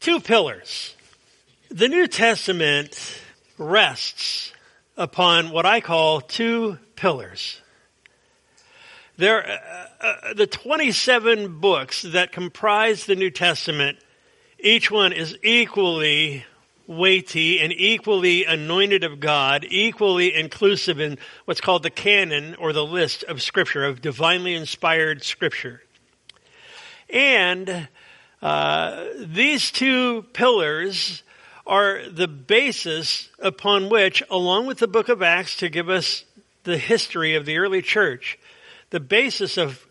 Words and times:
Two 0.00 0.18
pillars. 0.18 0.96
The 1.68 1.86
New 1.86 2.06
Testament 2.06 3.20
rests 3.58 4.50
upon 4.96 5.50
what 5.50 5.66
I 5.66 5.82
call 5.82 6.22
two 6.22 6.78
pillars. 6.96 7.60
There, 9.18 9.46
uh, 9.46 9.86
uh, 10.00 10.34
the 10.34 10.46
27 10.46 11.60
books 11.60 12.00
that 12.00 12.32
comprise 12.32 13.04
the 13.04 13.14
New 13.14 13.30
Testament, 13.30 13.98
each 14.58 14.90
one 14.90 15.12
is 15.12 15.36
equally 15.42 16.46
weighty 16.86 17.60
and 17.60 17.70
equally 17.70 18.46
anointed 18.46 19.04
of 19.04 19.20
God, 19.20 19.66
equally 19.68 20.34
inclusive 20.34 20.98
in 20.98 21.18
what's 21.44 21.60
called 21.60 21.82
the 21.82 21.90
canon 21.90 22.54
or 22.54 22.72
the 22.72 22.86
list 22.86 23.22
of 23.24 23.42
scripture, 23.42 23.84
of 23.84 24.00
divinely 24.00 24.54
inspired 24.54 25.22
scripture. 25.22 25.82
And 27.10 27.88
uh, 28.42 29.04
these 29.18 29.70
two 29.70 30.22
pillars 30.32 31.22
are 31.66 32.08
the 32.08 32.28
basis 32.28 33.28
upon 33.38 33.88
which, 33.88 34.22
along 34.30 34.66
with 34.66 34.78
the 34.78 34.88
book 34.88 35.08
of 35.08 35.22
Acts 35.22 35.56
to 35.56 35.68
give 35.68 35.88
us 35.88 36.24
the 36.64 36.78
history 36.78 37.34
of 37.34 37.46
the 37.46 37.58
early 37.58 37.82
church, 37.82 38.38
the 38.90 39.00
basis 39.00 39.56
of, 39.56 39.86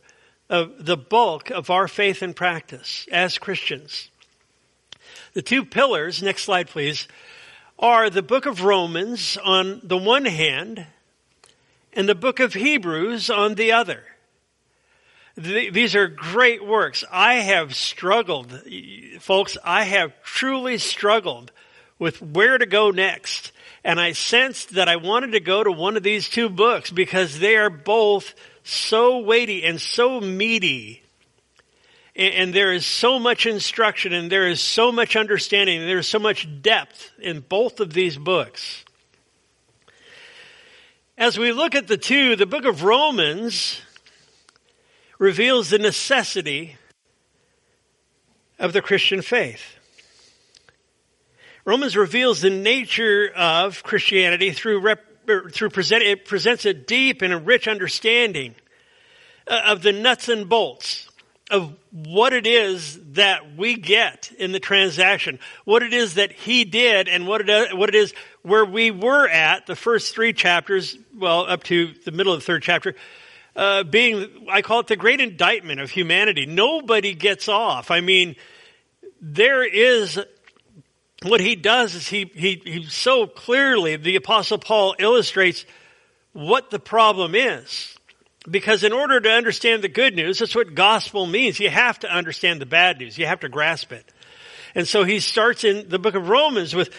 of 0.50 0.86
the 0.86 0.98
bulk 0.98 1.52
of 1.52 1.70
our 1.70 1.88
faith 1.88 2.22
and 2.22 2.36
practice 2.36 3.08
as 3.12 3.38
Christians. 3.38 4.10
The 5.34 5.42
two 5.42 5.64
pillars, 5.64 6.24
next 6.24 6.44
slide 6.44 6.68
please, 6.68 7.08
are 7.78 8.10
the 8.10 8.24
book 8.24 8.46
of 8.46 8.64
Romans 8.64 9.38
on 9.38 9.80
the 9.84 9.98
one 9.98 10.26
hand 10.26 10.86
and 11.94 12.10
the 12.10 12.16
book 12.16 12.40
of 12.40 12.54
Hebrews 12.54 13.30
on 13.30 13.56
the 13.56 13.72
other. 13.72 14.04
These 15.40 15.96
are 15.96 16.08
great 16.08 16.66
works. 16.66 17.06
I 17.10 17.36
have 17.36 17.74
struggled, 17.74 18.52
folks, 19.22 19.58
I 19.64 19.84
have 19.84 20.12
truly 20.22 20.78
struggled 20.78 21.52
with 21.98 22.22
where 22.22 22.58
to 22.58 22.66
go 22.66 22.92
next. 22.92 23.54
And 23.84 24.00
I 24.00 24.12
sensed 24.12 24.76
that 24.76 24.90
I 24.90 24.98
wanted 24.98 25.32
to 25.32 25.40
go 25.40 25.64
to 25.64 25.72
one 25.72 25.96
of 25.96 26.04
these 26.04 26.28
two 26.28 26.50
books 26.50 26.92
because 26.92 27.40
they 27.40 27.56
are 27.56 27.70
both 27.70 28.34
so 28.64 29.20
weighty 29.20 29.64
and 29.64 29.80
so 29.80 30.20
meaty 30.20 31.04
and, 32.20 32.54
there 32.54 32.74
is 32.74 32.86
so 32.86 33.18
much 33.18 33.46
instruction 33.46 34.12
and 34.12 34.30
there 34.30 34.48
is 34.48 34.60
so 34.60 34.92
much 34.92 35.16
understanding 35.16 35.80
and 35.80 35.90
there 35.90 36.00
is 36.00 36.08
so 36.08 36.20
much 36.20 36.48
depth 36.62 37.12
in 37.20 37.40
both 37.40 37.80
of 37.80 37.94
these 37.94 38.18
books. 38.18 38.84
As 41.18 41.38
we 41.38 41.54
look 41.54 41.76
at 41.76 41.88
the 41.88 41.98
two, 41.98 42.36
the 42.36 42.46
book 42.46 42.66
of 42.66 42.84
Romans 42.84 43.82
reveals 45.20 45.70
the 45.70 45.78
necessity 45.78 46.78
of 48.58 48.74
the 48.74 48.82
Christian 48.82 49.22
faith. 49.22 49.76
Romans 51.66 51.96
reveals 51.96 52.42
the 52.42 52.50
nature 52.50 53.30
of 53.36 53.84
Christianity 53.84 54.52
through 54.52 54.80
rep, 54.80 55.06
through 55.52 55.70
present, 55.70 56.02
it 56.02 56.26
presents 56.26 56.66
a 56.66 56.74
deep 56.74 57.22
and 57.22 57.32
a 57.32 57.38
rich 57.38 57.68
understanding 57.68 58.56
uh, 59.46 59.62
of 59.68 59.84
the 59.84 59.92
nuts 59.92 60.30
and 60.30 60.50
bolts 60.50 61.08
of 61.52 61.76
what 61.92 62.34
it 62.34 62.46
is 62.46 63.00
that 63.14 63.56
we 63.56 63.76
get 63.76 64.32
in 64.38 64.52
the 64.52 64.60
transaction, 64.60 65.40
what 65.66 65.84
it 65.84 65.94
is 65.94 66.16
that 66.16 66.32
he 66.32 66.64
did, 66.64 67.08
and 67.08 67.28
what 67.28 67.48
it, 67.48 67.78
what 67.78 67.90
it 67.90 67.96
is 67.96 68.14
where 68.44 68.66
we 68.66 68.92
were 68.92 69.28
at 69.28 69.66
the 69.66 69.76
first 69.76 70.14
three 70.14 70.32
chapters, 70.32 70.98
well, 71.18 71.46
up 71.46 71.64
to 71.64 71.94
the 72.06 72.12
middle 72.12 72.34
of 72.34 72.40
the 72.40 72.46
third 72.46 72.62
chapter, 72.62 72.96
uh, 73.56 73.84
being, 73.84 74.48
I 74.50 74.62
call 74.62 74.82
it 74.82 74.88
the 74.88 74.96
great 74.96 75.22
indictment 75.22 75.80
of 75.80 75.90
humanity. 75.90 76.46
Nobody 76.46 77.14
gets 77.14 77.48
off. 77.48 77.92
I 77.92 78.02
mean, 78.02 78.36
there 79.22 79.64
is, 79.64 80.20
what 81.24 81.42
he 81.42 81.56
does 81.56 81.96
is 81.96 82.08
he, 82.08 82.32
he, 82.34 82.62
he 82.64 82.86
so 82.86 83.28
clearly, 83.28 83.96
the 83.98 84.16
apostle 84.16 84.58
Paul 84.58 84.96
illustrates 85.00 85.66
what 86.34 86.70
the 86.70 86.80
problem 86.80 87.36
is. 87.36 87.96
Because 88.50 88.84
in 88.84 88.94
order 88.94 89.20
to 89.20 89.30
understand 89.30 89.84
the 89.84 89.90
good 89.90 90.16
news, 90.16 90.40
that's 90.40 90.56
what 90.56 90.74
gospel 90.74 91.28
means. 91.28 91.60
You 91.60 91.70
have 91.70 92.00
to 92.00 92.10
understand 92.10 92.62
the 92.62 92.66
bad 92.66 92.98
news. 92.98 93.18
You 93.18 93.26
have 93.26 93.42
to 93.42 93.50
grasp 93.50 93.92
it. 93.92 94.06
And 94.74 94.88
so 94.88 95.04
he 95.04 95.20
starts 95.20 95.64
in 95.64 95.90
the 95.90 96.00
book 96.00 96.16
of 96.16 96.30
Romans 96.30 96.74
with 96.74 96.90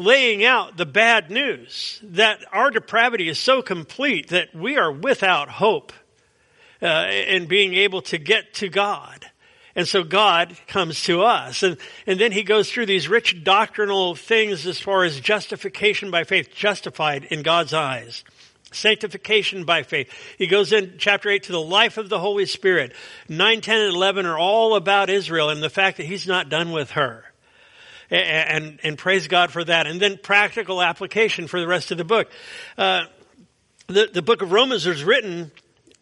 laying 0.00 0.42
out 0.42 0.78
the 0.78 0.86
bad 0.86 1.30
news 1.30 2.00
that 2.02 2.42
our 2.52 2.70
depravity 2.70 3.28
is 3.28 3.38
so 3.38 3.60
complete 3.60 4.28
that 4.28 4.54
we 4.54 4.78
are 4.78 4.90
without 4.90 5.50
hope 5.50 5.92
uh, 6.80 7.06
in 7.10 7.46
being 7.46 7.74
able 7.74 8.00
to 8.00 8.16
get 8.16 8.54
to 8.54 8.70
God. 8.70 9.26
And 9.76 9.86
so 9.86 10.02
God 10.02 10.56
comes 10.66 11.02
to 11.04 11.22
us. 11.22 11.62
And, 11.62 11.76
and 12.06 12.18
then 12.18 12.32
he 12.32 12.42
goes 12.42 12.70
through 12.70 12.86
these 12.86 13.08
rich 13.08 13.44
doctrinal 13.44 14.14
things 14.14 14.66
as 14.66 14.80
far 14.80 15.04
as 15.04 15.20
justification 15.20 16.10
by 16.10 16.24
faith, 16.24 16.50
justified 16.54 17.24
in 17.24 17.42
God's 17.42 17.74
eyes. 17.74 18.24
Sanctification 18.72 19.64
by 19.64 19.82
faith. 19.82 20.10
He 20.38 20.46
goes 20.46 20.72
in 20.72 20.94
chapter 20.96 21.28
8 21.28 21.42
to 21.44 21.52
the 21.52 21.60
life 21.60 21.98
of 21.98 22.08
the 22.08 22.18
Holy 22.18 22.46
Spirit. 22.46 22.94
9, 23.28 23.60
10, 23.60 23.80
and 23.80 23.94
11 23.94 24.24
are 24.24 24.38
all 24.38 24.76
about 24.76 25.10
Israel 25.10 25.50
and 25.50 25.62
the 25.62 25.68
fact 25.68 25.98
that 25.98 26.06
he's 26.06 26.26
not 26.26 26.48
done 26.48 26.72
with 26.72 26.92
her. 26.92 27.29
And, 28.10 28.80
and, 28.82 28.98
praise 28.98 29.28
God 29.28 29.52
for 29.52 29.62
that. 29.62 29.86
And 29.86 30.00
then 30.00 30.18
practical 30.18 30.82
application 30.82 31.46
for 31.46 31.60
the 31.60 31.68
rest 31.68 31.92
of 31.92 31.98
the 31.98 32.04
book. 32.04 32.28
Uh, 32.76 33.04
the, 33.86 34.10
the 34.12 34.22
book 34.22 34.42
of 34.42 34.50
Romans 34.50 34.84
was 34.84 35.04
written 35.04 35.52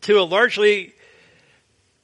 to 0.02 0.18
a 0.18 0.22
largely 0.22 0.94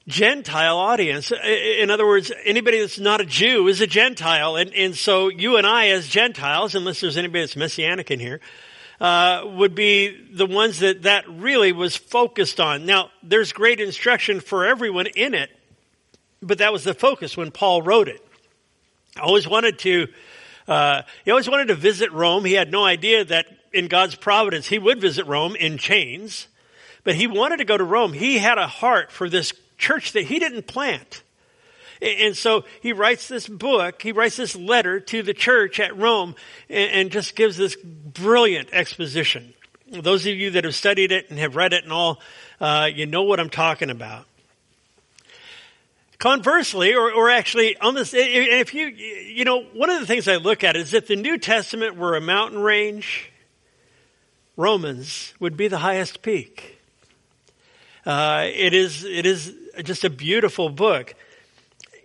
Gentile 0.06 0.76
audience. 0.76 1.32
In 1.32 1.90
other 1.90 2.06
words, 2.06 2.30
anybody 2.44 2.80
that's 2.80 2.98
not 2.98 3.22
a 3.22 3.24
Jew 3.24 3.68
is 3.68 3.80
a 3.80 3.86
Gentile. 3.86 4.56
And, 4.56 4.74
and 4.74 4.94
so 4.94 5.28
you 5.28 5.56
and 5.56 5.66
I 5.66 5.88
as 5.88 6.06
Gentiles, 6.06 6.74
unless 6.74 7.00
there's 7.00 7.16
anybody 7.16 7.40
that's 7.40 7.56
Messianic 7.56 8.10
in 8.10 8.20
here, 8.20 8.40
uh, 9.00 9.42
would 9.44 9.74
be 9.74 10.16
the 10.32 10.46
ones 10.46 10.80
that 10.80 11.02
that 11.02 11.28
really 11.28 11.72
was 11.72 11.96
focused 11.96 12.60
on. 12.60 12.86
Now, 12.86 13.10
there's 13.22 13.52
great 13.52 13.80
instruction 13.80 14.40
for 14.40 14.66
everyone 14.66 15.06
in 15.06 15.34
it, 15.34 15.50
but 16.42 16.58
that 16.58 16.72
was 16.72 16.84
the 16.84 16.94
focus 16.94 17.36
when 17.36 17.50
Paul 17.50 17.82
wrote 17.82 18.08
it. 18.08 18.20
Always 19.20 19.46
wanted 19.46 19.78
to. 19.80 20.08
Uh, 20.66 21.02
he 21.24 21.30
always 21.30 21.48
wanted 21.48 21.68
to 21.68 21.76
visit 21.76 22.10
Rome. 22.10 22.44
He 22.44 22.54
had 22.54 22.72
no 22.72 22.84
idea 22.84 23.24
that 23.24 23.46
in 23.72 23.86
God's 23.86 24.16
providence 24.16 24.66
he 24.66 24.78
would 24.78 25.00
visit 25.00 25.26
Rome 25.26 25.54
in 25.54 25.78
chains, 25.78 26.48
but 27.04 27.14
he 27.14 27.26
wanted 27.26 27.58
to 27.58 27.64
go 27.64 27.76
to 27.76 27.84
Rome. 27.84 28.12
He 28.12 28.38
had 28.38 28.58
a 28.58 28.66
heart 28.66 29.12
for 29.12 29.28
this 29.28 29.52
church 29.78 30.12
that 30.12 30.24
he 30.24 30.38
didn't 30.38 30.66
plant. 30.66 31.22
And 32.02 32.36
so 32.36 32.64
he 32.82 32.92
writes 32.92 33.28
this 33.28 33.46
book, 33.46 34.02
he 34.02 34.10
writes 34.10 34.36
this 34.36 34.56
letter 34.56 34.98
to 35.00 35.22
the 35.22 35.32
church 35.32 35.78
at 35.78 35.96
Rome 35.96 36.34
and, 36.68 37.10
just 37.10 37.36
gives 37.36 37.56
this 37.56 37.76
brilliant 37.76 38.70
exposition. 38.72 39.54
Those 39.90 40.26
of 40.26 40.34
you 40.34 40.50
that 40.50 40.64
have 40.64 40.74
studied 40.74 41.12
it 41.12 41.30
and 41.30 41.38
have 41.38 41.56
read 41.56 41.72
it 41.72 41.84
and 41.84 41.92
all, 41.92 42.20
uh, 42.60 42.90
you 42.92 43.06
know 43.06 43.22
what 43.22 43.38
I'm 43.38 43.48
talking 43.48 43.90
about. 43.90 44.26
Conversely, 46.24 46.94
or, 46.94 47.12
or 47.12 47.28
actually 47.28 47.76
on 47.76 47.94
this, 47.94 48.14
if 48.14 48.72
you, 48.72 48.86
you 48.86 49.44
know, 49.44 49.60
one 49.74 49.90
of 49.90 50.00
the 50.00 50.06
things 50.06 50.26
I 50.26 50.36
look 50.36 50.64
at 50.64 50.74
is 50.74 50.94
if 50.94 51.06
the 51.06 51.16
New 51.16 51.36
Testament 51.36 51.98
were 51.98 52.16
a 52.16 52.20
mountain 52.22 52.60
range, 52.60 53.30
Romans 54.56 55.34
would 55.38 55.54
be 55.54 55.68
the 55.68 55.76
highest 55.76 56.22
peak. 56.22 56.80
Uh, 58.06 58.46
it 58.46 58.72
is, 58.72 59.04
it 59.04 59.26
is 59.26 59.52
just 59.82 60.04
a 60.04 60.08
beautiful 60.08 60.70
book. 60.70 61.14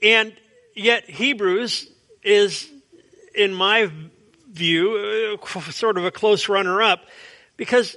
And 0.03 0.33
yet 0.75 1.09
Hebrews 1.09 1.89
is, 2.21 2.69
in 3.33 3.53
my 3.53 3.89
view, 4.51 5.37
uh, 5.41 5.71
sort 5.71 5.97
of 5.97 6.03
a 6.03 6.11
close 6.11 6.49
runner 6.49 6.81
up 6.81 7.05
because 7.55 7.95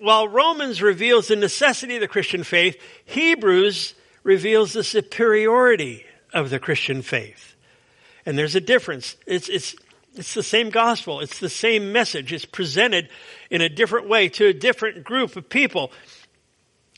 while 0.00 0.26
Romans 0.26 0.82
reveals 0.82 1.28
the 1.28 1.36
necessity 1.36 1.94
of 1.94 2.00
the 2.00 2.08
Christian 2.08 2.42
faith, 2.42 2.76
Hebrews 3.04 3.94
reveals 4.22 4.72
the 4.72 4.84
superiority 4.84 6.04
of 6.32 6.50
the 6.50 6.58
Christian 6.58 7.02
faith. 7.02 7.54
And 8.24 8.38
there's 8.38 8.54
a 8.54 8.60
difference. 8.60 9.16
It's, 9.26 9.48
it's, 9.48 9.74
it's 10.14 10.34
the 10.34 10.42
same 10.42 10.70
gospel. 10.70 11.20
It's 11.20 11.38
the 11.38 11.48
same 11.48 11.92
message. 11.92 12.32
It's 12.32 12.44
presented 12.44 13.08
in 13.50 13.60
a 13.60 13.68
different 13.68 14.08
way 14.08 14.28
to 14.30 14.46
a 14.46 14.52
different 14.52 15.04
group 15.04 15.36
of 15.36 15.48
people. 15.48 15.90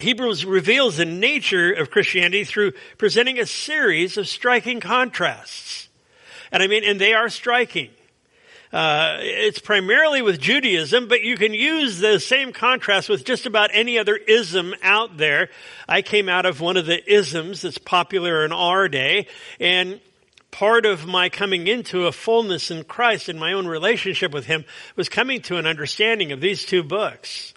Hebrews 0.00 0.44
reveals 0.44 0.96
the 0.96 1.04
nature 1.04 1.72
of 1.72 1.90
Christianity 1.90 2.44
through 2.44 2.72
presenting 2.98 3.38
a 3.38 3.46
series 3.46 4.16
of 4.16 4.28
striking 4.28 4.80
contrasts. 4.80 5.88
And 6.50 6.62
I 6.62 6.66
mean, 6.66 6.84
and 6.84 7.00
they 7.00 7.14
are 7.14 7.28
striking. 7.28 7.90
Uh, 8.74 9.18
it's 9.20 9.60
primarily 9.60 10.20
with 10.20 10.40
Judaism, 10.40 11.06
but 11.06 11.22
you 11.22 11.36
can 11.36 11.54
use 11.54 12.00
the 12.00 12.18
same 12.18 12.52
contrast 12.52 13.08
with 13.08 13.24
just 13.24 13.46
about 13.46 13.70
any 13.72 14.00
other 14.00 14.16
ism 14.16 14.74
out 14.82 15.16
there. 15.16 15.48
I 15.88 16.02
came 16.02 16.28
out 16.28 16.44
of 16.44 16.60
one 16.60 16.76
of 16.76 16.84
the 16.84 17.00
isms 17.08 17.62
that's 17.62 17.78
popular 17.78 18.44
in 18.44 18.50
our 18.50 18.88
day, 18.88 19.28
and 19.60 20.00
part 20.50 20.86
of 20.86 21.06
my 21.06 21.28
coming 21.28 21.68
into 21.68 22.08
a 22.08 22.12
fullness 22.12 22.72
in 22.72 22.82
Christ 22.82 23.28
in 23.28 23.38
my 23.38 23.52
own 23.52 23.68
relationship 23.68 24.32
with 24.32 24.46
Him 24.46 24.64
was 24.96 25.08
coming 25.08 25.40
to 25.42 25.56
an 25.56 25.66
understanding 25.66 26.32
of 26.32 26.40
these 26.40 26.64
two 26.64 26.82
books 26.82 27.54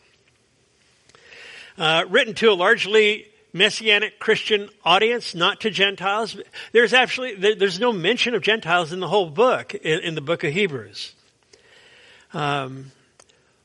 uh, 1.79 2.05
written 2.09 2.35
to 2.35 2.51
a 2.51 2.53
largely 2.53 3.27
Messianic 3.53 4.19
Christian 4.19 4.69
audience, 4.83 5.33
not 5.33 5.61
to 5.61 5.69
Gentiles. 5.69 6.37
There's 6.73 6.93
actually, 6.93 7.35
there's 7.35 7.79
no 7.79 7.91
mention 7.91 8.35
of 8.35 8.41
Gentiles 8.41 8.91
in 8.91 8.99
the 8.99 9.07
whole 9.07 9.29
book, 9.29 9.73
in, 9.73 9.99
in 9.99 10.15
the 10.15 10.21
book 10.21 10.43
of 10.43 10.53
Hebrews. 10.53 11.13
Um, 12.33 12.91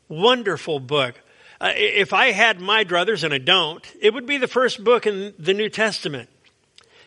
wonderful 0.09 0.79
book. 0.79 1.21
Uh, 1.61 1.73
if 1.75 2.13
I 2.13 2.33
had 2.33 2.61
my 2.61 2.85
druthers, 2.85 3.23
and 3.23 3.33
I 3.33 3.39
don't, 3.39 3.85
it 4.01 4.13
would 4.13 4.27
be 4.27 4.39
the 4.39 4.49
first 4.49 4.83
book 4.83 5.07
in 5.07 5.35
the 5.39 5.55
New 5.55 5.69
Testament 5.69 6.29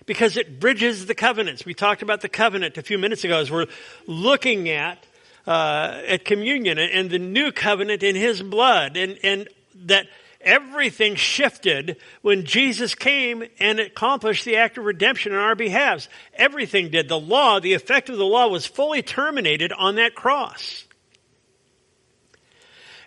because 0.06 0.38
it 0.38 0.60
bridges 0.60 1.06
the 1.06 1.16
covenants. 1.16 1.66
We 1.66 1.74
talked 1.74 2.02
about 2.02 2.22
the 2.22 2.30
covenant 2.30 2.78
a 2.78 2.82
few 2.82 2.98
minutes 2.98 3.24
ago 3.24 3.40
as 3.40 3.52
we're 3.52 3.68
looking 4.08 4.70
at 4.70 5.06
uh, 5.48 6.02
at 6.08 6.26
communion 6.26 6.80
and 6.80 7.10
the 7.10 7.20
new 7.20 7.52
covenant 7.52 8.02
in 8.04 8.16
His 8.16 8.42
blood, 8.42 8.98
and 8.98 9.18
and 9.24 9.50
that 9.86 10.08
everything 10.46 11.16
shifted 11.16 11.98
when 12.22 12.46
Jesus 12.46 12.96
came 12.96 13.44
and 13.60 13.80
accomplished 13.80 14.46
the 14.46 14.58
act 14.58 14.78
of 14.78 14.86
redemption 14.86 15.34
on 15.34 15.40
our 15.40 15.56
behalf. 15.56 16.08
Everything 16.36 16.92
did. 16.92 17.10
The 17.10 17.20
law, 17.20 17.60
the 17.60 17.74
effect 17.74 18.10
of 18.10 18.18
the 18.18 18.26
law, 18.26 18.48
was 18.48 18.66
fully 18.66 19.02
terminated 19.02 19.74
on 19.74 19.96
that 19.96 20.16
cross. 20.16 20.86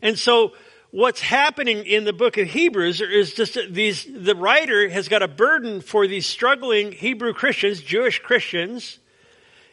And 0.03 0.19
so 0.19 0.53
what's 0.91 1.21
happening 1.21 1.87
in 1.87 2.05
the 2.05 2.13
book 2.13 2.39
of 2.39 2.49
Hebrews 2.49 3.01
is 3.01 3.33
just 3.33 3.59
these, 3.71 4.05
the 4.05 4.35
writer 4.35 4.89
has 4.89 5.09
got 5.09 5.23
a 5.23 5.29
burden 5.29 5.81
for 5.81 6.07
these 6.07 6.27
struggling 6.27 6.93
Hebrew 6.93 7.33
Christians, 7.33 7.81
Jewish 7.81 8.21
Christians. 8.21 8.99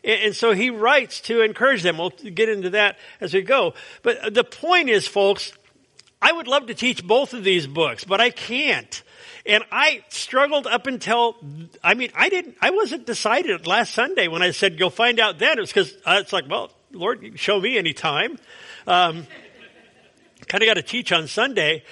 And 0.03 0.35
so 0.35 0.53
he 0.53 0.69
writes 0.69 1.21
to 1.21 1.41
encourage 1.41 1.81
them. 1.81 1.97
We'll 1.97 2.11
get 2.11 2.47
into 2.47 2.71
that 2.71 2.97
as 3.19 3.33
we 3.33 3.41
go. 3.41 3.73
But 4.03 4.33
the 4.33 4.43
point 4.43 4.89
is, 4.89 5.07
folks, 5.07 5.51
I 6.25 6.31
would 6.31 6.47
love 6.47 6.65
to 6.65 6.73
teach 6.73 7.05
both 7.05 7.35
of 7.35 7.43
these 7.43 7.67
books, 7.67 8.03
but 8.03 8.19
I 8.19 8.31
can't. 8.31 9.03
And 9.45 9.63
I 9.71 10.03
struggled 10.09 10.65
up 10.65 10.87
until, 10.87 11.35
I 11.83 11.93
mean, 11.93 12.09
I 12.15 12.29
didn't, 12.29 12.57
I 12.59 12.71
wasn't 12.71 13.05
decided 13.05 13.67
last 13.67 13.93
Sunday 13.93 14.27
when 14.27 14.41
I 14.41 14.49
said, 14.49 14.79
you'll 14.79 14.89
find 14.89 15.19
out 15.19 15.37
then. 15.37 15.59
It 15.59 15.61
was 15.61 15.69
because 15.69 15.93
uh, 16.03 16.17
it's 16.19 16.33
like, 16.33 16.49
well, 16.49 16.71
Lord, 16.91 17.33
show 17.35 17.59
me 17.59 17.77
any 17.77 17.93
time. 17.93 18.39
Um, 18.87 19.27
kind 20.47 20.63
of 20.63 20.67
got 20.67 20.73
to 20.73 20.81
teach 20.81 21.11
on 21.11 21.27
Sunday, 21.27 21.83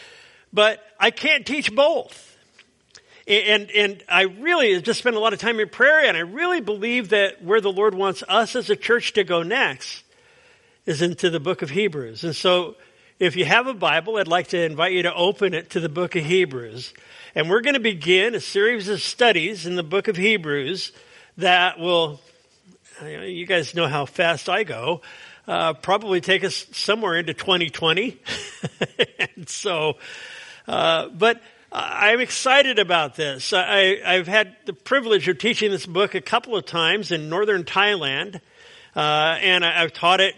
but 0.51 0.83
I 0.99 1.11
can't 1.11 1.45
teach 1.45 1.71
both. 1.71 2.35
And, 3.27 3.69
and 3.69 4.03
I 4.09 4.23
really 4.23 4.81
just 4.81 4.97
spent 4.97 5.15
a 5.15 5.19
lot 5.19 5.33
of 5.33 5.39
time 5.39 5.59
in 5.59 5.69
prayer, 5.69 6.07
and 6.07 6.17
I 6.17 6.21
really 6.21 6.59
believe 6.59 7.09
that 7.09 7.43
where 7.43 7.61
the 7.61 7.71
Lord 7.71 7.93
wants 7.93 8.23
us 8.27 8.55
as 8.55 8.71
a 8.71 8.75
church 8.75 9.13
to 9.13 9.23
go 9.23 9.43
next 9.43 10.03
is 10.87 11.03
into 11.03 11.29
the 11.29 11.39
book 11.39 11.61
of 11.61 11.69
Hebrews. 11.69 12.23
And 12.23 12.35
so, 12.35 12.77
if 13.23 13.37
you 13.37 13.45
have 13.45 13.67
a 13.67 13.73
Bible, 13.73 14.17
I'd 14.17 14.27
like 14.27 14.47
to 14.47 14.61
invite 14.61 14.91
you 14.91 15.03
to 15.03 15.13
open 15.13 15.53
it 15.53 15.69
to 15.69 15.79
the 15.79 15.87
book 15.87 16.17
of 16.17 16.25
Hebrews. 16.25 16.93
And 17.35 17.49
we're 17.49 17.61
going 17.61 17.75
to 17.75 17.79
begin 17.79 18.35
a 18.35 18.41
series 18.41 18.89
of 18.89 19.01
studies 19.01 19.65
in 19.65 19.77
the 19.77 19.83
book 19.83 20.09
of 20.09 20.17
Hebrews 20.17 20.91
that 21.37 21.79
will, 21.79 22.19
you 23.01 23.45
guys 23.45 23.73
know 23.73 23.87
how 23.87 24.05
fast 24.05 24.49
I 24.49 24.65
go 24.65 25.01
uh, 25.47 25.71
probably 25.71 26.19
take 26.19 26.43
us 26.43 26.65
somewhere 26.73 27.15
into 27.15 27.33
2020. 27.33 28.19
and 29.37 29.47
so, 29.47 29.93
uh, 30.67 31.07
but 31.07 31.41
I'm 31.71 32.19
excited 32.19 32.77
about 32.77 33.15
this. 33.15 33.53
I, 33.53 34.01
have 34.03 34.27
had 34.27 34.57
the 34.65 34.73
privilege 34.73 35.29
of 35.29 35.37
teaching 35.37 35.71
this 35.71 35.85
book 35.85 36.13
a 36.13 36.21
couple 36.21 36.57
of 36.57 36.65
times 36.65 37.09
in 37.13 37.29
northern 37.29 37.63
Thailand, 37.63 38.41
uh, 38.97 39.37
and 39.39 39.63
I, 39.63 39.79
have 39.79 39.93
taught 39.93 40.19
it 40.19 40.35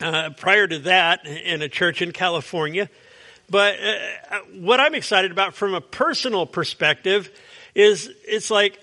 uh, 0.00 0.30
prior 0.36 0.66
to 0.66 0.78
that 0.80 1.26
in 1.26 1.62
a 1.62 1.68
church 1.68 2.02
in 2.02 2.12
California. 2.12 2.88
But 3.48 3.76
uh, 3.80 4.38
what 4.54 4.80
I'm 4.80 4.94
excited 4.94 5.30
about 5.30 5.54
from 5.54 5.74
a 5.74 5.80
personal 5.80 6.46
perspective 6.46 7.30
is 7.74 8.10
it's 8.24 8.50
like 8.50 8.80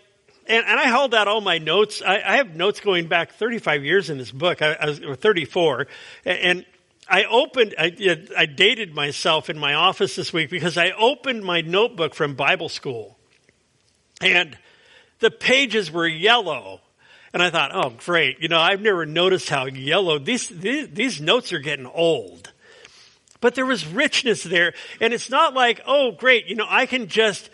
and, 0.48 0.66
and 0.66 0.80
I 0.80 0.90
hauled 0.90 1.14
out 1.14 1.28
all 1.28 1.42
my 1.42 1.58
notes. 1.58 2.02
I, 2.06 2.16
I, 2.16 2.38
have 2.38 2.56
notes 2.56 2.80
going 2.80 3.08
back 3.08 3.34
35 3.34 3.84
years 3.84 4.10
in 4.10 4.18
this 4.18 4.32
book. 4.32 4.62
I, 4.62 4.74
I 4.74 4.86
was 4.88 5.02
or 5.02 5.16
34, 5.16 5.88
and 6.26 6.66
I 7.08 7.24
opened. 7.24 7.76
I, 7.78 7.96
I 8.38 8.46
dated 8.46 8.94
myself 8.94 9.50
in 9.50 9.58
my 9.58 9.74
office 9.74 10.16
this 10.16 10.34
week 10.34 10.50
because 10.50 10.78
I 10.78 10.92
opened 10.92 11.44
my 11.44 11.62
notebook 11.62 12.14
from 12.14 12.36
Bible 12.36 12.70
school, 12.70 13.18
and 14.22 14.58
the 15.20 15.32
pages 15.32 15.92
were 15.92 16.08
yellow. 16.08 16.82
And 17.34 17.42
I 17.42 17.50
thought, 17.50 17.72
oh, 17.74 17.90
great. 18.06 18.40
You 18.40 18.48
know, 18.48 18.60
I've 18.60 18.82
never 18.82 19.06
noticed 19.06 19.50
how 19.50 19.66
yellow 19.66 20.20
these, 20.20 20.48
these, 20.50 20.90
these 20.90 21.20
notes 21.20 21.52
are 21.52 21.60
getting 21.60 21.88
old. 21.88 22.52
But 23.42 23.56
there 23.56 23.66
was 23.66 23.88
richness 23.88 24.44
there. 24.44 24.74
And 25.02 25.14
it's 25.14 25.30
not 25.30 25.54
like, 25.54 25.82
oh, 25.86 26.12
great. 26.12 26.46
You 26.46 26.56
know, 26.56 26.68
I 26.70 26.86
can 26.86 27.08
just 27.08 27.50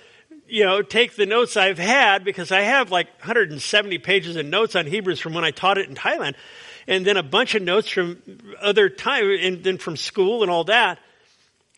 you 0.49 0.65
know, 0.65 0.81
take 0.81 1.15
the 1.15 1.25
notes 1.25 1.55
I've 1.55 1.77
had 1.77 2.23
because 2.23 2.51
I 2.51 2.61
have 2.61 2.91
like 2.91 3.07
170 3.19 3.97
pages 3.99 4.35
of 4.35 4.45
notes 4.45 4.75
on 4.75 4.85
Hebrews 4.85 5.19
from 5.19 5.33
when 5.33 5.43
I 5.43 5.51
taught 5.51 5.77
it 5.77 5.87
in 5.87 5.95
Thailand, 5.95 6.35
and 6.87 7.05
then 7.05 7.17
a 7.17 7.23
bunch 7.23 7.55
of 7.55 7.61
notes 7.61 7.89
from 7.89 8.21
other 8.61 8.89
time 8.89 9.29
and 9.29 9.63
then 9.63 9.77
from 9.77 9.95
school 9.95 10.41
and 10.41 10.51
all 10.51 10.65
that. 10.65 10.99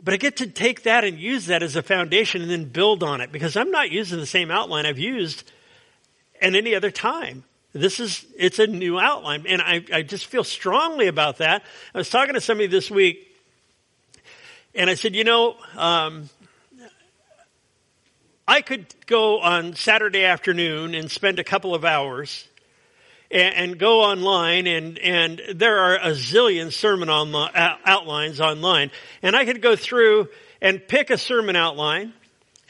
But 0.04 0.14
I 0.14 0.18
get 0.18 0.38
to 0.38 0.48
take 0.48 0.84
that 0.84 1.04
and 1.04 1.20
use 1.20 1.48
that 1.48 1.62
as 1.62 1.76
a 1.76 1.84
foundation 1.84 2.42
and 2.42 2.50
then 2.50 2.66
build 2.66 3.04
on 3.04 3.22
it 3.22 3.32
because 3.32 3.56
I'm 3.56 3.72
not 3.72 3.92
using 3.92 4.20
the 4.20 4.26
same 4.26 4.50
outline 4.50 4.86
I've 4.86 4.98
used 4.98 5.44
at 6.42 6.56
any 6.56 6.74
other 6.74 6.90
time. 6.90 7.44
This 7.74 8.00
is, 8.00 8.26
it's 8.38 8.60
a 8.60 8.68
new 8.68 9.00
outline. 9.00 9.46
And 9.48 9.62
I, 9.62 9.84
I 9.94 10.02
just 10.02 10.26
feel 10.26 10.44
strongly 10.44 11.08
about 11.08 11.38
that. 11.38 11.64
I 11.96 11.98
was 11.98 12.10
talking 12.10 12.34
to 12.34 12.42
somebody 12.42 12.68
this 12.68 12.92
week 12.92 13.28
and 14.76 14.90
I 14.90 14.96
said, 14.96 15.16
you 15.16 15.24
know, 15.24 15.56
um, 15.78 16.30
I 18.48 18.62
could 18.62 18.94
go 19.06 19.40
on 19.40 19.76
Saturday 19.76 20.26
afternoon 20.26 20.96
and 20.96 21.10
spend 21.10 21.40
a 21.40 21.44
couple 21.44 21.74
of 21.74 21.86
hours 21.86 22.48
and, 23.30 23.56
and 23.56 23.80
go 23.80 24.02
online 24.02 24.68
and, 24.68 24.98
and 25.00 25.42
there 25.56 25.80
are 25.80 25.96
a 25.96 26.12
zillion 26.12 26.74
sermon 26.74 27.10
on, 27.10 27.34
outlines 27.56 28.42
online. 28.42 28.92
And 29.22 29.36
I 29.36 29.46
could 29.46 29.62
go 29.62 29.78
through 29.78 30.28
and 30.62 30.86
pick 30.86 31.10
a 31.10 31.18
sermon 31.18 31.56
outline 31.56 32.14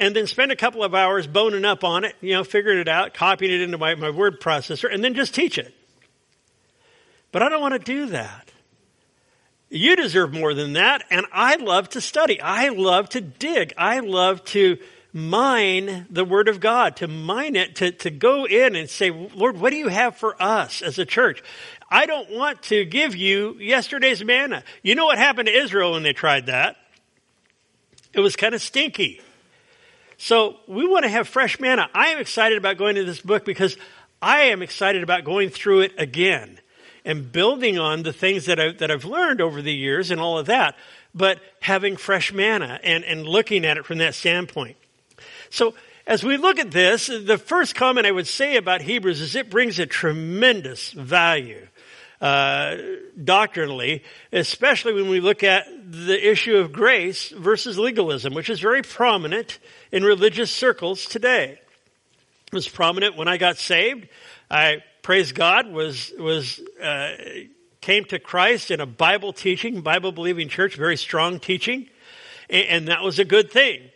and 0.01 0.15
then 0.15 0.25
spend 0.25 0.51
a 0.51 0.55
couple 0.55 0.83
of 0.83 0.95
hours 0.95 1.27
boning 1.27 1.63
up 1.63 1.83
on 1.83 2.03
it, 2.03 2.15
you 2.21 2.33
know, 2.33 2.43
figuring 2.43 2.79
it 2.79 2.87
out, 2.87 3.13
copying 3.13 3.53
it 3.53 3.61
into 3.61 3.77
my, 3.77 3.93
my 3.93 4.09
word 4.09 4.41
processor, 4.41 4.91
and 4.91 5.03
then 5.03 5.13
just 5.13 5.35
teach 5.35 5.59
it. 5.59 5.73
But 7.31 7.43
I 7.43 7.49
don't 7.49 7.61
want 7.61 7.75
to 7.75 7.79
do 7.79 8.07
that. 8.07 8.51
You 9.69 9.95
deserve 9.95 10.33
more 10.33 10.55
than 10.55 10.73
that, 10.73 11.03
and 11.11 11.27
I 11.31 11.55
love 11.57 11.87
to 11.89 12.01
study. 12.01 12.41
I 12.41 12.69
love 12.69 13.09
to 13.09 13.21
dig. 13.21 13.73
I 13.77 13.99
love 13.99 14.43
to 14.45 14.79
mine 15.13 16.07
the 16.09 16.25
Word 16.25 16.49
of 16.49 16.59
God, 16.59 16.97
to 16.97 17.07
mine 17.07 17.55
it, 17.55 17.75
to, 17.75 17.91
to 17.91 18.09
go 18.09 18.45
in 18.45 18.75
and 18.75 18.89
say, 18.89 19.11
Lord, 19.11 19.59
what 19.59 19.69
do 19.69 19.75
you 19.75 19.87
have 19.87 20.17
for 20.17 20.35
us 20.41 20.81
as 20.81 20.97
a 20.97 21.05
church? 21.05 21.43
I 21.91 22.07
don't 22.07 22.31
want 22.31 22.63
to 22.63 22.85
give 22.85 23.15
you 23.15 23.55
yesterday's 23.59 24.23
manna. 24.23 24.63
You 24.81 24.95
know 24.95 25.05
what 25.05 25.19
happened 25.19 25.45
to 25.45 25.55
Israel 25.55 25.91
when 25.91 26.03
they 26.03 26.13
tried 26.13 26.47
that? 26.47 26.75
It 28.13 28.19
was 28.19 28.35
kind 28.35 28.55
of 28.55 28.61
stinky. 28.61 29.21
So 30.23 30.57
we 30.67 30.87
want 30.87 31.01
to 31.01 31.09
have 31.09 31.27
fresh 31.27 31.59
manna. 31.59 31.89
I 31.95 32.09
am 32.09 32.19
excited 32.19 32.55
about 32.55 32.77
going 32.77 32.93
to 32.93 33.03
this 33.03 33.19
book 33.19 33.43
because 33.43 33.75
I 34.21 34.41
am 34.41 34.61
excited 34.61 35.01
about 35.01 35.23
going 35.23 35.49
through 35.49 35.79
it 35.79 35.93
again 35.97 36.59
and 37.03 37.31
building 37.31 37.79
on 37.79 38.03
the 38.03 38.13
things 38.13 38.45
that, 38.45 38.59
I, 38.59 38.71
that 38.73 38.91
I've 38.91 39.03
learned 39.03 39.41
over 39.41 39.63
the 39.63 39.73
years 39.73 40.11
and 40.11 40.21
all 40.21 40.37
of 40.37 40.45
that, 40.45 40.75
but 41.15 41.39
having 41.59 41.97
fresh 41.97 42.31
manna 42.31 42.79
and, 42.83 43.03
and 43.03 43.25
looking 43.25 43.65
at 43.65 43.77
it 43.77 43.85
from 43.87 43.97
that 43.97 44.13
standpoint. 44.13 44.77
So 45.49 45.73
as 46.05 46.23
we 46.23 46.37
look 46.37 46.59
at 46.59 46.69
this, 46.69 47.07
the 47.07 47.39
first 47.39 47.73
comment 47.73 48.05
I 48.05 48.11
would 48.11 48.27
say 48.27 48.57
about 48.57 48.83
Hebrews 48.83 49.21
is 49.21 49.35
it 49.35 49.49
brings 49.49 49.79
a 49.79 49.87
tremendous 49.87 50.91
value. 50.91 51.65
Uh, 52.21 52.77
doctrinally, 53.23 54.03
especially 54.31 54.93
when 54.93 55.09
we 55.09 55.19
look 55.19 55.43
at 55.43 55.65
the 55.91 56.29
issue 56.29 56.57
of 56.57 56.71
grace 56.71 57.29
versus 57.29 57.79
legalism, 57.79 58.35
which 58.35 58.47
is 58.47 58.59
very 58.59 58.83
prominent 58.83 59.57
in 59.91 60.03
religious 60.03 60.51
circles 60.51 61.07
today. 61.07 61.59
It 62.45 62.53
was 62.53 62.67
prominent 62.67 63.17
when 63.17 63.27
I 63.27 63.37
got 63.37 63.57
saved. 63.57 64.07
I 64.51 64.83
praise 65.01 65.31
God 65.31 65.71
was 65.71 66.13
was 66.19 66.59
uh, 66.79 67.15
came 67.81 68.05
to 68.05 68.19
Christ 68.19 68.69
in 68.69 68.79
a 68.81 68.85
Bible 68.85 69.33
teaching, 69.33 69.81
Bible 69.81 70.11
believing 70.11 70.47
church, 70.47 70.75
very 70.75 70.97
strong 70.97 71.39
teaching, 71.39 71.89
and, 72.49 72.65
and 72.67 72.87
that 72.89 73.01
was 73.01 73.17
a 73.17 73.25
good 73.25 73.51
thing. 73.51 73.90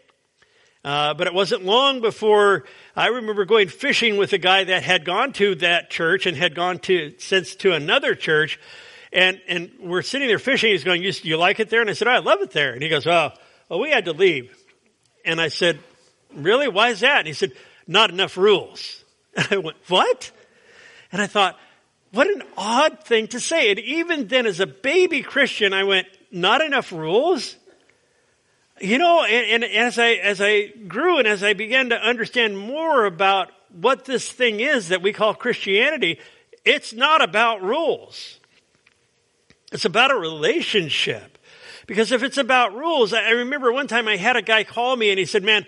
Uh, 0.85 1.15
but 1.15 1.25
it 1.25 1.33
wasn't 1.33 1.65
long 1.65 1.99
before 1.99 2.63
I 2.95 3.07
remember 3.07 3.43
going 3.45 3.69
fishing 3.69 4.17
with 4.17 4.33
a 4.33 4.37
guy 4.37 4.65
that 4.65 4.83
had 4.83 5.03
gone 5.03 5.33
to 5.33 5.55
that 5.55 5.89
church 5.89 6.27
and 6.27 6.37
had 6.37 6.53
gone 6.53 6.77
to 6.81 7.15
since 7.17 7.55
to 7.57 7.73
another 7.73 8.13
church, 8.13 8.59
and 9.11 9.41
and 9.47 9.71
we're 9.79 10.03
sitting 10.03 10.27
there 10.27 10.37
fishing. 10.37 10.69
He's 10.69 10.83
going, 10.83 11.01
"You, 11.01 11.11
you 11.23 11.37
like 11.37 11.59
it 11.59 11.71
there?" 11.71 11.81
And 11.81 11.89
I 11.89 11.93
said, 11.93 12.07
oh, 12.07 12.11
"I 12.11 12.19
love 12.19 12.41
it 12.41 12.51
there." 12.51 12.71
And 12.71 12.83
he 12.83 12.89
goes, 12.89 13.07
oh, 13.07 13.31
well, 13.67 13.79
we 13.79 13.89
had 13.89 14.05
to 14.05 14.13
leave." 14.13 14.55
And 15.25 15.41
I 15.41 15.47
said, 15.47 15.79
"Really? 16.35 16.67
Why 16.67 16.89
is 16.89 16.99
that?" 16.99 17.17
And 17.17 17.27
he 17.27 17.33
said, 17.33 17.53
"Not 17.87 18.11
enough 18.11 18.37
rules." 18.37 19.03
And 19.35 19.47
I 19.51 19.57
went, 19.57 19.77
"What?" 19.87 20.31
And 21.11 21.19
I 21.19 21.25
thought, 21.25 21.57
what 22.11 22.27
an 22.27 22.43
odd 22.55 23.03
thing 23.05 23.27
to 23.29 23.39
say. 23.39 23.71
And 23.71 23.79
even 23.79 24.27
then, 24.27 24.45
as 24.45 24.59
a 24.59 24.67
baby 24.67 25.23
Christian, 25.23 25.73
I 25.73 25.83
went, 25.83 26.05
"Not 26.31 26.61
enough 26.61 26.91
rules." 26.91 27.55
You 28.79 28.97
know, 28.97 29.23
and, 29.23 29.63
and 29.63 29.73
as 29.73 29.97
I 29.97 30.11
as 30.13 30.41
I 30.41 30.67
grew 30.67 31.19
and 31.19 31.27
as 31.27 31.43
I 31.43 31.53
began 31.53 31.89
to 31.89 31.95
understand 31.95 32.57
more 32.57 33.05
about 33.05 33.49
what 33.71 34.05
this 34.05 34.29
thing 34.29 34.59
is 34.59 34.89
that 34.89 35.01
we 35.01 35.13
call 35.13 35.33
Christianity, 35.33 36.19
it's 36.65 36.93
not 36.93 37.23
about 37.23 37.61
rules. 37.61 38.39
It's 39.71 39.85
about 39.85 40.11
a 40.11 40.15
relationship. 40.15 41.37
Because 41.87 42.11
if 42.11 42.23
it's 42.23 42.37
about 42.37 42.73
rules, 42.73 43.13
I 43.13 43.29
remember 43.29 43.71
one 43.71 43.87
time 43.87 44.07
I 44.07 44.17
had 44.17 44.35
a 44.35 44.41
guy 44.41 44.63
call 44.63 44.95
me 44.95 45.11
and 45.11 45.19
he 45.19 45.25
said, 45.25 45.43
man, 45.43 45.65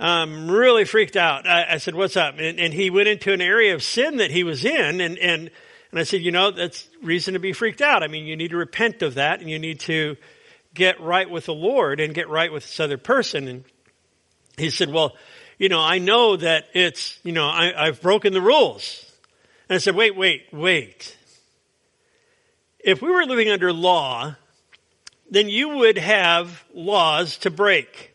I'm 0.00 0.50
really 0.50 0.84
freaked 0.84 1.16
out. 1.16 1.46
I, 1.46 1.74
I 1.74 1.76
said, 1.78 1.94
what's 1.94 2.16
up? 2.16 2.36
And, 2.38 2.58
and, 2.58 2.72
he 2.72 2.88
went 2.88 3.08
into 3.08 3.32
an 3.32 3.42
area 3.42 3.74
of 3.74 3.82
sin 3.82 4.16
that 4.16 4.30
he 4.30 4.44
was 4.44 4.64
in 4.64 5.00
and, 5.00 5.18
and, 5.18 5.50
and 5.90 6.00
I 6.00 6.04
said, 6.04 6.22
you 6.22 6.32
know, 6.32 6.50
that's 6.50 6.88
reason 7.02 7.34
to 7.34 7.40
be 7.40 7.52
freaked 7.52 7.82
out. 7.82 8.02
I 8.02 8.08
mean, 8.08 8.24
you 8.24 8.34
need 8.36 8.50
to 8.50 8.56
repent 8.56 9.02
of 9.02 9.14
that 9.14 9.40
and 9.40 9.50
you 9.50 9.58
need 9.58 9.80
to 9.80 10.16
get 10.74 11.00
right 11.00 11.28
with 11.28 11.46
the 11.46 11.54
Lord 11.54 12.00
and 12.00 12.14
get 12.14 12.28
right 12.28 12.52
with 12.52 12.64
this 12.64 12.80
other 12.80 12.98
person. 12.98 13.48
And 13.48 13.64
he 14.56 14.70
said, 14.70 14.90
well, 14.90 15.16
you 15.58 15.68
know, 15.68 15.80
I 15.80 15.98
know 15.98 16.36
that 16.36 16.64
it's, 16.74 17.18
you 17.22 17.32
know, 17.32 17.46
I, 17.46 17.86
I've 17.86 18.00
broken 18.00 18.32
the 18.32 18.40
rules. 18.40 19.04
And 19.68 19.76
I 19.76 19.78
said, 19.78 19.94
wait, 19.94 20.16
wait, 20.16 20.46
wait. 20.52 21.16
If 22.80 23.00
we 23.00 23.10
were 23.10 23.24
living 23.24 23.48
under 23.48 23.72
law, 23.72 24.34
then 25.30 25.48
you 25.48 25.76
would 25.76 25.98
have 25.98 26.64
laws 26.74 27.38
to 27.38 27.50
break. 27.50 28.14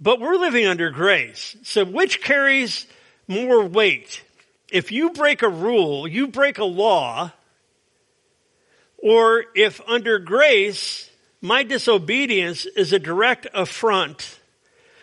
But 0.00 0.20
we're 0.20 0.36
living 0.36 0.66
under 0.66 0.90
grace. 0.90 1.56
So 1.62 1.84
which 1.84 2.20
carries 2.20 2.86
more 3.26 3.64
weight? 3.64 4.22
If 4.70 4.92
you 4.92 5.10
break 5.10 5.42
a 5.42 5.48
rule, 5.48 6.06
you 6.08 6.28
break 6.28 6.58
a 6.58 6.64
law, 6.64 7.32
or 9.02 9.44
if 9.54 9.80
under 9.86 10.18
grace, 10.18 11.10
my 11.42 11.64
disobedience 11.64 12.64
is 12.64 12.92
a 12.92 12.98
direct 12.98 13.48
affront, 13.52 14.38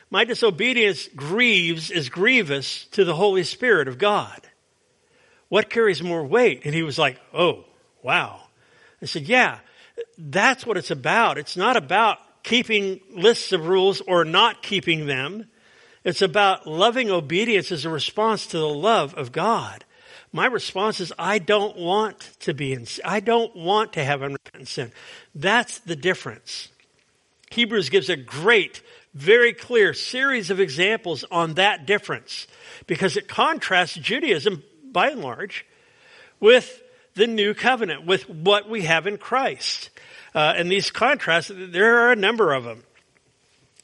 my 0.10 0.24
disobedience 0.24 1.08
grieves, 1.16 1.92
is 1.92 2.10
grievous 2.10 2.86
to 2.88 3.04
the 3.04 3.14
Holy 3.14 3.44
Spirit 3.44 3.88
of 3.88 4.00
God. 4.00 4.42
What 5.50 5.70
carries 5.70 6.02
more 6.02 6.26
weight? 6.26 6.62
And 6.66 6.74
he 6.74 6.82
was 6.82 6.98
like, 6.98 7.20
oh, 7.34 7.66
wow. 8.02 8.42
I 9.02 9.06
said, 9.06 9.24
yeah, 9.24 9.60
that's 10.18 10.66
what 10.66 10.78
it's 10.78 10.92
about. 10.92 11.38
It's 11.38 11.58
not 11.58 11.76
about 11.76 12.18
keeping 12.44 13.02
lists 13.12 13.52
of 13.52 13.68
rules 13.68 14.02
or 14.02 14.24
not 14.26 14.64
keeping 14.64 15.06
them. 15.06 15.48
It's 16.04 16.22
about 16.22 16.66
loving 16.66 17.12
obedience 17.12 17.72
as 17.72 17.86
a 17.86 17.90
response 17.90 18.48
to 18.48 18.58
the 18.58 18.68
love 18.68 19.14
of 19.16 19.32
God. 19.32 19.84
My 20.32 20.46
response 20.46 21.00
is, 21.00 21.12
I 21.18 21.40
don't 21.40 21.76
want 21.76 22.20
to 22.42 22.54
be 22.54 22.74
in, 22.74 22.86
I 23.04 23.20
don't 23.20 23.56
want 23.56 23.94
to 23.94 24.04
have 24.04 24.22
unrepentant 24.22 24.68
sin. 24.68 24.92
That's 25.34 25.80
the 25.80 25.96
difference. 25.96 26.70
Hebrews 27.50 27.90
gives 27.90 28.10
a 28.10 28.16
great, 28.16 28.82
very 29.16 29.54
clear 29.54 29.94
series 29.94 30.52
of 30.52 30.60
examples 30.60 31.26
on 31.32 31.56
that 31.56 31.88
difference 31.88 32.46
because 32.86 33.18
it 33.18 33.28
contrasts 33.28 33.96
Judaism 33.96 34.64
by 34.92 35.10
and 35.10 35.22
large 35.22 35.66
with 36.40 36.82
the 37.16 37.28
new 37.28 37.56
covenant, 37.56 38.06
with 38.06 38.30
what 38.30 38.70
we 38.70 38.84
have 38.84 39.08
in 39.08 39.18
Christ. 39.18 39.90
Uh, 40.36 40.54
and 40.56 40.72
these 40.72 40.92
contrasts, 40.92 41.52
there 41.54 42.06
are 42.06 42.12
a 42.12 42.16
number 42.16 42.54
of 42.54 42.64
them. 42.64 42.84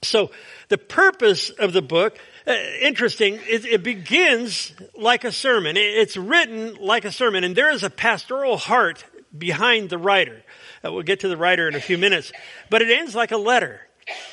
So 0.04 0.30
the 0.70 0.78
purpose 0.78 1.50
of 1.50 1.74
the 1.74 1.82
book 1.82 2.18
interesting. 2.48 3.40
It, 3.48 3.66
it, 3.66 3.84
begins 3.84 4.74
like 4.96 5.24
a 5.24 5.32
sermon. 5.32 5.78
It, 5.78 5.82
it's 5.82 6.18
written 6.18 6.76
like 6.76 7.06
a 7.06 7.12
sermon, 7.12 7.44
and 7.44 7.56
there 7.56 7.72
is 7.72 7.84
a 7.84 7.90
pastoral 7.90 8.58
heart 8.58 9.04
behind 9.38 9.90
the 9.90 9.98
writer. 9.98 10.42
Uh, 10.84 10.92
we'll 10.92 11.04
get 11.04 11.22
to 11.22 11.28
the 11.28 11.38
writer 11.38 11.68
in 11.68 11.76
a 11.76 11.82
few 11.82 11.98
minutes, 11.98 12.32
but 12.70 12.82
it 12.82 12.92
ends 12.92 13.16
like 13.16 13.32
a 13.32 13.38
letter. 13.38 13.82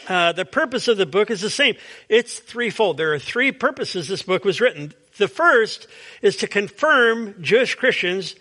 Uh, 0.07 0.33
the 0.33 0.45
purpose 0.45 0.89
of 0.89 0.99
the 0.99 1.07
book 1.07 1.31
is 1.31 1.41
the 1.41 1.51
same. 1.51 1.77
It's 2.09 2.39
threefold. 2.39 2.99
There 2.99 3.15
are 3.15 3.19
three 3.19 3.53
purposes 3.53 4.09
this 4.09 4.23
book 4.23 4.45
was 4.45 4.61
written. 4.61 4.93
The 5.17 5.29
first 5.29 5.87
is 6.21 6.39
to 6.39 6.47
confirm 6.47 7.43
Jewish 7.43 7.75
Christians 7.75 8.35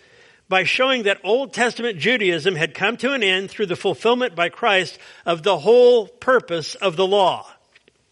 by 0.48 0.64
showing 0.64 1.04
that 1.04 1.20
Old 1.24 1.54
Testament 1.54 1.98
Judaism 1.98 2.54
had 2.54 2.74
come 2.74 2.98
to 2.98 3.14
an 3.14 3.22
end 3.22 3.50
through 3.50 3.66
the 3.66 3.76
fulfillment 3.76 4.34
by 4.34 4.50
Christ 4.50 4.98
of 5.24 5.42
the 5.42 5.58
whole 5.58 6.06
purpose 6.06 6.74
of 6.74 6.96
the 6.96 7.06
law. 7.06 7.46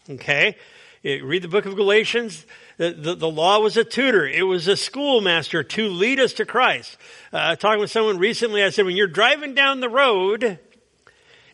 Okay? 0.09 0.55
You 1.03 1.25
read 1.25 1.41
the 1.41 1.47
book 1.47 1.65
of 1.65 1.75
Galatians. 1.75 2.45
The, 2.77 2.91
the, 2.91 3.15
the, 3.15 3.29
law 3.29 3.59
was 3.59 3.75
a 3.75 3.83
tutor. 3.83 4.27
It 4.27 4.43
was 4.43 4.67
a 4.67 4.77
schoolmaster 4.77 5.63
to 5.63 5.87
lead 5.87 6.19
us 6.19 6.33
to 6.33 6.45
Christ. 6.45 6.95
Uh, 7.33 7.55
talking 7.55 7.79
with 7.79 7.89
someone 7.89 8.19
recently, 8.19 8.63
I 8.63 8.69
said, 8.69 8.85
when 8.85 8.95
you're 8.95 9.07
driving 9.07 9.55
down 9.55 9.79
the 9.79 9.89
road 9.89 10.59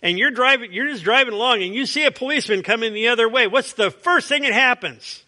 and 0.02 0.20
you're 0.20 0.32
driving, 0.32 0.74
you're 0.74 0.88
just 0.88 1.04
driving 1.04 1.34
along 1.34 1.64
and 1.64 1.74
you 1.74 1.86
see 1.86 2.04
a 2.06 2.12
policeman 2.12 2.62
coming 2.62 2.94
the 2.94 3.08
other 3.08 3.30
way, 3.30 3.48
what's 3.48 3.74
the 3.74 3.90
first 3.90 4.28
thing 4.28 4.42
that 4.42 4.52
happens? 4.52 5.24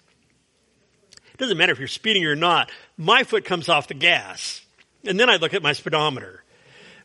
It 1.33 1.37
doesn't 1.37 1.57
matter 1.57 1.71
if 1.71 1.79
you're 1.79 1.87
speeding 1.87 2.25
or 2.25 2.35
not. 2.35 2.69
My 2.97 3.23
foot 3.23 3.45
comes 3.45 3.69
off 3.69 3.87
the 3.87 3.93
gas. 3.93 4.61
And 5.05 5.17
then 5.17 5.29
I 5.29 5.37
look 5.37 5.53
at 5.53 5.63
my 5.63 5.71
speedometer. 5.71 6.43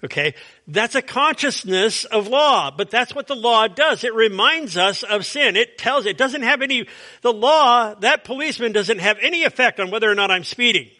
Okay? 0.04 0.34
That's 0.68 0.94
a 0.94 1.02
consciousness 1.02 2.04
of 2.04 2.28
law, 2.28 2.70
but 2.70 2.90
that's 2.90 3.14
what 3.14 3.26
the 3.26 3.34
law 3.34 3.66
does. 3.68 4.04
It 4.04 4.14
reminds 4.14 4.76
us 4.76 5.02
of 5.02 5.24
sin. 5.24 5.56
It 5.56 5.78
tells, 5.78 6.04
it 6.04 6.18
doesn't 6.18 6.42
have 6.42 6.60
any, 6.60 6.86
the 7.22 7.32
law, 7.32 7.94
that 7.94 8.24
policeman 8.24 8.72
doesn't 8.72 8.98
have 8.98 9.16
any 9.22 9.44
effect 9.44 9.80
on 9.80 9.90
whether 9.90 10.10
or 10.10 10.14
not 10.14 10.30
I'm 10.30 10.44
speeding. 10.44 10.90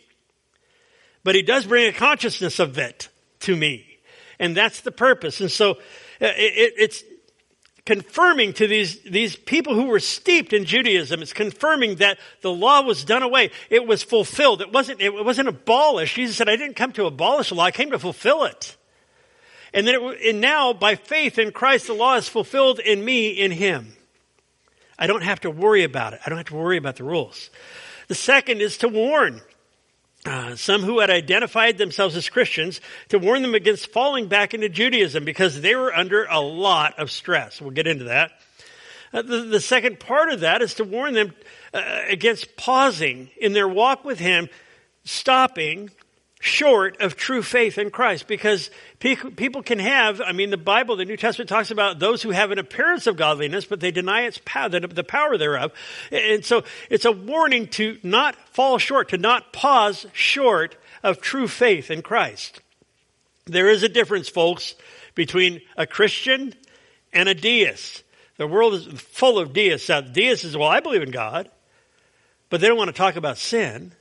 But 1.23 1.35
he 1.35 1.43
does 1.43 1.67
bring 1.67 1.87
a 1.87 1.93
consciousness 1.93 2.59
of 2.59 2.79
it 2.79 3.11
to 3.41 3.55
me. 3.55 3.87
And 4.39 4.57
that's 4.57 4.81
the 4.81 4.93
purpose. 4.93 5.41
And 5.41 5.51
so, 5.51 5.73
uh, 5.73 6.33
it, 6.37 6.75
it's 6.79 7.05
confirming 7.85 8.55
to 8.55 8.67
these, 8.67 9.03
these 9.03 9.37
people 9.37 9.75
who 9.75 9.87
were 9.87 10.01
steeped 10.01 10.55
in 10.55 10.65
Judaism, 10.65 11.21
it's 11.21 11.35
confirming 11.35 11.97
that 11.97 12.19
the 12.41 12.51
law 12.51 12.83
was 12.83 13.05
done 13.05 13.23
away. 13.23 13.51
It 13.69 13.87
was 13.87 14.03
fulfilled. 14.03 14.63
It 14.63 14.73
wasn't, 14.73 15.03
it 15.03 15.13
wasn't 15.25 15.49
abolished. 15.49 16.17
Jesus 16.17 16.37
said, 16.37 16.49
I 16.49 16.57
didn't 16.57 16.77
come 16.77 16.93
to 16.93 17.05
abolish 17.05 17.51
the 17.51 17.57
law. 17.57 17.65
I 17.65 17.71
came 17.71 17.91
to 17.91 17.99
fulfill 17.99 18.45
it. 18.45 18.79
And 19.75 19.87
then 19.87 19.97
it, 19.97 20.21
and 20.31 20.41
now 20.41 20.73
by 20.73 20.95
faith 20.95 21.39
in 21.39 21.51
Christ, 21.51 21.89
the 21.89 21.95
law 21.95 22.15
is 22.15 22.29
fulfilled 22.29 22.79
in 22.79 23.05
me, 23.05 23.31
in 23.31 23.51
Him. 23.51 23.95
I 24.97 25.09
don't 25.09 25.25
have 25.25 25.41
to 25.41 25.51
worry 25.51 25.83
about 25.83 26.13
it. 26.13 26.21
I 26.25 26.31
don't 26.31 26.39
have 26.39 26.47
to 26.47 26.55
worry 26.55 26.77
about 26.77 26.97
the 26.97 27.05
rules. 27.05 27.51
The 28.07 28.15
second 28.15 28.63
is 28.63 28.79
to 28.79 28.89
warn. 28.89 29.43
Uh, 30.25 30.57
some 30.57 30.83
who 30.83 31.01
had 31.01 31.11
identified 31.11 31.77
themselves 31.77 32.17
as 32.17 32.31
Christians 32.31 32.81
to 33.11 33.19
warn 33.19 33.43
them 33.43 33.55
against 33.55 33.93
falling 33.93 34.27
back 34.27 34.55
into 34.55 34.71
Judaism 34.71 35.27
because 35.27 35.61
they 35.61 35.75
were 35.75 35.95
under 35.95 36.25
a 36.25 36.41
lot 36.41 36.99
of 36.99 37.11
stress. 37.11 37.61
We'll 37.61 37.73
get 37.73 37.87
into 37.87 38.05
that. 38.05 38.31
Uh, 39.13 39.21
the, 39.21 39.43
the, 39.43 39.61
second 39.61 40.01
part 40.01 40.33
of 40.33 40.41
that 40.41 40.63
is 40.63 40.75
to 40.75 40.85
warn 40.85 41.13
them 41.13 41.35
uh, 41.75 42.01
against 42.09 42.57
pausing 42.57 43.29
in 43.37 43.53
their 43.53 43.69
walk 43.69 44.03
with 44.03 44.19
Him, 44.19 44.49
stopping, 45.05 45.91
short 46.45 47.01
of 47.01 47.17
true 47.17 47.43
faith 47.43 47.79
in 47.79 47.89
Christ 47.89 48.29
because 48.29 48.71
people 48.99 49.63
can 49.63 49.79
have, 49.79 50.21
I 50.21 50.33
mean, 50.33 50.51
the 50.51 50.59
Bible, 50.59 50.95
the 50.95 51.07
New 51.07 51.17
Testament 51.17 51.49
talks 51.49 51.71
about 51.71 51.99
those 51.99 52.21
who 52.21 52.33
have 52.33 52.51
an 52.51 52.59
appearance 52.59 53.07
of 53.07 53.17
godliness, 53.17 53.65
but 53.65 53.81
they 53.81 53.91
deny 53.91 54.27
its 54.27 54.39
power, 54.45 54.69
the 54.69 55.03
power 55.05 55.39
thereof. 55.39 55.73
And 56.13 56.45
so 56.45 56.65
it's 56.91 57.07
a 57.07 57.13
warning 57.13 57.69
to 57.69 57.97
not 58.03 58.37
fall 58.51 58.77
short, 58.77 59.09
to 59.09 59.17
not 59.17 59.55
pause 59.55 60.05
short 60.13 60.77
of 61.03 61.23
true 61.23 61.49
faith 61.49 61.91
in 61.91 62.03
Christ. 62.03 62.61
There 63.47 63.71
is 63.71 63.83
a 63.83 63.89
difference, 63.89 64.29
folks, 64.29 64.75
between 65.15 65.63
a 65.79 65.87
Christian 65.87 66.53
and 67.15 67.27
a 67.27 67.35
deist. 67.35 68.03
The 68.37 68.47
world 68.47 68.75
is 68.75 68.87
full 68.87 69.39
of 69.39 69.55
deists. 69.55 69.89
Now, 69.89 70.03
deists 70.03 70.45
is, 70.45 70.59
well, 70.59 70.69
I 70.69 70.81
believe 70.81 71.03
in 71.03 71.11
God, 71.11 71.49
but 72.51 72.61
they 72.61 72.67
don't 72.67 72.77
want 72.77 72.89
to 72.89 72.97
talk 72.97 73.17
about 73.17 73.39
sin. 73.39 73.93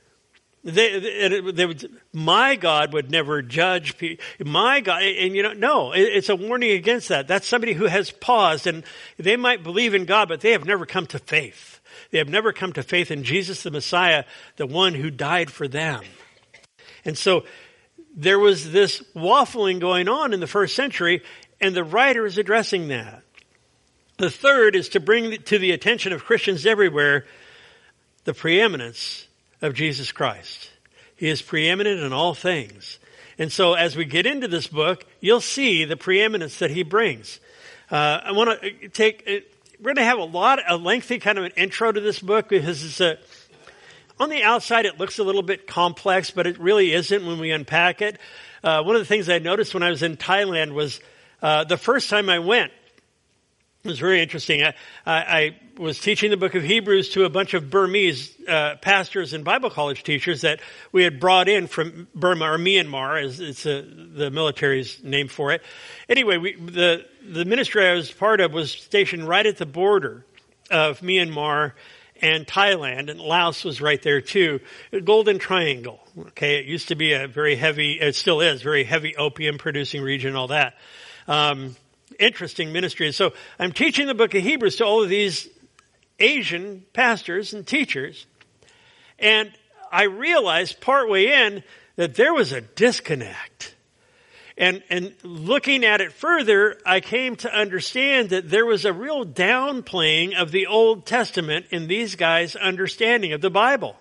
They, 0.64 1.30
they, 1.52 1.66
would, 1.66 1.90
my 2.14 2.56
God 2.56 2.94
would 2.94 3.10
never 3.10 3.42
judge 3.42 3.98
people. 3.98 4.24
My 4.42 4.80
God, 4.80 5.02
and 5.02 5.36
you 5.36 5.42
know, 5.42 5.52
no, 5.52 5.92
it's 5.92 6.30
a 6.30 6.36
warning 6.36 6.70
against 6.70 7.10
that. 7.10 7.28
That's 7.28 7.46
somebody 7.46 7.74
who 7.74 7.84
has 7.84 8.10
paused 8.10 8.66
and 8.66 8.82
they 9.18 9.36
might 9.36 9.62
believe 9.62 9.94
in 9.94 10.06
God, 10.06 10.28
but 10.28 10.40
they 10.40 10.52
have 10.52 10.64
never 10.64 10.86
come 10.86 11.06
to 11.08 11.18
faith. 11.18 11.80
They 12.10 12.18
have 12.18 12.30
never 12.30 12.52
come 12.54 12.72
to 12.72 12.82
faith 12.82 13.10
in 13.10 13.24
Jesus 13.24 13.62
the 13.62 13.70
Messiah, 13.70 14.24
the 14.56 14.66
one 14.66 14.94
who 14.94 15.10
died 15.10 15.50
for 15.50 15.68
them. 15.68 16.02
And 17.04 17.18
so 17.18 17.44
there 18.16 18.38
was 18.38 18.72
this 18.72 19.02
waffling 19.14 19.80
going 19.80 20.08
on 20.08 20.32
in 20.32 20.40
the 20.40 20.46
first 20.46 20.74
century, 20.74 21.22
and 21.60 21.74
the 21.74 21.84
writer 21.84 22.24
is 22.24 22.38
addressing 22.38 22.88
that. 22.88 23.22
The 24.16 24.30
third 24.30 24.76
is 24.76 24.88
to 24.90 25.00
bring 25.00 25.42
to 25.42 25.58
the 25.58 25.72
attention 25.72 26.12
of 26.14 26.24
Christians 26.24 26.64
everywhere 26.64 27.26
the 28.24 28.32
preeminence 28.32 29.23
of 29.64 29.74
Jesus 29.74 30.12
Christ. 30.12 30.70
He 31.16 31.28
is 31.28 31.40
preeminent 31.40 32.00
in 32.00 32.12
all 32.12 32.34
things. 32.34 32.98
And 33.38 33.50
so 33.50 33.72
as 33.72 33.96
we 33.96 34.04
get 34.04 34.26
into 34.26 34.46
this 34.46 34.66
book, 34.66 35.04
you'll 35.20 35.40
see 35.40 35.86
the 35.86 35.96
preeminence 35.96 36.58
that 36.58 36.70
he 36.70 36.82
brings. 36.82 37.40
Uh, 37.90 38.20
I 38.24 38.32
want 38.32 38.60
to 38.60 38.88
take, 38.90 39.24
uh, 39.26 39.40
we're 39.78 39.94
going 39.94 39.96
to 39.96 40.04
have 40.04 40.18
a 40.18 40.24
lot, 40.24 40.60
a 40.68 40.76
lengthy 40.76 41.18
kind 41.18 41.38
of 41.38 41.44
an 41.44 41.52
intro 41.56 41.90
to 41.90 42.00
this 42.00 42.20
book 42.20 42.48
because 42.48 42.84
it's 42.84 43.00
a, 43.00 43.18
on 44.20 44.28
the 44.28 44.42
outside 44.42 44.84
it 44.84 44.98
looks 44.98 45.18
a 45.18 45.24
little 45.24 45.42
bit 45.42 45.66
complex, 45.66 46.30
but 46.30 46.46
it 46.46 46.58
really 46.58 46.92
isn't 46.92 47.26
when 47.26 47.38
we 47.38 47.50
unpack 47.50 48.02
it. 48.02 48.18
Uh, 48.62 48.82
one 48.82 48.96
of 48.96 49.00
the 49.00 49.06
things 49.06 49.30
I 49.30 49.38
noticed 49.38 49.72
when 49.72 49.82
I 49.82 49.90
was 49.90 50.02
in 50.02 50.18
Thailand 50.18 50.72
was 50.74 51.00
uh, 51.42 51.64
the 51.64 51.78
first 51.78 52.10
time 52.10 52.28
I 52.28 52.38
went, 52.38 52.70
It 53.84 53.88
was 53.88 53.98
very 53.98 54.22
interesting. 54.22 54.62
I, 54.62 54.74
I, 55.04 55.16
I, 55.16 55.56
was 55.76 55.98
teaching 55.98 56.30
the 56.30 56.38
book 56.38 56.54
of 56.54 56.62
Hebrews 56.62 57.10
to 57.10 57.24
a 57.24 57.28
bunch 57.28 57.52
of 57.52 57.68
Burmese 57.68 58.34
uh, 58.48 58.76
pastors 58.80 59.34
and 59.34 59.44
Bible 59.44 59.68
college 59.68 60.04
teachers 60.04 60.40
that 60.40 60.60
we 60.90 61.02
had 61.02 61.20
brought 61.20 61.50
in 61.50 61.66
from 61.66 62.08
Burma 62.14 62.52
or 62.52 62.56
Myanmar, 62.56 63.22
as 63.22 63.40
it's 63.40 63.66
a, 63.66 63.82
the 63.82 64.30
military's 64.30 65.04
name 65.04 65.28
for 65.28 65.52
it. 65.52 65.62
Anyway, 66.08 66.38
we, 66.38 66.54
the 66.54 67.04
the 67.30 67.44
ministry 67.44 67.86
I 67.86 67.92
was 67.92 68.10
part 68.10 68.40
of 68.40 68.54
was 68.54 68.70
stationed 68.70 69.28
right 69.28 69.44
at 69.44 69.58
the 69.58 69.66
border 69.66 70.24
of 70.70 71.00
Myanmar 71.00 71.72
and 72.22 72.46
Thailand, 72.46 73.10
and 73.10 73.20
Laos 73.20 73.64
was 73.64 73.82
right 73.82 74.00
there 74.00 74.22
too. 74.22 74.60
Golden 75.04 75.38
Triangle. 75.38 76.00
Okay, 76.28 76.58
it 76.58 76.64
used 76.64 76.88
to 76.88 76.94
be 76.94 77.12
a 77.12 77.28
very 77.28 77.54
heavy, 77.54 78.00
it 78.00 78.14
still 78.14 78.40
is 78.40 78.62
very 78.62 78.84
heavy 78.84 79.14
opium 79.16 79.58
producing 79.58 80.00
region, 80.00 80.36
all 80.36 80.48
that. 80.48 80.74
Um, 81.28 81.76
interesting 82.18 82.72
ministry. 82.72 83.06
And 83.06 83.14
So 83.14 83.32
I'm 83.58 83.72
teaching 83.72 84.06
the 84.06 84.14
book 84.14 84.34
of 84.34 84.42
Hebrews 84.42 84.76
to 84.76 84.84
all 84.84 85.02
of 85.02 85.08
these 85.08 85.48
Asian 86.18 86.84
pastors 86.92 87.52
and 87.54 87.66
teachers, 87.66 88.26
and 89.18 89.52
I 89.90 90.04
realized 90.04 90.80
partway 90.80 91.26
in 91.26 91.62
that 91.96 92.14
there 92.14 92.34
was 92.34 92.52
a 92.52 92.60
disconnect. 92.60 93.74
And, 94.56 94.82
and 94.88 95.14
looking 95.24 95.84
at 95.84 96.00
it 96.00 96.12
further, 96.12 96.78
I 96.86 97.00
came 97.00 97.34
to 97.36 97.52
understand 97.52 98.30
that 98.30 98.50
there 98.50 98.66
was 98.66 98.84
a 98.84 98.92
real 98.92 99.24
downplaying 99.24 100.34
of 100.34 100.52
the 100.52 100.66
Old 100.66 101.06
Testament 101.06 101.66
in 101.70 101.88
these 101.88 102.14
guys' 102.14 102.54
understanding 102.54 103.32
of 103.32 103.40
the 103.40 103.50
Bible. 103.50 103.96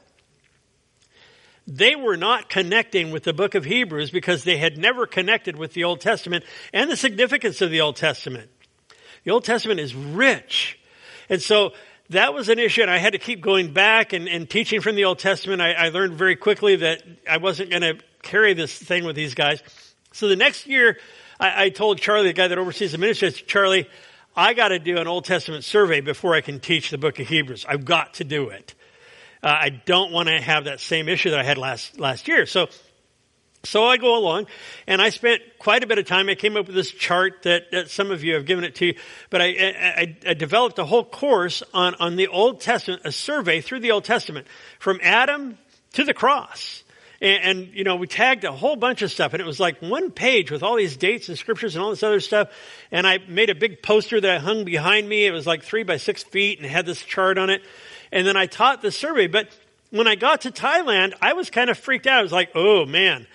They 1.65 1.96
were 1.96 2.17
not 2.17 2.50
connecting 2.50 3.12
with 3.12 3.24
the 3.24 3.34
book 3.34 3.55
of 3.55 3.63
Hebrews 3.63 4.12
because 4.12 4.43
they 4.43 4.58
had 4.58 4.77
never 4.77 5.05
connected 5.05 5.55
with 5.55 5.74
the 5.74 5.86
Old 5.86 6.01
Testament 6.01 6.43
and 6.74 6.89
the 6.91 6.98
significance 6.98 7.62
of 7.62 7.72
the 7.72 7.82
Old 7.82 7.96
Testament. 7.96 8.50
The 9.24 9.32
Old 9.32 9.46
Testament 9.46 9.79
is 9.79 9.96
rich. 9.96 10.77
And 11.29 11.41
so 11.41 11.72
that 12.10 12.34
was 12.34 12.50
an 12.50 12.60
issue, 12.60 12.82
and 12.82 12.91
I 12.91 12.98
had 12.98 13.13
to 13.13 13.20
keep 13.20 13.41
going 13.41 13.72
back 13.72 14.12
and, 14.12 14.27
and 14.27 14.50
teaching 14.50 14.82
from 14.82 14.96
the 14.96 15.05
Old 15.05 15.20
Testament. 15.20 15.62
I, 15.62 15.72
I 15.72 15.89
learned 15.89 16.15
very 16.15 16.36
quickly 16.36 16.75
that 16.77 17.01
I 17.29 17.38
wasn't 17.38 17.70
going 17.70 17.82
to 17.82 17.98
carry 18.22 18.53
this 18.53 18.77
thing 18.77 19.05
with 19.05 19.15
these 19.15 19.34
guys. 19.34 19.63
So 20.12 20.27
the 20.27 20.36
next 20.36 20.67
year, 20.67 20.98
I, 21.39 21.65
I 21.65 21.70
told 21.70 22.00
Charlie, 22.00 22.27
the 22.27 22.34
guy 22.34 22.50
that 22.50 22.58
oversees 22.58 22.91
the 22.91 22.98
ministry, 22.98 23.32
said, 23.32 23.48
Charlie, 23.48 23.88
I 24.36 24.53
got 24.53 24.70
to 24.70 24.79
do 24.79 24.98
an 24.98 25.08
Old 25.08 25.25
Testament 25.25 25.63
survey 25.63 26.01
before 26.01 26.36
I 26.36 26.41
can 26.41 26.60
teach 26.60 26.89
the 26.89 26.98
book 26.98 27.20
of 27.20 27.27
Hebrews. 27.27 27.65
I've 27.70 27.86
got 27.86 28.15
to 28.15 28.24
do 28.24 28.50
it. 28.50 28.74
Uh, 29.44 29.48
I 29.48 29.70
don't 29.70 30.14
want 30.14 30.30
to 30.30 30.40
have 30.40 30.66
that 30.66 30.80
same 30.80 31.10
issue 31.10 31.32
that 31.32 31.40
I 31.40 31.44
had 31.44 31.58
last 31.58 32.00
last 32.00 32.30
year. 32.30 32.46
So, 32.46 32.70
so 33.66 33.86
I 33.86 33.98
go 33.98 34.18
along, 34.18 34.48
and 34.88 35.02
I 35.02 35.10
spent 35.10 35.42
quite 35.60 35.84
a 35.84 35.88
bit 35.88 35.98
of 35.98 36.06
time. 36.06 36.30
I 36.30 36.36
came 36.36 36.56
up 36.56 36.68
with 36.68 36.76
this 36.76 36.92
chart 36.92 37.44
that, 37.44 37.72
that 37.72 37.90
some 37.90 38.10
of 38.12 38.24
you 38.24 38.36
have 38.36 38.46
given 38.46 38.64
it 38.64 38.76
to 38.76 38.88
you, 38.88 38.96
but 39.30 39.42
I, 39.42 39.48
I, 39.48 40.18
I 40.28 40.34
developed 40.34 40.80
a 40.80 40.86
whole 40.86 41.04
course 41.04 41.62
on 41.74 41.96
on 41.96 42.16
the 42.16 42.28
Old 42.28 42.62
Testament, 42.62 43.02
a 43.04 43.12
survey 43.12 43.60
through 43.60 43.82
the 43.82 43.92
Old 43.92 44.06
Testament 44.06 44.48
from 44.80 45.00
Adam 45.04 45.58
to 45.94 46.06
the 46.06 46.14
cross. 46.14 46.84
And, 47.22 47.44
and, 47.44 47.74
you 47.74 47.86
know, 47.86 47.96
we 47.96 48.08
tagged 48.08 48.44
a 48.44 48.52
whole 48.52 48.76
bunch 48.76 49.02
of 49.02 49.10
stuff 49.10 49.34
and 49.34 49.42
it 49.42 49.46
was 49.46 49.58
like 49.58 49.82
one 49.82 50.12
page 50.12 50.52
with 50.52 50.62
all 50.62 50.76
these 50.76 50.98
dates 50.98 51.30
and 51.30 51.38
scriptures 51.38 51.76
and 51.76 51.84
all 51.84 51.90
this 51.92 52.04
other 52.04 52.20
stuff. 52.20 52.50
And 52.92 53.08
I 53.08 53.20
made 53.30 53.50
a 53.50 53.56
big 53.56 53.82
poster 53.82 54.20
that 54.20 54.30
I 54.30 54.40
hung 54.40 54.66
behind 54.66 55.08
me. 55.08 55.26
It 55.26 55.32
was 55.32 55.48
like 55.48 55.64
three 55.64 55.84
by 55.84 55.98
six 55.98 56.22
feet 56.22 56.60
and 56.60 56.68
had 56.70 56.86
this 56.86 57.02
chart 57.02 57.38
on 57.38 57.50
it. 57.50 57.62
And 58.13 58.27
then 58.27 58.38
I 58.38 58.46
taught 58.46 58.84
the 58.84 58.91
survey. 58.91 59.25
But 59.25 59.50
when 59.89 60.08
I 60.08 60.13
got 60.13 60.41
to 60.41 60.51
Thailand, 60.51 61.15
I 61.20 61.34
was 61.34 61.50
kind 61.50 61.72
of 61.72 61.79
freaked 61.79 62.05
out. 62.05 62.20
I 62.20 62.22
was 62.22 62.32
like, 62.32 62.51
oh 62.53 62.86
man, 62.86 63.25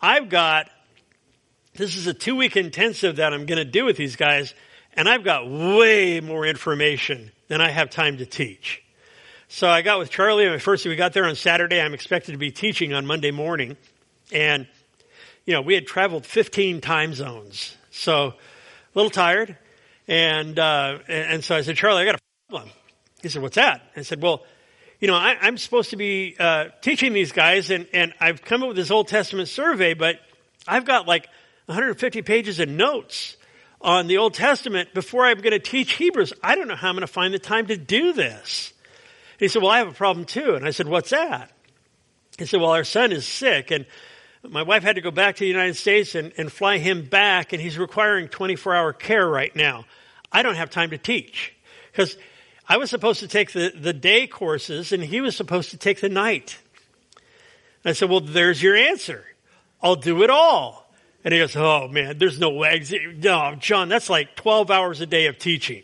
I've 0.00 0.30
got, 0.30 0.70
this 1.74 1.94
is 1.94 2.06
a 2.06 2.14
two 2.14 2.34
week 2.34 2.56
intensive 2.56 3.16
that 3.16 3.34
I'm 3.34 3.44
going 3.44 3.58
to 3.58 3.70
do 3.70 3.84
with 3.84 3.98
these 3.98 4.16
guys. 4.16 4.54
And 4.94 5.08
I've 5.08 5.24
got 5.24 5.48
way 5.48 6.20
more 6.20 6.46
information 6.46 7.32
than 7.48 7.60
I 7.60 7.70
have 7.70 7.90
time 7.90 8.16
to 8.18 8.26
teach. 8.26 8.82
So 9.48 9.68
I 9.68 9.82
got 9.82 9.98
with 9.98 10.08
Charlie, 10.08 10.46
and 10.46 10.60
first 10.60 10.86
we 10.86 10.96
got 10.96 11.12
there 11.12 11.26
on 11.26 11.36
Saturday. 11.36 11.80
I'm 11.80 11.92
expected 11.92 12.32
to 12.32 12.38
be 12.38 12.50
teaching 12.50 12.94
on 12.94 13.04
Monday 13.04 13.30
morning. 13.30 13.76
And, 14.32 14.66
you 15.44 15.52
know, 15.52 15.60
we 15.60 15.74
had 15.74 15.86
traveled 15.86 16.24
15 16.24 16.80
time 16.80 17.12
zones. 17.12 17.76
So 17.90 18.28
a 18.28 18.34
little 18.94 19.10
tired. 19.10 19.58
And, 20.08 20.58
uh, 20.58 20.98
and 21.08 21.44
so 21.44 21.56
I 21.56 21.60
said, 21.60 21.76
Charlie, 21.76 22.02
I 22.02 22.04
got 22.06 22.14
a 22.14 22.18
problem. 22.48 22.70
He 23.24 23.30
said, 23.30 23.42
what's 23.42 23.56
that? 23.56 23.82
I 23.96 24.02
said, 24.02 24.22
well, 24.22 24.44
you 25.00 25.08
know, 25.08 25.16
I, 25.16 25.48
am 25.48 25.58
supposed 25.58 25.90
to 25.90 25.96
be 25.96 26.36
uh, 26.38 26.66
teaching 26.80 27.12
these 27.12 27.32
guys, 27.32 27.70
and, 27.70 27.88
and 27.92 28.14
I've 28.20 28.42
come 28.42 28.62
up 28.62 28.68
with 28.68 28.76
this 28.76 28.90
Old 28.90 29.08
Testament 29.08 29.48
survey, 29.48 29.94
but 29.94 30.20
I've 30.68 30.84
got 30.84 31.08
like 31.08 31.26
150 31.66 32.22
pages 32.22 32.60
of 32.60 32.68
notes 32.68 33.36
on 33.80 34.06
the 34.06 34.18
Old 34.18 34.34
Testament 34.34 34.94
before 34.94 35.24
I'm 35.24 35.38
going 35.38 35.52
to 35.52 35.58
teach 35.58 35.92
Hebrews. 35.94 36.32
I 36.42 36.54
don't 36.54 36.68
know 36.68 36.76
how 36.76 36.88
I'm 36.88 36.94
going 36.94 37.00
to 37.00 37.06
find 37.06 37.34
the 37.34 37.38
time 37.38 37.66
to 37.66 37.76
do 37.76 38.12
this. 38.12 38.72
He 39.38 39.48
said, 39.48 39.62
Well, 39.62 39.70
I 39.70 39.78
have 39.78 39.88
a 39.88 39.92
problem 39.92 40.26
too. 40.26 40.54
And 40.54 40.64
I 40.64 40.70
said, 40.70 40.88
What's 40.88 41.10
that? 41.10 41.50
He 42.38 42.46
said, 42.46 42.60
Well, 42.60 42.70
our 42.70 42.84
son 42.84 43.12
is 43.12 43.26
sick, 43.26 43.70
and 43.70 43.86
my 44.42 44.62
wife 44.62 44.82
had 44.82 44.96
to 44.96 45.02
go 45.02 45.10
back 45.10 45.36
to 45.36 45.40
the 45.40 45.48
United 45.48 45.76
States 45.76 46.14
and, 46.14 46.32
and 46.36 46.52
fly 46.52 46.78
him 46.78 47.04
back, 47.04 47.52
and 47.52 47.60
he's 47.60 47.78
requiring 47.78 48.28
24 48.28 48.74
hour 48.74 48.92
care 48.92 49.26
right 49.26 49.54
now. 49.56 49.84
I 50.30 50.42
don't 50.42 50.56
have 50.56 50.70
time 50.70 50.90
to 50.90 50.98
teach. 50.98 51.54
Because 51.90 52.16
I 52.68 52.76
was 52.78 52.90
supposed 52.90 53.20
to 53.20 53.28
take 53.28 53.52
the, 53.52 53.72
the 53.74 53.92
day 53.92 54.26
courses, 54.26 54.92
and 54.92 55.02
he 55.02 55.20
was 55.20 55.36
supposed 55.36 55.70
to 55.70 55.76
take 55.76 56.00
the 56.00 56.08
night. 56.08 56.58
And 57.82 57.90
I 57.90 57.92
said, 57.92 58.08
Well, 58.08 58.20
there's 58.20 58.62
your 58.62 58.76
answer. 58.76 59.24
I'll 59.82 59.96
do 59.96 60.22
it 60.22 60.30
all. 60.30 60.90
And 61.24 61.32
he 61.32 61.40
goes, 61.40 61.56
Oh 61.56 61.88
man, 61.88 62.18
there's 62.18 62.38
no 62.38 62.50
way. 62.50 62.82
No, 63.18 63.54
John, 63.58 63.88
that's 63.88 64.08
like 64.08 64.34
12 64.36 64.70
hours 64.70 65.00
a 65.00 65.06
day 65.06 65.26
of 65.26 65.38
teaching. 65.38 65.82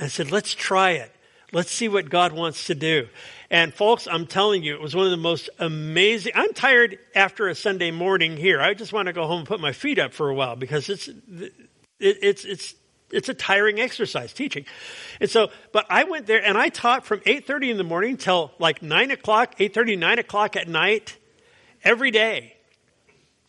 I 0.00 0.08
said, 0.08 0.32
Let's 0.32 0.54
try 0.54 0.92
it. 0.92 1.10
Let's 1.52 1.70
see 1.70 1.88
what 1.88 2.10
God 2.10 2.32
wants 2.32 2.66
to 2.66 2.74
do. 2.74 3.08
And 3.48 3.72
folks, 3.72 4.08
I'm 4.10 4.26
telling 4.26 4.64
you, 4.64 4.74
it 4.74 4.80
was 4.80 4.96
one 4.96 5.04
of 5.04 5.12
the 5.12 5.16
most 5.16 5.50
amazing. 5.60 6.32
I'm 6.34 6.52
tired 6.52 6.98
after 7.14 7.46
a 7.46 7.54
Sunday 7.54 7.92
morning 7.92 8.36
here. 8.36 8.60
I 8.60 8.74
just 8.74 8.92
want 8.92 9.06
to 9.06 9.12
go 9.12 9.26
home 9.26 9.40
and 9.40 9.48
put 9.48 9.60
my 9.60 9.70
feet 9.70 10.00
up 10.00 10.12
for 10.12 10.28
a 10.28 10.34
while 10.34 10.56
because 10.56 10.88
it's, 10.88 11.06
it, 11.06 11.52
it's, 12.00 12.44
it's, 12.44 12.74
it's 13.14 13.28
a 13.28 13.34
tiring 13.34 13.80
exercise 13.80 14.32
teaching. 14.32 14.66
And 15.20 15.30
so, 15.30 15.50
but 15.72 15.86
I 15.88 16.04
went 16.04 16.26
there 16.26 16.44
and 16.44 16.58
I 16.58 16.68
taught 16.68 17.06
from 17.06 17.20
8.30 17.20 17.70
in 17.70 17.76
the 17.76 17.84
morning 17.84 18.16
till 18.16 18.52
like 18.58 18.82
9 18.82 19.10
o'clock, 19.10 19.56
8.30, 19.58 19.98
9 19.98 20.18
o'clock 20.18 20.56
at 20.56 20.68
night 20.68 21.16
every 21.82 22.10
day. 22.10 22.54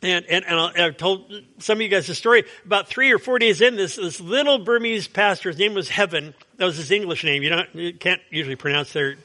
And, 0.01 0.25
and, 0.25 0.45
and 0.45 0.60
I've 0.60 0.97
told 0.97 1.34
some 1.58 1.80
of 1.80 1.82
you 1.82 1.88
guys 1.88 2.08
the 2.08 2.15
story. 2.15 2.43
About 2.65 2.88
three 2.88 3.12
or 3.12 3.17
four 3.17 3.39
days 3.39 3.62
in, 3.62 3.75
this, 3.75 3.95
this 3.95 4.21
little 4.21 4.60
Burmese 4.60 5.08
pastor, 5.08 5.49
his 5.49 5.58
name 5.58 5.73
was 5.73 5.89
Heaven. 5.89 6.36
That 6.58 6.65
was 6.65 6.78
his 6.78 6.91
English 6.91 7.23
name. 7.23 7.41
You, 7.41 7.49
don't, 7.49 7.75
you 7.75 7.93
can't 7.93 8.21
usually 8.30 8.56
pronounce 8.56 8.93
their 8.93 9.15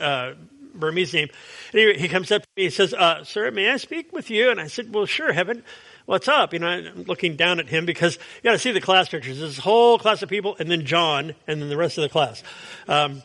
uh, 0.00 0.34
Burmese 0.74 1.14
name. 1.14 1.28
Anyway, 1.72 1.98
he 1.98 2.08
comes 2.08 2.30
up 2.30 2.42
to 2.42 2.48
me. 2.56 2.64
He 2.64 2.70
says, 2.70 2.94
uh, 2.94 3.24
"Sir, 3.24 3.50
may 3.50 3.70
I 3.70 3.76
speak 3.76 4.12
with 4.12 4.30
you?" 4.30 4.50
And 4.50 4.60
I 4.60 4.66
said, 4.66 4.92
"Well, 4.92 5.06
sure, 5.06 5.32
Heaven. 5.32 5.62
What's 6.06 6.28
up?" 6.28 6.52
You 6.52 6.58
know, 6.58 6.68
I'm 6.68 7.04
looking 7.04 7.36
down 7.36 7.60
at 7.60 7.68
him 7.68 7.86
because 7.86 8.16
you 8.16 8.42
got 8.44 8.52
to 8.52 8.58
see 8.58 8.72
the 8.72 8.80
class 8.80 9.08
pictures. 9.08 9.38
There's 9.38 9.56
this 9.56 9.64
whole 9.64 9.98
class 9.98 10.22
of 10.22 10.28
people, 10.28 10.56
and 10.58 10.70
then 10.70 10.84
John, 10.84 11.34
and 11.46 11.60
then 11.60 11.68
the 11.68 11.76
rest 11.76 11.98
of 11.98 12.02
the 12.02 12.08
class. 12.08 12.42
Um, 12.88 13.22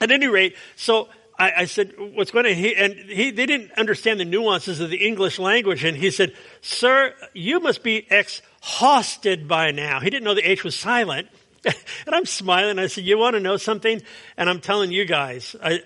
at 0.00 0.10
any 0.10 0.28
rate, 0.28 0.56
so 0.76 1.08
I, 1.40 1.52
I 1.56 1.64
said, 1.64 1.94
what's 1.96 2.30
going 2.30 2.44
on? 2.44 2.52
He, 2.52 2.76
and 2.76 2.92
he, 2.94 3.30
they 3.30 3.46
didn't 3.46 3.72
understand 3.72 4.20
the 4.20 4.26
nuances 4.26 4.78
of 4.78 4.90
the 4.90 5.06
English 5.06 5.38
language. 5.38 5.84
And 5.84 5.96
he 5.96 6.10
said, 6.10 6.34
sir, 6.60 7.14
you 7.32 7.60
must 7.60 7.82
be 7.82 8.06
exhausted 8.10 9.48
by 9.48 9.70
now. 9.70 10.00
He 10.00 10.10
didn't 10.10 10.24
know 10.24 10.34
the 10.34 10.48
H 10.48 10.64
was 10.64 10.78
silent. 10.78 11.28
and 11.64 11.74
I'm 12.14 12.26
smiling. 12.26 12.78
I 12.78 12.88
said, 12.88 13.04
you 13.04 13.16
want 13.16 13.36
to 13.36 13.40
know 13.40 13.56
something? 13.56 14.02
And 14.36 14.50
I'm 14.50 14.60
telling 14.60 14.92
you 14.92 15.06
guys, 15.06 15.56
I, 15.64 15.80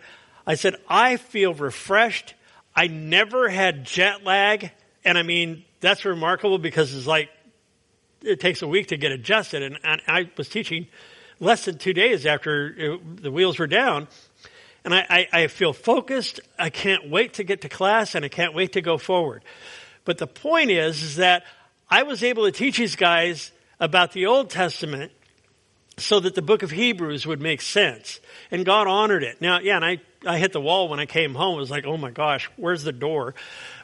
I 0.44 0.56
said, 0.56 0.74
I 0.88 1.18
feel 1.18 1.54
refreshed. 1.54 2.34
I 2.74 2.88
never 2.88 3.48
had 3.48 3.84
jet 3.84 4.24
lag. 4.24 4.72
And 5.04 5.16
I 5.16 5.22
mean, 5.22 5.64
that's 5.84 6.04
remarkable 6.04 6.58
because 6.58 6.94
it's 6.94 7.06
like, 7.06 7.30
it 8.22 8.40
takes 8.40 8.62
a 8.62 8.68
week 8.68 8.88
to 8.88 8.96
get 8.96 9.12
adjusted. 9.12 9.62
And, 9.62 9.78
and 9.84 10.00
I 10.06 10.30
was 10.36 10.48
teaching 10.48 10.86
less 11.40 11.64
than 11.64 11.78
two 11.78 11.92
days 11.92 12.26
after 12.26 12.74
it, 12.76 13.22
the 13.22 13.30
wheels 13.30 13.58
were 13.58 13.66
down. 13.66 14.08
And 14.84 14.94
I, 14.94 15.06
I, 15.08 15.42
I 15.42 15.46
feel 15.46 15.72
focused. 15.72 16.40
I 16.58 16.70
can't 16.70 17.10
wait 17.10 17.34
to 17.34 17.44
get 17.44 17.62
to 17.62 17.68
class 17.68 18.14
and 18.14 18.24
I 18.24 18.28
can't 18.28 18.54
wait 18.54 18.72
to 18.74 18.82
go 18.82 18.98
forward. 18.98 19.42
But 20.04 20.18
the 20.18 20.26
point 20.26 20.70
is, 20.70 21.02
is 21.02 21.16
that 21.16 21.44
I 21.88 22.02
was 22.02 22.22
able 22.22 22.44
to 22.44 22.52
teach 22.52 22.78
these 22.78 22.96
guys 22.96 23.52
about 23.80 24.12
the 24.12 24.26
Old 24.26 24.50
Testament 24.50 25.12
so 25.96 26.20
that 26.20 26.34
the 26.34 26.42
book 26.42 26.62
of 26.62 26.70
Hebrews 26.70 27.26
would 27.26 27.40
make 27.40 27.62
sense. 27.62 28.20
And 28.50 28.64
God 28.64 28.86
honored 28.86 29.22
it. 29.22 29.40
Now, 29.40 29.60
yeah, 29.60 29.76
and 29.76 29.84
I, 29.84 30.00
I 30.26 30.38
hit 30.38 30.52
the 30.52 30.60
wall 30.60 30.88
when 30.88 31.00
I 31.00 31.06
came 31.06 31.34
home. 31.34 31.56
It 31.56 31.60
was 31.60 31.70
like, 31.70 31.86
oh 31.86 31.96
my 31.96 32.10
gosh, 32.10 32.50
where's 32.56 32.82
the 32.82 32.92
door? 32.92 33.34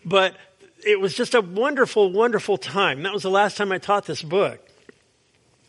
But 0.05 0.37
it 0.85 1.01
was 1.01 1.15
just 1.15 1.35
a 1.35 1.41
wonderful, 1.41 2.13
wonderful 2.13 2.57
time. 2.57 3.03
That 3.03 3.13
was 3.13 3.23
the 3.23 3.31
last 3.31 3.57
time 3.57 3.73
I 3.73 3.79
taught 3.79 4.07
this 4.07 4.23
book. 4.23 4.61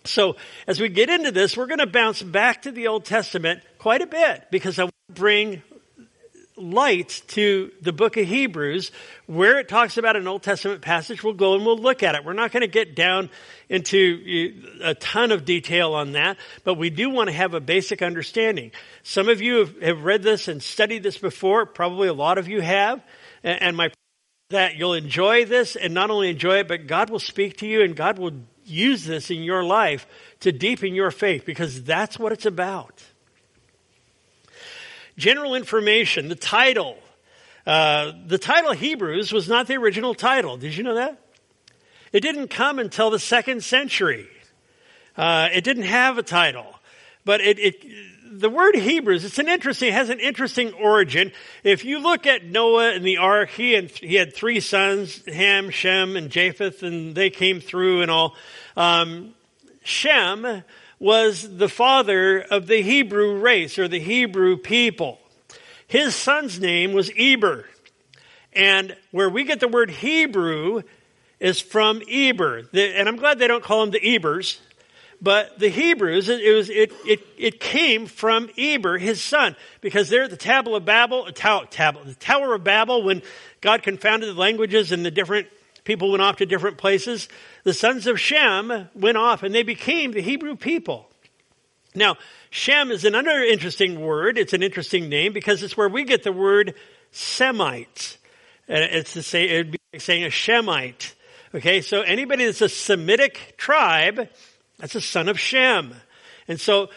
So 0.04 0.36
as 0.67 0.80
we 0.80 0.89
get 0.89 1.10
into 1.10 1.32
this, 1.32 1.56
we're 1.56 1.67
going 1.67 1.80
to 1.80 1.88
bounce 1.88 2.21
back 2.21 2.63
to 2.63 2.71
the 2.71 2.88
Old 2.88 3.06
Testament 3.06 3.62
quite 3.78 4.02
a 4.02 4.08
bit 4.08 4.47
because 4.50 4.80
I 4.80 4.89
bring 5.10 5.62
light 6.58 7.24
to 7.28 7.71
the 7.82 7.93
book 7.93 8.17
of 8.17 8.28
Hebrews 8.28 8.91
where 9.26 9.60
it 9.60 9.67
talks 9.67 9.97
about 9.97 10.15
an 10.15 10.28
Old 10.28 10.43
Testament 10.43 10.82
passage. 10.82 11.24
We'll 11.24 11.34
go 11.34 11.56
and 11.56 11.65
we'll 11.65 11.78
look 11.78 12.04
at 12.04 12.15
it. 12.15 12.24
We're 12.24 12.34
not 12.34 12.52
going 12.52 12.62
to 12.62 12.67
get 12.67 12.95
down 12.95 13.30
into 13.69 14.60
uh, 14.84 14.89
a 14.89 14.95
ton 14.95 15.32
of 15.32 15.45
detail 15.45 15.93
on 15.93 16.13
that, 16.13 16.38
but 16.63 16.76
we 16.76 16.89
do 16.89 17.10
want 17.10 17.30
to 17.30 17.36
have 17.36 17.54
a 17.54 17.60
basic 17.60 18.02
understanding. 18.02 18.71
Some 19.04 19.30
of 19.30 19.41
you 19.41 19.60
have, 19.60 19.82
have 19.82 20.04
read 20.04 20.24
this 20.24 20.47
and 20.47 20.62
studied 20.62 21.04
this 21.04 21.17
before. 21.17 21.65
Probably 21.65 22.08
a 22.08 22.13
lot 22.13 22.38
of 22.38 22.47
you 22.47 22.62
have. 22.62 23.02
And 23.43 23.76
my 23.76 23.91
that 24.51 24.77
you'll 24.77 24.93
enjoy 24.93 25.45
this 25.45 25.75
and 25.75 25.93
not 25.93 26.09
only 26.09 26.29
enjoy 26.29 26.59
it, 26.59 26.67
but 26.67 26.87
God 26.87 27.09
will 27.09 27.19
speak 27.19 27.57
to 27.57 27.67
you 27.67 27.81
and 27.81 27.95
God 27.95 28.17
will 28.17 28.33
use 28.65 29.05
this 29.05 29.29
in 29.29 29.43
your 29.43 29.63
life 29.63 30.07
to 30.41 30.51
deepen 30.51 30.93
your 30.93 31.11
faith 31.11 31.45
because 31.45 31.83
that's 31.83 32.17
what 32.17 32.31
it's 32.31 32.45
about. 32.45 33.03
General 35.17 35.55
information, 35.55 36.29
the 36.29 36.35
title. 36.35 36.97
Uh, 37.65 38.11
the 38.25 38.37
title 38.37 38.71
Hebrews 38.71 39.31
was 39.31 39.47
not 39.47 39.67
the 39.67 39.75
original 39.75 40.15
title. 40.15 40.57
Did 40.57 40.75
you 40.75 40.83
know 40.83 40.95
that? 40.95 41.19
It 42.11 42.21
didn't 42.21 42.49
come 42.49 42.79
until 42.79 43.09
the 43.09 43.19
second 43.19 43.63
century. 43.63 44.27
Uh, 45.15 45.49
it 45.53 45.63
didn't 45.63 45.83
have 45.83 46.17
a 46.17 46.23
title, 46.23 46.65
but 47.25 47.41
it, 47.41 47.59
it, 47.59 47.85
the 48.31 48.49
word 48.49 48.75
Hebrews, 48.75 49.25
it's 49.25 49.39
an 49.39 49.49
interesting, 49.49 49.89
it 49.89 49.93
has 49.93 50.09
an 50.09 50.19
interesting 50.19 50.73
origin. 50.73 51.31
If 51.63 51.83
you 51.83 51.99
look 51.99 52.25
at 52.25 52.45
Noah 52.45 52.93
and 52.93 53.05
the 53.05 53.17
ark, 53.17 53.49
he 53.49 53.75
and 53.75 53.89
he 53.89 54.15
had 54.15 54.33
three 54.33 54.59
sons, 54.59 55.23
Ham, 55.27 55.69
Shem, 55.69 56.15
and 56.15 56.29
Japheth, 56.29 56.81
and 56.83 57.13
they 57.13 57.29
came 57.29 57.59
through 57.59 58.01
and 58.01 58.09
all. 58.09 58.35
Um, 58.77 59.33
Shem 59.83 60.63
was 60.99 61.57
the 61.57 61.67
father 61.67 62.39
of 62.39 62.67
the 62.67 62.81
Hebrew 62.81 63.39
race 63.39 63.77
or 63.77 63.87
the 63.87 63.99
Hebrew 63.99 64.55
people. 64.57 65.19
His 65.87 66.15
son's 66.15 66.59
name 66.59 66.93
was 66.93 67.11
Eber. 67.17 67.65
And 68.53 68.95
where 69.11 69.29
we 69.29 69.43
get 69.43 69.59
the 69.59 69.67
word 69.67 69.89
Hebrew 69.89 70.83
is 71.39 71.59
from 71.59 72.01
Eber. 72.09 72.69
and 72.73 73.09
I'm 73.09 73.17
glad 73.17 73.39
they 73.39 73.47
don't 73.47 73.63
call 73.63 73.81
them 73.81 73.91
the 73.91 74.15
Ebers. 74.15 74.61
But 75.21 75.60
the 75.60 75.69
Hebrews, 75.69 76.29
it, 76.29 76.55
was, 76.55 76.69
it, 76.69 76.91
it, 77.05 77.19
it 77.38 77.60
came 77.60 78.07
from 78.07 78.49
Eber, 78.57 78.97
his 78.97 79.21
son, 79.21 79.55
because 79.79 80.10
they're 80.10 80.23
at 80.23 80.31
the 80.31 80.38
Tower 80.38 80.77
of 80.77 80.86
Babel, 80.86 81.25
the 81.25 82.15
Tower 82.19 82.55
of 82.55 82.63
Babel, 82.63 83.03
when 83.03 83.21
God 83.62 83.84
confounded 83.84 84.29
the 84.29 84.39
languages 84.39 84.91
and 84.91 85.05
the 85.05 85.12
different 85.12 85.47
people 85.84 86.10
went 86.12 86.23
off 86.23 86.38
to 86.38 86.45
different 86.45 86.77
places 86.77 87.27
the 87.63 87.73
sons 87.73 88.07
of 88.07 88.19
Shem 88.19 88.89
went 88.95 89.17
off 89.17 89.43
and 89.43 89.53
they 89.53 89.63
became 89.63 90.12
the 90.12 90.21
Hebrew 90.21 90.55
people. 90.55 91.07
Now, 91.93 92.17
Shem 92.49 92.91
is 92.91 93.05
another 93.05 93.43
interesting 93.43 94.01
word. 94.01 94.38
It's 94.38 94.53
an 94.53 94.63
interesting 94.63 95.10
name 95.10 95.34
because 95.34 95.62
it's 95.62 95.75
where 95.75 95.89
we 95.89 96.03
get 96.03 96.23
the 96.23 96.31
word 96.31 96.73
Semite. 97.12 98.17
It's 98.67 99.13
to 99.13 99.23
say, 99.23 99.43
it'd 99.43 99.71
be 99.71 99.79
like 99.91 100.01
saying 100.01 100.23
a 100.23 100.29
Shemite. 100.29 101.13
Okay, 101.53 101.81
so 101.81 102.01
anybody 102.01 102.45
that's 102.45 102.62
a 102.62 102.69
Semitic 102.69 103.55
tribe, 103.57 104.29
that's 104.81 104.95
a 104.95 105.01
son 105.01 105.29
of 105.29 105.39
Shem. 105.39 105.93
And 106.47 106.59
so, 106.59 106.89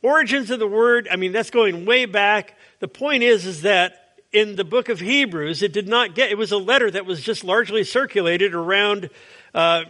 origins 0.00 0.50
of 0.50 0.60
the 0.60 0.66
word, 0.66 1.08
I 1.10 1.16
mean, 1.16 1.32
that's 1.32 1.50
going 1.50 1.84
way 1.84 2.06
back. 2.06 2.56
The 2.78 2.88
point 2.88 3.24
is, 3.24 3.44
is 3.44 3.62
that 3.62 4.14
in 4.32 4.56
the 4.56 4.64
book 4.64 4.88
of 4.88 5.00
Hebrews, 5.00 5.62
it 5.62 5.72
did 5.72 5.88
not 5.88 6.14
get, 6.14 6.30
it 6.30 6.38
was 6.38 6.52
a 6.52 6.56
letter 6.56 6.90
that 6.90 7.04
was 7.04 7.20
just 7.20 7.42
largely 7.44 7.84
circulated 7.84 8.54
around, 8.54 9.10
uh, 9.54 9.82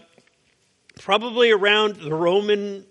probably 0.99 1.51
around 1.51 1.97
the 1.97 2.13
Roman 2.13 2.85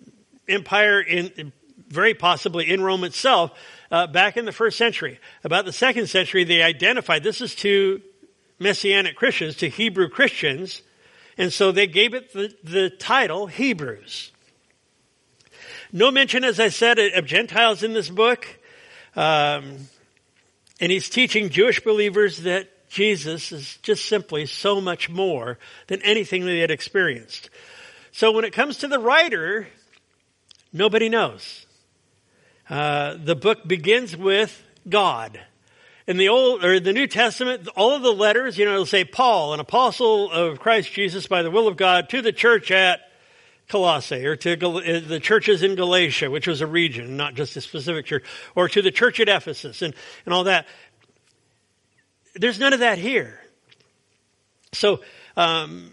Empire, 0.47 1.01
in, 1.01 1.51
very 1.87 2.13
possibly 2.13 2.69
in 2.69 2.81
Rome 2.81 3.03
itself, 3.03 3.51
uh, 3.89 4.07
back 4.07 4.37
in 4.37 4.45
the 4.45 4.51
first 4.51 4.77
century. 4.77 5.19
About 5.43 5.65
the 5.65 5.73
second 5.73 6.07
century, 6.07 6.43
they 6.43 6.61
identified 6.61 7.23
this 7.23 7.41
is 7.41 7.55
to 7.55 8.01
Messianic 8.59 9.15
Christians, 9.15 9.55
to 9.57 9.69
Hebrew 9.69 10.07
Christians, 10.07 10.83
and 11.37 11.51
so 11.51 11.71
they 11.71 11.87
gave 11.87 12.13
it 12.13 12.31
the, 12.31 12.53
the 12.63 12.89
title 12.91 13.47
Hebrews. 13.47 14.31
No 15.93 16.09
mention, 16.09 16.43
as 16.43 16.59
I 16.59 16.69
said, 16.69 16.99
of 16.99 17.25
Gentiles 17.25 17.83
in 17.83 17.93
this 17.93 18.09
book. 18.09 18.47
Um, 19.15 19.77
and 20.79 20.91
he's 20.91 21.09
teaching 21.09 21.49
Jewish 21.49 21.81
believers 21.81 22.43
that 22.43 22.69
Jesus 22.89 23.51
is 23.51 23.77
just 23.83 24.05
simply 24.05 24.45
so 24.45 24.79
much 24.79 25.09
more 25.09 25.57
than 25.87 26.01
anything 26.01 26.45
they 26.45 26.59
had 26.59 26.71
experienced. 26.71 27.49
So 28.11 28.31
when 28.31 28.45
it 28.45 28.53
comes 28.53 28.77
to 28.77 28.87
the 28.87 28.99
writer, 28.99 29.67
nobody 30.71 31.09
knows. 31.09 31.65
Uh, 32.69 33.15
the 33.21 33.35
book 33.35 33.67
begins 33.67 34.15
with 34.15 34.63
God. 34.87 35.39
In 36.07 36.17
the 36.17 36.29
old 36.29 36.63
or 36.63 36.79
the 36.79 36.93
New 36.93 37.07
Testament, 37.07 37.67
all 37.75 37.95
of 37.95 38.01
the 38.01 38.11
letters, 38.11 38.57
you 38.57 38.65
know, 38.65 38.73
it'll 38.73 38.85
say 38.85 39.05
Paul, 39.05 39.53
an 39.53 39.59
apostle 39.59 40.31
of 40.31 40.59
Christ 40.59 40.91
Jesus 40.93 41.27
by 41.27 41.43
the 41.43 41.51
will 41.51 41.67
of 41.67 41.77
God, 41.77 42.09
to 42.09 42.21
the 42.21 42.31
church 42.31 42.71
at 42.71 43.10
Colossae, 43.71 44.25
or 44.25 44.35
to 44.35 44.51
uh, 44.51 44.99
the 45.07 45.19
churches 45.21 45.63
in 45.63 45.75
Galatia, 45.75 46.29
which 46.29 46.45
was 46.45 46.59
a 46.59 46.67
region, 46.67 47.15
not 47.15 47.35
just 47.35 47.55
a 47.55 47.61
specific 47.61 48.05
church, 48.05 48.25
or 48.53 48.67
to 48.67 48.81
the 48.81 48.91
church 48.91 49.21
at 49.21 49.29
Ephesus, 49.29 49.81
and, 49.81 49.93
and 50.25 50.33
all 50.33 50.43
that. 50.43 50.67
There's 52.35 52.59
none 52.59 52.73
of 52.73 52.81
that 52.81 52.97
here. 52.97 53.39
So, 54.73 54.99
um, 55.37 55.89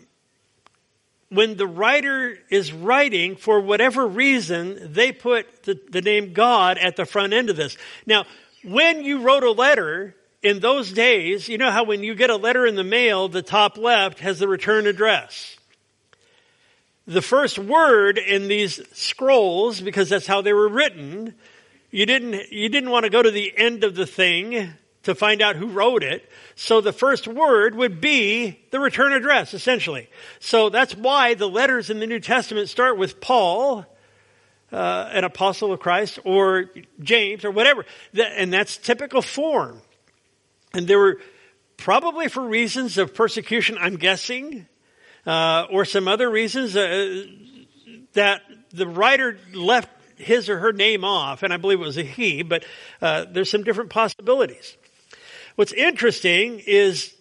when 1.29 1.57
the 1.57 1.67
writer 1.67 2.37
is 2.51 2.73
writing, 2.73 3.37
for 3.37 3.61
whatever 3.61 4.07
reason, 4.07 4.93
they 4.93 5.13
put 5.13 5.63
the, 5.63 5.79
the, 5.91 6.01
name 6.01 6.33
God 6.33 6.79
at 6.79 6.97
the 6.97 7.07
front 7.07 7.33
end 7.33 7.49
of 7.51 7.57
this. 7.57 7.77
Now, 8.07 8.25
when 8.65 9.05
you 9.05 9.21
wrote 9.21 9.45
a 9.45 9.51
letter 9.51 10.17
in 10.43 10.59
those 10.59 10.91
days, 10.91 11.49
you 11.49 11.59
know 11.59 11.71
how 11.71 11.85
when 11.85 12.03
you 12.03 12.15
get 12.15 12.31
a 12.31 12.37
letter 12.37 12.67
in 12.67 12.77
the 12.77 12.85
mail, 12.85 13.29
the 13.29 13.43
top 13.43 13.77
left 13.77 14.21
has 14.21 14.39
the 14.39 14.49
return 14.49 14.87
address. 14.87 15.58
The 17.09 17.23
first 17.23 17.59
word 17.59 18.19
in 18.19 18.49
these 18.49 18.87
scrolls, 18.93 19.81
because 19.81 20.11
that's 20.11 20.27
how 20.27 20.43
they 20.43 20.53
were 20.53 20.69
written, 20.69 21.35
you 21.91 22.05
didn't, 22.05 22.53
you 22.53 22.69
didn't 22.69 22.91
want 22.91 23.05
to 23.05 23.11
go 23.11 23.23
to 23.23 23.31
the 23.31 23.51
end 23.57 23.83
of 23.83 23.95
the 23.95 24.07
thing 24.07 24.75
to 25.05 25.15
find 25.15 25.41
out 25.41 25.57
who 25.57 25.69
wrote 25.69 26.03
it. 26.03 26.31
So 26.55 26.83
the 26.83 26.93
first 26.93 27.27
word 27.27 27.75
would 27.75 27.99
be 27.99 28.61
the 28.73 28.79
return 28.79 29.15
address, 29.15 29.55
essentially. 29.55 30.11
So 30.39 30.69
that's 30.69 30.95
why 30.95 31.33
the 31.33 31.49
letters 31.49 31.89
in 31.89 31.99
the 31.99 32.07
New 32.07 32.21
Testament 32.21 32.69
start 32.69 32.99
with 32.99 33.23
Paul, 33.23 33.87
uh, 34.71 35.09
an 35.11 35.25
apostle 35.25 35.73
of 35.73 35.81
Christ, 35.81 36.19
or 36.27 36.67
James, 37.01 37.43
or 37.43 37.51
whatever. 37.51 37.87
And 38.15 38.53
that's 38.53 38.77
typical 38.77 39.23
form. 39.23 39.81
And 40.75 40.87
there 40.87 40.99
were 40.99 41.23
probably 41.79 42.29
for 42.29 42.43
reasons 42.43 42.99
of 42.99 43.15
persecution, 43.15 43.79
I'm 43.81 43.97
guessing, 43.97 44.67
uh, 45.29 45.67
or 45.71 45.85
some 45.85 46.09
other 46.09 46.31
reasons 46.31 46.75
uh, 46.75 47.27
that 48.15 48.41
the 48.71 48.87
writer 48.87 49.39
left 49.53 49.91
his 50.17 50.49
or 50.49 50.59
her 50.59 50.73
name 50.73 51.05
off, 51.05 51.43
and 51.43 51.53
I 51.53 51.59
believe 51.59 51.81
it 51.81 51.85
was 51.85 51.99
a 51.99 52.03
he, 52.03 52.43
but 52.43 52.65
uh, 53.03 53.27
there's 53.31 53.51
some 53.51 53.63
different 53.63 53.91
possibilities. 53.91 54.77
What's 55.55 55.73
interesting 55.73 56.63
is 56.67 57.15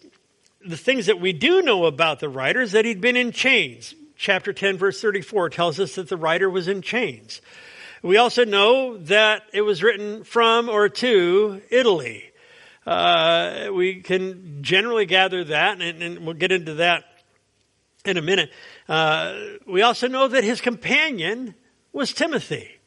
the 0.66 0.76
things 0.76 1.06
that 1.06 1.20
we 1.20 1.34
do 1.34 1.60
know 1.60 1.84
about 1.84 2.18
the 2.18 2.30
writer 2.30 2.62
is 2.62 2.72
that 2.72 2.86
he'd 2.86 3.02
been 3.02 3.16
in 3.16 3.30
chains. 3.30 3.94
Chapter 4.16 4.54
10 4.54 4.78
verse 4.78 5.00
34 5.02 5.50
tells 5.50 5.78
us 5.78 5.96
that 5.96 6.08
the 6.08 6.16
writer 6.16 6.48
was 6.48 6.66
in 6.66 6.80
chains. 6.80 7.42
We 8.02 8.16
also 8.16 8.46
know 8.46 8.96
that 8.96 9.42
it 9.52 9.60
was 9.62 9.82
written 9.82 10.24
from 10.24 10.70
or 10.70 10.88
to 10.88 11.60
Italy. 11.70 12.24
Uh, 12.86 13.68
we 13.74 14.00
can 14.00 14.62
generally 14.62 15.04
gather 15.04 15.44
that, 15.44 15.82
and, 15.82 16.02
and, 16.02 16.24
we'll 16.24 16.34
get 16.34 16.52
into 16.52 16.74
that 16.74 17.04
in 18.04 18.16
a 18.16 18.22
minute. 18.22 18.50
Uh, 18.88 19.34
we 19.66 19.82
also 19.82 20.08
know 20.08 20.28
that 20.28 20.44
his 20.44 20.60
companion 20.60 21.54
was 21.92 22.12
Timothy. 22.12 22.78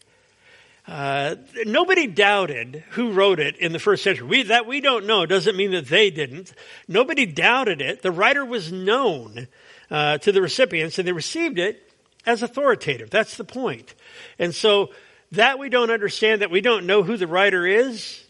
Uh, 0.88 1.36
nobody 1.66 2.08
doubted 2.08 2.84
who 2.92 3.12
wrote 3.12 3.40
it 3.40 3.56
in 3.58 3.72
the 3.72 3.80
first 3.80 4.04
century. 4.04 4.28
We, 4.28 4.44
that 4.44 4.66
we 4.66 4.82
don't 4.82 5.06
know 5.06 5.26
doesn't 5.26 5.56
mean 5.56 5.72
that 5.72 5.88
they 5.88 6.10
didn't. 6.10 6.54
Nobody 6.88 7.26
doubted 7.26 7.82
it. 7.82 8.02
The 8.02 8.12
writer 8.12 8.44
was 8.44 8.72
known 8.72 9.48
uh, 9.90 10.18
to 10.20 10.32
the 10.32 10.42
recipients, 10.42 10.98
and 10.98 11.08
they 11.08 11.12
received 11.12 11.60
it 11.60 11.88
as 12.26 12.42
authoritative. 12.42 13.10
That's 13.10 13.38
the 13.38 13.44
point. 13.44 13.94
And 14.40 14.56
so 14.56 14.90
that 15.32 15.60
we 15.60 15.70
don't 15.70 15.92
understand, 15.92 16.42
that 16.42 16.52
we 16.52 16.62
don't 16.62 16.86
know 16.86 17.04
who 17.04 17.16
the 17.16 17.28
writer 17.28 17.66
is, 17.66 18.24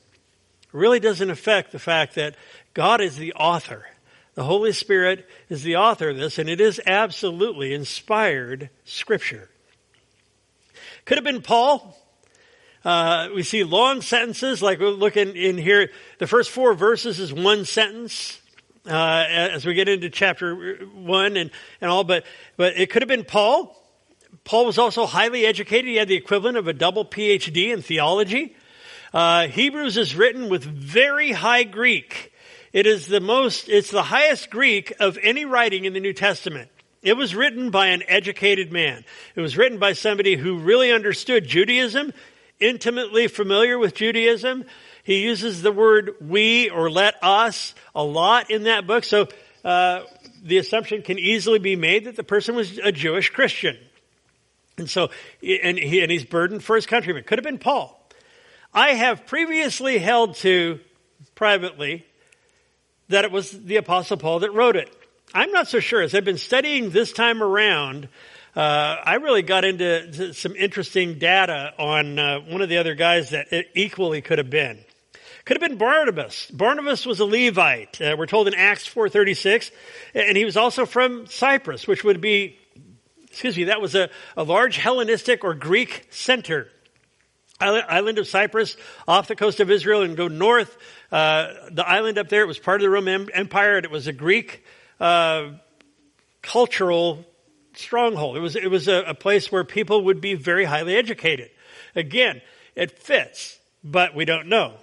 really 0.71 0.99
doesn't 0.99 1.29
affect 1.29 1.71
the 1.71 1.79
fact 1.79 2.15
that 2.15 2.35
God 2.73 3.01
is 3.01 3.17
the 3.17 3.33
author. 3.33 3.87
The 4.35 4.43
Holy 4.43 4.71
Spirit 4.71 5.27
is 5.49 5.63
the 5.63 5.75
author 5.75 6.09
of 6.09 6.17
this, 6.17 6.39
and 6.39 6.49
it 6.49 6.61
is 6.61 6.79
absolutely 6.87 7.73
inspired 7.73 8.69
Scripture. 8.85 9.49
Could 11.03 11.17
have 11.17 11.25
been 11.25 11.41
Paul. 11.41 11.97
Uh, 12.85 13.29
we 13.35 13.43
see 13.43 13.63
long 13.63 14.01
sentences, 14.01 14.61
like 14.61 14.79
we're 14.79 14.89
looking 14.89 15.35
in 15.35 15.57
here. 15.57 15.91
The 16.19 16.27
first 16.27 16.49
four 16.49 16.73
verses 16.73 17.19
is 17.19 17.33
one 17.33 17.65
sentence. 17.65 18.39
Uh, 18.87 19.25
as 19.27 19.63
we 19.63 19.75
get 19.75 19.87
into 19.87 20.09
chapter 20.09 20.75
one 20.95 21.37
and, 21.37 21.51
and 21.81 21.91
all, 21.91 22.03
but, 22.03 22.25
but 22.57 22.77
it 22.77 22.89
could 22.89 23.03
have 23.03 23.09
been 23.09 23.23
Paul. 23.23 23.77
Paul 24.43 24.65
was 24.65 24.79
also 24.79 25.05
highly 25.05 25.45
educated. 25.45 25.85
He 25.85 25.97
had 25.97 26.07
the 26.07 26.15
equivalent 26.15 26.57
of 26.57 26.67
a 26.67 26.73
double 26.73 27.05
PhD 27.05 27.71
in 27.71 27.83
theology. 27.83 28.55
Uh, 29.13 29.47
Hebrews 29.47 29.97
is 29.97 30.15
written 30.15 30.49
with 30.49 30.63
very 30.63 31.31
high 31.31 31.63
Greek. 31.63 32.30
It 32.73 32.87
is 32.87 33.07
the 33.07 33.19
most, 33.19 33.67
it's 33.67 33.91
the 33.91 34.03
highest 34.03 34.49
Greek 34.49 34.93
of 34.99 35.17
any 35.21 35.45
writing 35.45 35.85
in 35.85 35.93
the 35.93 35.99
New 35.99 36.13
Testament. 36.13 36.69
It 37.01 37.17
was 37.17 37.35
written 37.35 37.71
by 37.71 37.87
an 37.87 38.03
educated 38.07 38.71
man. 38.71 39.03
It 39.35 39.41
was 39.41 39.57
written 39.57 39.79
by 39.79 39.93
somebody 39.93 40.35
who 40.35 40.59
really 40.59 40.91
understood 40.91 41.45
Judaism, 41.45 42.13
intimately 42.59 43.27
familiar 43.27 43.77
with 43.77 43.95
Judaism. 43.95 44.65
He 45.03 45.23
uses 45.23 45.61
the 45.61 45.71
word 45.71 46.11
we 46.21 46.69
or 46.69 46.89
let 46.89 47.15
us 47.23 47.73
a 47.95 48.03
lot 48.03 48.51
in 48.51 48.63
that 48.63 48.87
book. 48.87 49.03
So, 49.03 49.27
uh, 49.65 50.03
the 50.43 50.57
assumption 50.57 51.01
can 51.01 51.19
easily 51.19 51.59
be 51.59 51.75
made 51.75 52.05
that 52.05 52.15
the 52.15 52.23
person 52.23 52.55
was 52.55 52.77
a 52.79 52.91
Jewish 52.91 53.29
Christian. 53.29 53.77
And 54.77 54.89
so, 54.89 55.09
and, 55.43 55.77
he, 55.77 56.01
and 56.01 56.11
he's 56.11 56.25
burdened 56.25 56.63
for 56.63 56.75
his 56.75 56.85
countrymen. 56.85 57.23
Could 57.23 57.37
have 57.37 57.43
been 57.43 57.59
Paul. 57.59 57.97
I 58.73 58.93
have 58.93 59.27
previously 59.27 59.97
held 59.97 60.35
to 60.37 60.79
privately 61.35 62.05
that 63.11 63.25
it 63.25 63.31
was 63.31 63.51
the 63.51 63.77
Apostle 63.77 64.17
Paul 64.17 64.39
that 64.39 64.51
wrote 64.51 64.75
it. 64.75 64.91
I'm 65.33 65.51
not 65.51 65.67
so 65.67 65.79
sure. 65.79 66.01
As 66.01 66.13
I've 66.13 66.25
been 66.25 66.37
studying 66.37 66.89
this 66.89 67.13
time 67.13 67.41
around, 67.41 68.09
uh, 68.55 68.59
I 68.59 69.15
really 69.15 69.43
got 69.43 69.63
into 69.63 70.33
some 70.33 70.55
interesting 70.55 71.19
data 71.19 71.73
on 71.79 72.19
uh, 72.19 72.39
one 72.41 72.61
of 72.61 72.69
the 72.69 72.77
other 72.77 72.95
guys 72.95 73.29
that 73.29 73.53
it 73.53 73.69
equally 73.75 74.21
could 74.21 74.39
have 74.39 74.49
been. 74.49 74.79
Could 75.45 75.61
have 75.61 75.69
been 75.69 75.77
Barnabas. 75.77 76.51
Barnabas 76.51 77.05
was 77.05 77.19
a 77.19 77.25
Levite. 77.25 78.01
Uh, 78.01 78.15
we're 78.17 78.27
told 78.27 78.47
in 78.47 78.53
Acts 78.53 78.87
4:36, 78.87 79.71
and 80.13 80.37
he 80.37 80.45
was 80.45 80.57
also 80.57 80.85
from 80.85 81.27
Cyprus, 81.27 81.87
which 81.87 82.03
would 82.03 82.21
be, 82.21 82.59
excuse 83.23 83.57
me, 83.57 83.65
that 83.65 83.81
was 83.81 83.95
a, 83.95 84.09
a 84.37 84.43
large 84.43 84.77
Hellenistic 84.77 85.43
or 85.43 85.53
Greek 85.53 86.07
center 86.11 86.67
island 87.61 88.17
of 88.17 88.27
Cyprus 88.27 88.75
off 89.07 89.27
the 89.27 89.35
coast 89.35 89.59
of 89.59 89.69
Israel 89.69 90.01
and 90.01 90.17
go 90.17 90.27
north. 90.27 90.77
Uh, 91.11 91.53
the 91.71 91.87
island 91.87 92.17
up 92.17 92.29
there, 92.29 92.41
it 92.41 92.47
was 92.47 92.59
part 92.59 92.81
of 92.81 92.83
the 92.83 92.89
Roman 92.89 93.29
Empire 93.31 93.77
and 93.77 93.85
it 93.85 93.91
was 93.91 94.07
a 94.07 94.13
Greek 94.13 94.63
uh, 94.99 95.51
cultural 96.41 97.25
stronghold. 97.73 98.37
It 98.37 98.41
was, 98.41 98.55
it 98.55 98.69
was 98.69 98.87
a, 98.87 99.03
a 99.07 99.13
place 99.13 99.51
where 99.51 99.63
people 99.63 100.05
would 100.05 100.21
be 100.21 100.33
very 100.33 100.65
highly 100.65 100.95
educated. 100.95 101.49
Again, 101.95 102.41
it 102.75 102.97
fits, 102.99 103.59
but 103.83 104.15
we 104.15 104.25
don't 104.25 104.47
know. 104.47 104.75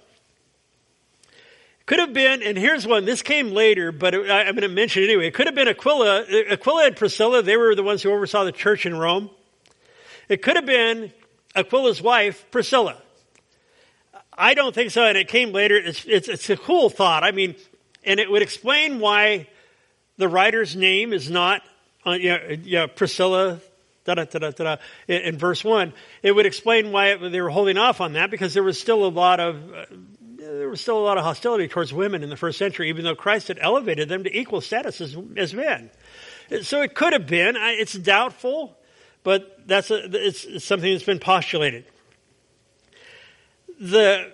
Could 1.85 1.99
have 1.99 2.13
been, 2.13 2.43
and 2.43 2.55
here's 2.55 2.85
one, 2.85 3.05
this 3.05 3.23
came 3.23 3.49
later, 3.49 3.91
but 3.91 4.13
it, 4.13 4.29
I'm 4.29 4.53
going 4.53 4.61
to 4.61 4.67
mention 4.69 5.01
it 5.01 5.07
anyway. 5.07 5.27
It 5.27 5.33
could 5.33 5.47
have 5.47 5.55
been 5.55 5.67
Aquila. 5.67 6.25
Aquila 6.51 6.85
and 6.85 6.95
Priscilla, 6.95 7.41
they 7.41 7.57
were 7.57 7.73
the 7.73 7.81
ones 7.81 8.03
who 8.03 8.11
oversaw 8.11 8.43
the 8.43 8.51
church 8.51 8.85
in 8.85 8.95
Rome. 8.95 9.31
It 10.27 10.43
could 10.43 10.55
have 10.55 10.67
been 10.67 11.11
Aquila's 11.55 12.01
wife, 12.01 12.45
Priscilla. 12.51 12.97
I 14.39 14.53
don't 14.53 14.73
think 14.73 14.91
so, 14.91 15.03
and 15.03 15.17
it 15.17 15.27
came 15.27 15.51
later. 15.51 15.75
It's, 15.75 16.05
it's, 16.05 16.29
it's 16.29 16.49
a 16.49 16.55
cool 16.57 16.89
thought. 16.89 17.23
I 17.23 17.31
mean, 17.31 17.55
and 18.05 18.19
it 18.19 18.31
would 18.31 18.41
explain 18.41 18.99
why 18.99 19.47
the 20.17 20.27
writer's 20.27 20.75
name 20.75 21.11
is 21.11 21.29
not, 21.29 21.61
you, 22.05 22.29
know, 22.29 22.39
you 22.63 22.75
know, 22.77 22.87
Priscilla, 22.87 23.59
da 24.05 24.15
da 24.15 24.51
da 24.51 24.77
in, 25.07 25.21
in 25.21 25.37
verse 25.37 25.63
1. 25.63 25.93
It 26.23 26.31
would 26.31 26.45
explain 26.45 26.91
why 26.91 27.07
it, 27.09 27.31
they 27.31 27.41
were 27.41 27.49
holding 27.49 27.77
off 27.77 27.99
on 27.99 28.13
that 28.13 28.31
because 28.31 28.53
there 28.53 28.63
was 28.63 28.79
still 28.79 29.05
a 29.05 29.09
lot 29.09 29.41
of, 29.41 29.73
uh, 29.73 29.85
there 30.37 30.69
was 30.69 30.79
still 30.79 30.97
a 30.97 31.03
lot 31.03 31.17
of 31.17 31.25
hostility 31.25 31.67
towards 31.67 31.93
women 31.93 32.23
in 32.23 32.29
the 32.29 32.37
first 32.37 32.57
century, 32.57 32.89
even 32.89 33.03
though 33.03 33.15
Christ 33.15 33.49
had 33.49 33.59
elevated 33.61 34.07
them 34.07 34.23
to 34.23 34.37
equal 34.37 34.61
status 34.61 35.01
as, 35.01 35.17
as 35.35 35.53
men. 35.53 35.89
So 36.61 36.81
it 36.81 36.95
could 36.95 37.13
have 37.13 37.27
been. 37.27 37.55
It's 37.57 37.93
doubtful 37.93 38.78
but 39.23 39.67
that's 39.67 39.91
a, 39.91 40.09
it's, 40.11 40.63
something 40.63 40.91
that's 40.91 41.03
been 41.03 41.19
postulated. 41.19 41.85
The 43.79 44.33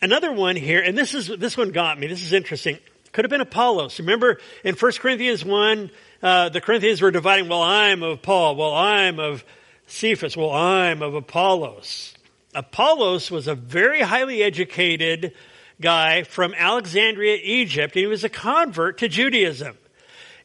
another 0.00 0.32
one 0.32 0.56
here, 0.56 0.80
and 0.80 0.96
this 0.96 1.14
is 1.14 1.28
this 1.28 1.56
one 1.56 1.70
got 1.70 1.98
me. 1.98 2.06
This 2.06 2.22
is 2.22 2.32
interesting. 2.32 2.78
Could 3.12 3.24
have 3.24 3.30
been 3.30 3.40
Apollos. 3.40 3.98
Remember 3.98 4.38
in 4.64 4.74
1 4.74 4.92
Corinthians 4.92 5.44
1, 5.44 5.90
uh, 6.22 6.48
the 6.50 6.60
Corinthians 6.60 7.00
were 7.00 7.10
dividing, 7.10 7.48
well, 7.48 7.62
I'm 7.62 8.02
of 8.02 8.22
Paul, 8.22 8.56
well, 8.56 8.74
I'm 8.74 9.18
of 9.18 9.44
Cephas, 9.86 10.36
well, 10.36 10.52
I'm 10.52 11.02
of 11.02 11.14
Apollos. 11.14 12.14
Apollos 12.54 13.30
was 13.30 13.48
a 13.48 13.54
very 13.54 14.02
highly 14.02 14.42
educated 14.42 15.32
guy 15.80 16.22
from 16.22 16.54
Alexandria, 16.54 17.38
Egypt, 17.42 17.94
and 17.94 18.00
he 18.00 18.06
was 18.06 18.24
a 18.24 18.28
convert 18.28 18.98
to 18.98 19.08
Judaism. 19.08 19.76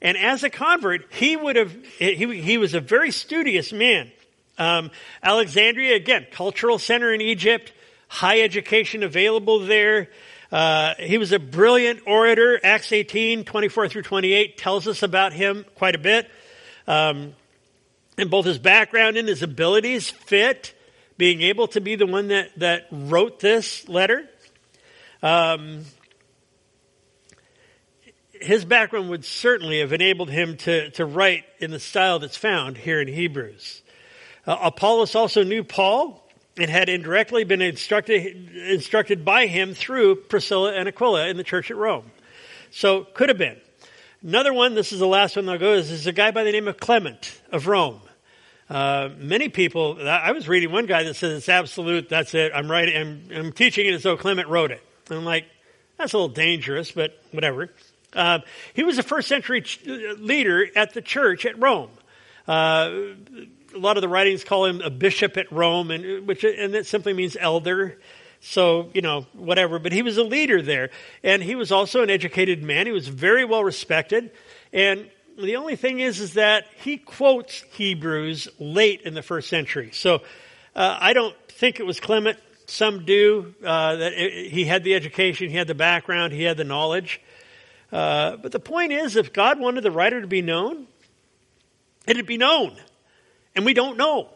And 0.04 0.18
as 0.18 0.44
a 0.44 0.50
convert, 0.50 1.12
he 1.14 1.38
would 1.38 1.56
have, 1.56 1.74
he, 1.98 2.42
he 2.42 2.58
was 2.58 2.74
a 2.74 2.82
very 2.82 3.10
studious 3.10 3.72
man. 3.72 4.12
Um, 4.58 4.92
Alexandria, 5.24 5.96
again, 5.96 6.28
cultural 6.30 6.78
center 6.78 7.14
in 7.14 7.22
Egypt, 7.22 7.72
high 8.10 8.42
education 8.42 9.02
available 9.02 9.60
there. 9.60 10.10
Uh, 10.52 10.94
he 11.00 11.18
was 11.18 11.32
a 11.32 11.40
brilliant 11.40 12.02
orator. 12.06 12.60
Acts 12.64 12.92
18, 12.92 13.46
24 13.46 13.88
through 13.88 14.02
28 14.04 14.58
tells 14.58 14.88
us 14.88 15.02
about 15.02 15.32
him 15.32 15.66
quite 15.76 15.96
a 15.96 16.00
bit. 16.00 16.30
Um, 16.86 17.34
and 18.18 18.30
both 18.30 18.46
his 18.46 18.60
background 18.60 19.18
and 19.18 19.28
his 19.28 19.42
abilities 19.42 20.12
fit 20.12 20.76
being 21.18 21.42
able 21.42 21.68
to 21.70 21.82
be 21.82 21.96
the 21.96 22.06
one 22.06 22.28
that, 22.28 22.52
that 22.60 22.88
wrote 22.92 23.40
this 23.40 23.88
letter. 23.88 24.30
Um, 25.24 25.86
his 28.44 28.66
background 28.66 29.10
would 29.10 29.26
certainly 29.26 29.80
have 29.80 29.94
enabled 29.94 30.30
him 30.30 30.58
to, 30.58 30.90
to 30.92 31.06
write 31.06 31.46
in 31.60 31.72
the 31.72 31.80
style 31.80 32.20
that's 32.20 32.38
found 32.38 32.78
here 32.78 33.02
in 33.02 33.08
Hebrews. 33.08 33.82
Uh, 34.46 34.58
Apollos 34.62 35.16
also 35.16 35.44
knew 35.44 35.64
Paul 35.64 36.20
and 36.58 36.70
had 36.70 36.90
indirectly 36.90 37.44
been 37.44 37.62
instructed, 37.62 38.56
instructed 38.56 39.26
by 39.26 39.48
him 39.48 39.74
through 39.74 40.16
Priscilla 40.16 40.74
and 40.74 40.88
Aquila 40.88 41.28
in 41.28 41.38
the 41.38 41.44
church 41.44 41.72
at 41.72 41.78
Rome. 41.78 42.12
So, 42.72 43.06
could 43.14 43.30
have 43.30 43.38
been. 43.38 43.60
Another 44.22 44.54
one, 44.54 44.76
this 44.76 44.92
is 44.92 45.00
the 45.00 45.08
last 45.08 45.36
one 45.36 45.50
I'll 45.50 45.58
go, 45.58 45.74
is, 45.74 45.92
is 45.92 46.08
a 46.08 46.12
guy 46.12 46.32
by 46.32 46.44
the 46.44 46.52
name 46.52 46.68
of 46.68 46.78
Clement 46.78 47.42
of 47.52 47.68
Rome. 47.68 48.02
Uh, 48.70 49.10
many 49.18 49.50
people, 49.50 49.98
I 50.08 50.32
was 50.32 50.48
reading 50.48 50.72
one 50.72 50.86
guy 50.86 51.04
that 51.04 51.16
says 51.16 51.38
it's 51.38 51.50
absolute, 51.50 52.10
that's 52.10 52.34
it, 52.34 52.52
I'm 52.56 52.70
writing, 52.72 52.96
I'm, 52.96 53.38
I'm 53.38 53.52
teaching 53.52 53.86
it 53.86 53.94
as 53.94 54.04
though 54.04 54.18
Clement 54.18 54.48
wrote 54.48 54.72
it. 54.72 54.82
And 55.10 55.20
I'm 55.20 55.26
like, 55.26 55.46
that's 55.98 56.14
a 56.14 56.18
little 56.18 56.34
dangerous, 56.34 56.92
but 56.92 57.22
whatever. 57.32 57.70
Uh, 58.16 58.40
he 58.74 58.84
was 58.84 58.98
a 58.98 59.04
first 59.04 59.28
century 59.28 59.62
ch- 59.62 59.84
leader 59.86 60.68
at 60.76 60.94
the 60.94 61.02
church 61.02 61.46
at 61.46 61.60
Rome. 61.62 61.90
Uh, 62.48 62.92
a 63.74 63.78
lot 63.78 63.98
of 63.98 64.02
the 64.02 64.10
writings 64.10 64.44
call 64.44 64.66
him 64.66 64.82
a 64.82 64.90
bishop 64.90 65.38
at 65.38 65.52
Rome, 65.52 65.92
and 65.92 66.28
which 66.28 66.44
and 66.44 66.74
that 66.74 66.86
simply 66.86 67.14
means 67.14 67.36
elder. 67.40 68.00
So 68.42 68.90
you 68.94 69.02
know 69.02 69.26
whatever, 69.34 69.80
but 69.80 69.92
he 69.92 70.02
was 70.02 70.18
a 70.18 70.24
leader 70.24 70.62
there, 70.62 70.90
and 71.24 71.42
he 71.42 71.56
was 71.56 71.72
also 71.72 72.04
an 72.04 72.10
educated 72.10 72.62
man. 72.62 72.86
He 72.86 72.92
was 72.92 73.08
very 73.08 73.46
well 73.46 73.64
respected, 73.64 74.32
and 74.72 75.10
the 75.38 75.56
only 75.56 75.76
thing 75.76 76.00
is, 76.00 76.20
is 76.20 76.34
that 76.34 76.66
he 76.84 76.98
quotes 76.98 77.62
Hebrews 77.72 78.48
late 78.60 79.02
in 79.02 79.14
the 79.14 79.22
first 79.22 79.50
century. 79.50 79.92
So 79.94 80.22
uh, 80.76 80.98
I 81.00 81.14
don't 81.14 81.36
think 81.48 81.80
it 81.80 81.86
was 81.86 82.00
Clement. 82.00 82.38
Some 82.66 83.06
do 83.06 83.54
uh, 83.64 83.96
that 83.98 84.14
it, 84.14 84.52
he 84.52 84.66
had 84.66 84.84
the 84.84 84.94
education, 84.94 85.50
he 85.50 85.58
had 85.58 85.68
the 85.68 85.76
background, 85.76 86.34
he 86.34 86.44
had 86.44 86.58
the 86.58 86.64
knowledge. 86.64 87.22
Uh, 87.94 88.38
but 88.38 88.52
the 88.52 88.60
point 88.60 88.92
is, 88.92 89.16
if 89.16 89.32
God 89.32 89.60
wanted 89.60 89.82
the 89.82 89.92
writer 89.92 90.20
to 90.20 90.26
be 90.26 90.42
known, 90.42 90.88
it'd 92.08 92.26
be 92.26 92.38
known. 92.38 92.76
And 93.56 93.66
we 93.66 93.76
don't 93.76 93.98
know. 93.98 94.30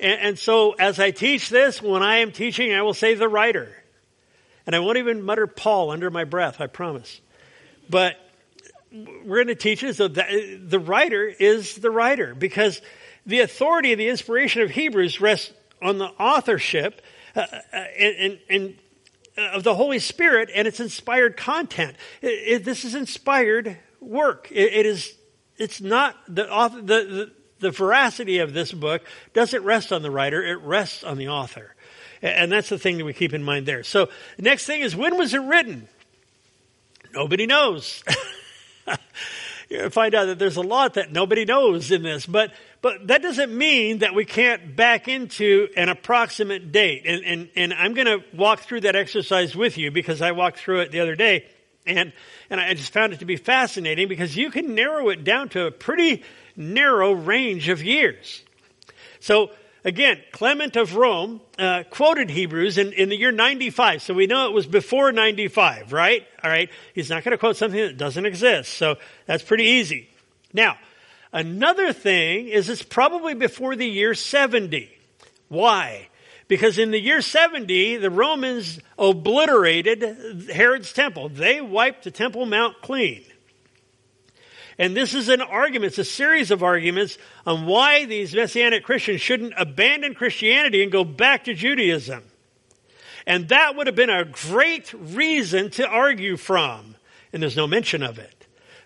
And, 0.00 0.20
and, 0.20 0.38
so 0.38 0.72
as 0.72 0.98
I 0.98 1.12
teach 1.12 1.48
this, 1.48 1.80
when 1.80 2.02
I 2.02 2.18
am 2.18 2.32
teaching, 2.32 2.74
I 2.74 2.82
will 2.82 2.94
say 2.94 3.14
the 3.14 3.28
writer. 3.28 3.72
And 4.66 4.74
I 4.74 4.80
won't 4.80 4.98
even 4.98 5.22
mutter 5.22 5.46
Paul 5.46 5.92
under 5.92 6.10
my 6.10 6.24
breath, 6.24 6.60
I 6.60 6.66
promise. 6.66 7.20
But 7.88 8.16
we're 8.92 9.44
going 9.44 9.46
to 9.46 9.54
teach 9.54 9.84
it 9.84 9.94
so 9.94 10.08
that 10.08 10.60
the 10.68 10.80
writer 10.80 11.24
is 11.24 11.76
the 11.76 11.92
writer 11.92 12.34
because 12.34 12.82
the 13.26 13.40
authority 13.40 13.92
of 13.92 13.98
the 13.98 14.08
inspiration 14.08 14.62
of 14.62 14.70
Hebrews 14.70 15.20
rests 15.20 15.52
on 15.80 15.98
the 15.98 16.06
authorship 16.06 17.00
uh, 17.36 17.46
uh 17.72 17.76
and, 17.76 18.16
and, 18.16 18.38
and 18.50 18.78
of 19.38 19.62
the 19.62 19.74
Holy 19.74 19.98
Spirit 19.98 20.50
and 20.54 20.66
its 20.66 20.80
inspired 20.80 21.36
content. 21.36 21.96
It, 22.20 22.26
it, 22.26 22.64
this 22.64 22.84
is 22.84 22.94
inspired 22.94 23.76
work. 24.00 24.48
It, 24.50 24.72
it 24.72 24.86
is. 24.86 25.14
It's 25.56 25.80
not 25.80 26.16
the, 26.28 26.50
author, 26.50 26.80
the, 26.80 26.84
the 26.84 27.32
the 27.60 27.70
veracity 27.70 28.38
of 28.38 28.52
this 28.52 28.72
book 28.72 29.02
doesn't 29.34 29.64
rest 29.64 29.92
on 29.92 30.02
the 30.02 30.10
writer; 30.10 30.42
it 30.42 30.60
rests 30.60 31.02
on 31.04 31.18
the 31.18 31.28
author, 31.28 31.74
and 32.22 32.52
that's 32.52 32.68
the 32.68 32.78
thing 32.78 32.98
that 32.98 33.04
we 33.04 33.12
keep 33.12 33.34
in 33.34 33.42
mind 33.42 33.66
there. 33.66 33.82
So, 33.82 34.08
the 34.36 34.42
next 34.42 34.66
thing 34.66 34.80
is 34.80 34.94
when 34.94 35.16
was 35.16 35.34
it 35.34 35.40
written? 35.40 35.88
Nobody 37.12 37.46
knows. 37.46 38.04
you 39.68 39.90
find 39.90 40.14
out 40.14 40.26
that 40.26 40.38
there's 40.38 40.56
a 40.56 40.62
lot 40.62 40.94
that 40.94 41.12
nobody 41.12 41.44
knows 41.44 41.90
in 41.90 42.02
this, 42.02 42.26
but 42.26 42.52
but 42.80 43.08
that 43.08 43.22
doesn't 43.22 43.56
mean 43.56 43.98
that 43.98 44.14
we 44.14 44.24
can't 44.24 44.76
back 44.76 45.08
into 45.08 45.68
an 45.76 45.88
approximate 45.88 46.70
date. 46.70 47.04
And, 47.06 47.24
and, 47.24 47.50
and 47.56 47.74
I'm 47.74 47.94
going 47.94 48.06
to 48.06 48.24
walk 48.36 48.60
through 48.60 48.82
that 48.82 48.94
exercise 48.94 49.56
with 49.56 49.78
you 49.78 49.90
because 49.90 50.22
I 50.22 50.32
walked 50.32 50.58
through 50.58 50.80
it 50.80 50.92
the 50.92 51.00
other 51.00 51.16
day. 51.16 51.46
And, 51.86 52.12
and 52.50 52.60
I 52.60 52.74
just 52.74 52.92
found 52.92 53.12
it 53.12 53.20
to 53.20 53.24
be 53.24 53.36
fascinating 53.36 54.08
because 54.08 54.36
you 54.36 54.50
can 54.50 54.74
narrow 54.74 55.08
it 55.08 55.24
down 55.24 55.48
to 55.50 55.66
a 55.66 55.70
pretty 55.70 56.22
narrow 56.56 57.12
range 57.12 57.68
of 57.68 57.82
years. 57.82 58.42
So 59.20 59.50
Again, 59.84 60.20
Clement 60.32 60.76
of 60.76 60.96
Rome 60.96 61.40
uh, 61.56 61.84
quoted 61.88 62.30
Hebrews 62.30 62.78
in, 62.78 62.92
in 62.92 63.08
the 63.08 63.16
year 63.16 63.30
95, 63.30 64.02
so 64.02 64.12
we 64.12 64.26
know 64.26 64.46
it 64.46 64.52
was 64.52 64.66
before 64.66 65.12
95, 65.12 65.92
right? 65.92 66.26
All 66.42 66.50
right. 66.50 66.68
He's 66.94 67.08
not 67.08 67.22
going 67.22 67.30
to 67.30 67.38
quote 67.38 67.56
something 67.56 67.80
that 67.80 67.96
doesn't 67.96 68.26
exist, 68.26 68.74
so 68.74 68.96
that's 69.26 69.42
pretty 69.42 69.64
easy. 69.64 70.10
Now, 70.52 70.76
another 71.32 71.92
thing 71.92 72.48
is 72.48 72.68
it's 72.68 72.82
probably 72.82 73.34
before 73.34 73.76
the 73.76 73.86
year 73.86 74.14
70. 74.14 74.90
Why? 75.48 76.08
Because 76.48 76.78
in 76.78 76.90
the 76.90 77.00
year 77.00 77.20
70, 77.20 77.98
the 77.98 78.10
Romans 78.10 78.80
obliterated 78.98 80.48
Herod's 80.50 80.92
temple. 80.92 81.28
They 81.28 81.60
wiped 81.60 82.04
the 82.04 82.10
Temple 82.10 82.46
Mount 82.46 82.80
clean. 82.80 83.24
And 84.78 84.96
this 84.96 85.12
is 85.12 85.28
an 85.28 85.40
argument, 85.40 85.90
it's 85.90 85.98
a 85.98 86.04
series 86.04 86.50
of 86.52 86.62
arguments 86.62 87.18
on 87.44 87.66
why 87.66 88.04
these 88.04 88.32
Messianic 88.34 88.84
Christians 88.84 89.20
shouldn't 89.20 89.54
abandon 89.56 90.14
Christianity 90.14 90.82
and 90.82 90.92
go 90.92 91.04
back 91.04 91.44
to 91.44 91.54
Judaism. 91.54 92.22
And 93.26 93.48
that 93.48 93.76
would 93.76 93.88
have 93.88 93.96
been 93.96 94.08
a 94.08 94.24
great 94.24 94.92
reason 94.94 95.70
to 95.72 95.86
argue 95.86 96.36
from. 96.36 96.94
And 97.32 97.42
there's 97.42 97.56
no 97.56 97.66
mention 97.66 98.02
of 98.02 98.18
it. 98.18 98.37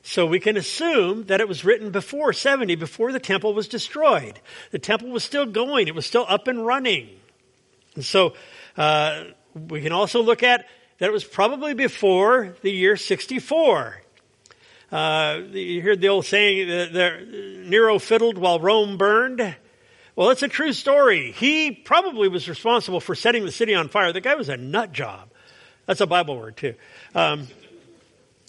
So 0.03 0.27
we 0.27 0.41
can 0.41 0.57
assume 0.57 1.25
that 1.27 1.41
it 1.41 1.47
was 1.47 1.65
written 1.65 1.91
before 1.91 2.33
70, 2.33 2.75
before 2.75 3.13
the 3.13 3.21
temple 3.21 3.55
was 3.55 3.69
destroyed. 3.69 4.41
The 4.73 4.79
temple 4.79 5.09
was 5.11 5.23
still 5.23 5.47
going, 5.47 5.87
it 5.87 5.95
was 5.95 6.07
still 6.07 6.27
up 6.29 6.49
and 6.49 6.67
running. 6.67 7.09
And 7.95 8.05
so 8.05 8.35
uh, 8.77 9.25
we 9.55 9.81
can 9.81 9.93
also 9.93 10.23
look 10.23 10.43
at 10.43 10.67
that 10.99 11.09
it 11.09 11.13
was 11.13 11.25
probably 11.25 11.75
before 11.75 12.57
the 12.63 12.71
year 12.71 12.97
64. 12.97 14.03
Uh, 14.91 15.41
you 15.53 15.81
hear 15.81 15.97
the 15.97 16.09
old 16.09 16.27
saying 16.27 16.69
that 16.69 17.27
Nero 17.67 17.99
fiddled 17.99 18.39
while 18.39 18.61
Rome 18.61 18.99
burned. 18.99 19.57
Well, 20.15 20.31
it's 20.31 20.43
a 20.43 20.49
true 20.49 20.73
story. 20.73 21.33
He 21.33 21.71
probably 21.71 22.29
was 22.29 22.49
responsible 22.49 23.01
for 23.01 23.15
setting 23.15 23.47
the 23.47 23.53
city 23.53 23.75
on 23.75 23.89
fire. 23.89 24.13
The 24.13 24.21
guy 24.21 24.35
was 24.35 24.51
a 24.51 24.57
nut 24.57 24.93
job. 24.93 25.31
That's 25.87 26.01
a 26.01 26.07
Bible 26.07 26.37
word 26.37 26.57
too. 26.57 26.75
Um, 27.15 27.49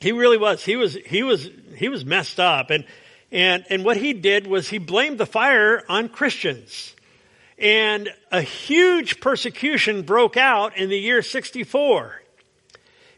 he 0.03 0.11
really 0.11 0.37
was. 0.37 0.63
He 0.63 0.75
was. 0.75 0.93
He 0.93 1.23
was. 1.23 1.49
He 1.75 1.89
was 1.89 2.05
messed 2.05 2.39
up, 2.39 2.69
and 2.69 2.85
and 3.31 3.65
and 3.69 3.83
what 3.83 3.97
he 3.97 4.13
did 4.13 4.45
was 4.45 4.69
he 4.69 4.77
blamed 4.77 5.17
the 5.17 5.25
fire 5.25 5.83
on 5.89 6.09
Christians, 6.09 6.95
and 7.57 8.09
a 8.31 8.41
huge 8.41 9.19
persecution 9.19 10.03
broke 10.03 10.37
out 10.37 10.77
in 10.77 10.89
the 10.89 10.99
year 10.99 11.21
sixty 11.21 11.63
four. 11.63 12.21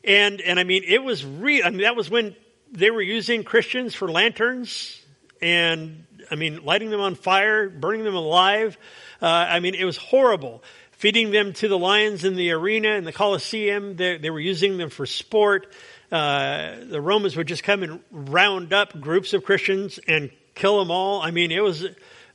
And 0.04 0.39
and 0.39 0.60
I 0.60 0.63
mean, 0.63 0.84
it 0.88 1.04
was 1.04 1.26
real. 1.26 1.65
I 1.65 1.71
mean, 1.71 1.82
that 1.82 1.95
was 1.95 2.10
when 2.10 2.36
they 2.71 2.91
were 2.91 3.02
using 3.02 3.43
Christians 3.43 3.95
for 3.95 4.12
lanterns 4.12 5.02
and, 5.41 6.04
I 6.30 6.36
mean, 6.36 6.63
lighting 6.63 6.89
them 6.89 7.00
on 7.00 7.15
fire, 7.15 7.69
burning 7.69 8.04
them 8.04 8.15
alive. 8.15 8.78
Uh, 9.21 9.26
I 9.28 9.60
mean, 9.62 9.76
it 9.76 9.86
was 9.86 9.98
horrible. 9.98 10.63
Feeding 10.91 11.32
them 11.32 11.54
to 11.54 11.67
the 11.67 11.78
lions 11.78 12.24
in 12.24 12.36
the 12.36 12.52
arena 12.52 12.89
and 12.89 13.06
the 13.06 13.13
Colosseum. 13.13 13.95
They, 13.95 14.17
they 14.17 14.30
were 14.30 14.39
using 14.39 14.78
them 14.78 14.89
for 14.89 15.06
sport. 15.06 15.74
Uh, 16.15 16.78
the 16.86 17.01
Romans 17.01 17.36
would 17.36 17.45
just 17.45 17.65
come 17.65 17.84
and 17.84 17.99
round 18.10 18.71
up 18.71 19.01
groups 19.01 19.34
of 19.34 19.43
Christians 19.43 19.99
and 20.08 20.32
kill 20.54 20.80
them 20.80 20.89
all. 20.89 21.21
I 21.21 21.32
mean, 21.32 21.51
it 21.51 21.62
was 21.62 21.84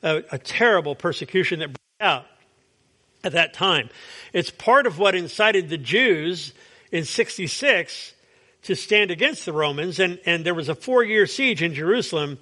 a, 0.03 0.23
a 0.31 0.37
terrible 0.37 0.95
persecution 0.95 1.61
that 1.61 1.69
broke 1.69 1.79
out 1.99 2.27
at 3.25 3.33
that 3.33 3.55
time. 3.55 3.89
It's 4.35 4.51
part 4.51 4.87
of 4.87 4.99
what 4.99 5.15
incited 5.15 5.71
the 5.71 5.79
Jews 5.79 6.53
in 6.93 7.07
66 7.07 8.13
to 8.65 8.75
stand 8.75 9.11
against 9.11 9.47
the 9.47 9.53
Romans, 9.55 9.99
and, 9.99 10.21
and 10.27 10.45
there 10.45 10.53
was 10.53 10.69
a 10.69 10.75
four 10.75 11.03
year 11.03 11.27
siege 11.27 11.63
in 11.63 11.73
Jerusalem 11.73 12.39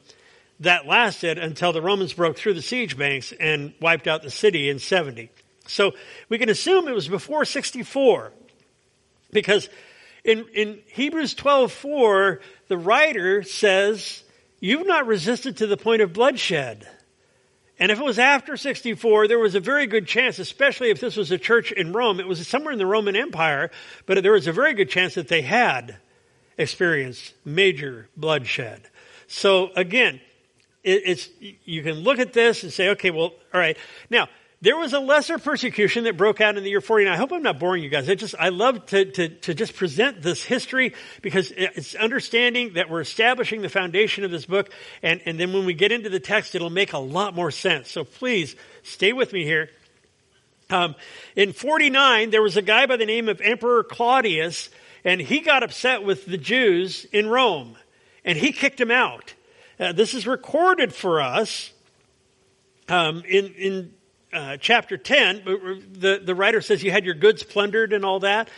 that 0.59 0.89
lasted 0.89 1.39
until 1.39 1.73
the 1.73 1.81
Romans 1.81 2.15
broke 2.15 2.37
through 2.37 2.55
the 2.55 2.63
siege 2.63 2.99
banks 2.99 3.33
and 3.39 3.73
wiped 3.81 4.09
out 4.09 4.25
the 4.25 4.31
city 4.31 4.69
in 4.69 4.81
70. 4.81 5.31
So 5.69 5.93
we 6.29 6.39
can 6.39 6.49
assume 6.49 6.89
it 6.89 6.95
was 6.97 7.07
before 7.07 7.45
64 7.45 8.33
because 9.31 9.69
in, 10.29 10.47
in 10.55 10.79
Hebrews 10.89 11.35
12:4 11.35 12.41
the 12.69 12.77
writer 12.77 13.43
says 13.43 14.23
you've 14.61 14.87
not 14.87 15.07
resisted 15.07 15.57
to 15.57 15.67
the 15.67 15.77
point 15.77 16.03
of 16.03 16.13
bloodshed. 16.13 16.87
And 17.81 17.93
if 17.93 17.99
it 17.99 18.05
was 18.05 18.19
after 18.19 18.57
64, 18.57 19.29
there 19.29 19.39
was 19.39 19.55
a 19.55 19.61
very 19.61 19.87
good 19.87 20.07
chance, 20.07 20.39
especially 20.41 20.91
if 20.91 21.01
this 21.01 21.17
was 21.17 21.31
a 21.31 21.39
church 21.39 21.71
in 21.71 21.93
Rome, 21.93 22.19
it 22.19 22.27
was 22.27 22.47
somewhere 22.47 22.73
in 22.73 22.79
the 22.79 22.87
Roman 22.87 23.15
Empire, 23.15 23.71
but 24.05 24.21
there 24.23 24.33
was 24.33 24.49
a 24.49 24.53
very 24.53 24.75
good 24.75 24.91
chance 24.91 25.15
that 25.15 25.29
they 25.29 25.43
had 25.43 25.97
experienced 26.59 27.35
major 27.45 28.09
bloodshed. 28.17 28.83
So 29.29 29.71
again, 29.77 30.21
it's, 30.83 31.29
you 31.65 31.83
can 31.83 31.95
look 31.95 32.19
at 32.19 32.33
this 32.33 32.65
and 32.65 32.73
say, 32.73 32.91
okay, 32.91 33.11
well, 33.11 33.33
all 33.55 33.61
right. 33.61 33.79
Now, 34.11 34.29
there 34.61 34.77
was 34.77 34.93
a 34.93 34.99
lesser 34.99 35.39
persecution 35.39 36.05
that 36.05 36.17
broke 36.17 36.41
out 36.41 36.57
in 36.57 36.65
the 36.65 36.71
year 36.71 36.81
49. 36.81 37.13
I 37.13 37.17
hope 37.17 37.33
I'm 37.33 37.43
not 37.43 37.59
boring 37.59 37.83
you 37.83 37.89
guys. 37.89 38.09
I 38.09 38.15
just, 38.15 38.35
I 38.39 38.49
love 38.49 38.87
to, 38.87 39.05
to, 39.05 39.29
to 39.29 39.55
just 39.55 39.75
present 39.75 40.23
this 40.23 40.43
history 40.43 40.95
because 41.23 41.53
it's 41.57 41.95
understanding 41.95 42.75
that 42.75 42.91
we're 42.91 43.01
establishing 43.01 43.63
the 43.63 43.69
foundation 43.69 44.25
of 44.25 44.31
this 44.31 44.47
book. 44.47 44.71
And, 45.03 45.21
and 45.27 45.39
then 45.39 45.53
when 45.53 45.65
we 45.65 45.75
get 45.75 45.93
into 45.93 46.09
the 46.09 46.21
text, 46.21 46.55
it'll 46.55 46.71
make 46.71 46.93
a 46.93 46.99
lot 46.99 47.35
more 47.35 47.51
sense. 47.51 47.91
So 47.91 48.05
please 48.05 48.57
stay 48.83 49.13
with 49.13 49.33
me 49.33 49.45
here. 49.45 49.71
Um, 50.71 50.97
in 51.37 51.53
49, 51.53 52.31
there 52.31 52.43
was 52.43 52.57
a 52.57 52.63
guy 52.63 52.87
by 52.87 52.97
the 52.97 53.07
name 53.07 53.29
of 53.29 53.41
Emperor 53.41 53.85
Claudius 53.85 54.71
and 55.05 55.21
he 55.21 55.41
got 55.41 55.63
upset 55.63 56.03
with 56.03 56.27
the 56.27 56.39
Jews 56.39 57.07
in 57.13 57.29
Rome, 57.29 57.77
and 58.25 58.37
he 58.37 58.53
kicked 58.53 58.79
them 58.79 58.91
out. 58.91 59.35
Uh, 59.79 59.93
this 59.93 60.15
is 60.15 60.27
recorded 60.27 60.93
for 60.93 61.21
us 61.21 61.73
um, 62.89 63.23
in 63.27 63.47
in 63.55 63.95
uh, 64.33 64.57
chapter 64.59 64.97
10, 64.97 65.43
the, 65.45 66.21
the 66.23 66.35
writer 66.35 66.61
says 66.61 66.83
you 66.83 66.91
had 66.91 67.05
your 67.05 67.15
goods 67.15 67.43
plundered 67.43 67.93
and 67.93 68.05
all 68.05 68.21
that 68.21 68.51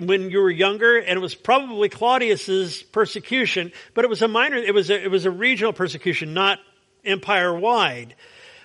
when 0.00 0.30
you 0.30 0.40
were 0.40 0.50
younger, 0.50 0.98
and 0.98 1.16
it 1.16 1.20
was 1.20 1.34
probably 1.34 1.88
Claudius's 1.88 2.82
persecution, 2.82 3.72
but 3.94 4.04
it 4.04 4.08
was 4.08 4.22
a 4.22 4.28
minor, 4.28 4.56
it 4.56 4.74
was 4.74 4.90
a, 4.90 5.02
it 5.02 5.10
was 5.10 5.24
a 5.24 5.30
regional 5.30 5.72
persecution, 5.72 6.34
not 6.34 6.58
empire 7.04 7.56
wide. 7.56 8.14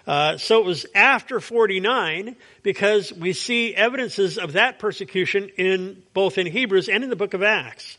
Uh, 0.07 0.37
so 0.37 0.59
it 0.59 0.65
was 0.65 0.85
after 0.95 1.39
49 1.39 2.35
because 2.63 3.11
we 3.11 3.33
see 3.33 3.75
evidences 3.75 4.37
of 4.37 4.53
that 4.53 4.79
persecution 4.79 5.49
in 5.57 6.01
both 6.13 6.37
in 6.37 6.47
Hebrews 6.47 6.87
and 6.87 7.03
in 7.03 7.09
the 7.09 7.15
book 7.15 7.33
of 7.33 7.43
Acts. 7.43 7.97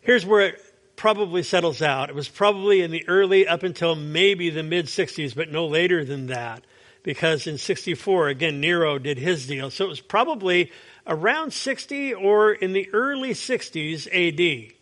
Here's 0.00 0.24
where 0.24 0.56
probably 0.98 1.42
settles 1.42 1.80
out. 1.80 2.10
It 2.10 2.14
was 2.14 2.28
probably 2.28 2.82
in 2.82 2.90
the 2.90 3.08
early 3.08 3.48
up 3.48 3.62
until 3.62 3.94
maybe 3.94 4.50
the 4.50 4.62
mid 4.62 4.86
60s, 4.86 5.34
but 5.34 5.50
no 5.50 5.66
later 5.66 6.04
than 6.04 6.26
that. 6.26 6.64
Because 7.02 7.46
in 7.46 7.56
64, 7.56 8.28
again, 8.28 8.60
Nero 8.60 8.98
did 8.98 9.16
his 9.16 9.46
deal. 9.46 9.70
So 9.70 9.86
it 9.86 9.88
was 9.88 10.00
probably 10.00 10.72
around 11.06 11.52
60 11.52 12.12
or 12.12 12.52
in 12.52 12.74
the 12.74 12.90
early 12.92 13.30
60s 13.30 14.06
AD. 14.12 14.74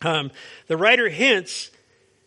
Um, 0.00 0.32
the 0.66 0.76
writer 0.76 1.08
hints 1.08 1.70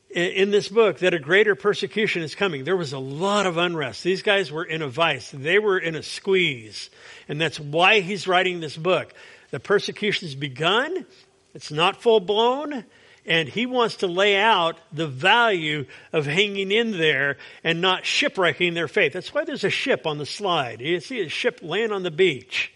in 0.09 0.51
this 0.51 0.67
book 0.67 0.99
that 0.99 1.13
a 1.13 1.19
greater 1.19 1.55
persecution 1.55 2.21
is 2.21 2.35
coming. 2.35 2.63
There 2.63 2.77
was 2.77 2.93
a 2.93 2.99
lot 2.99 3.47
of 3.47 3.57
unrest. 3.57 4.03
These 4.03 4.21
guys 4.21 4.51
were 4.51 4.63
in 4.63 4.81
a 4.81 4.87
vice. 4.87 5.31
They 5.31 5.57
were 5.57 5.79
in 5.79 5.95
a 5.95 6.03
squeeze. 6.03 6.89
And 7.27 7.41
that's 7.41 7.59
why 7.59 8.01
he's 8.01 8.27
writing 8.27 8.59
this 8.59 8.77
book. 8.77 9.13
The 9.49 9.59
persecution's 9.59 10.35
begun. 10.35 11.05
It's 11.53 11.71
not 11.71 12.01
full 12.01 12.19
blown. 12.19 12.85
And 13.25 13.47
he 13.47 13.67
wants 13.67 13.97
to 13.97 14.07
lay 14.07 14.35
out 14.35 14.77
the 14.91 15.05
value 15.07 15.85
of 16.11 16.25
hanging 16.25 16.71
in 16.71 16.91
there 16.91 17.37
and 17.63 17.79
not 17.79 18.05
shipwrecking 18.05 18.73
their 18.73 18.87
faith. 18.87 19.13
That's 19.13 19.33
why 19.33 19.43
there's 19.43 19.63
a 19.63 19.69
ship 19.69 20.07
on 20.07 20.17
the 20.17 20.25
slide. 20.25 20.81
You 20.81 20.99
see 20.99 21.21
a 21.21 21.29
ship 21.29 21.59
laying 21.61 21.91
on 21.91 22.01
the 22.01 22.09
beach. 22.09 22.73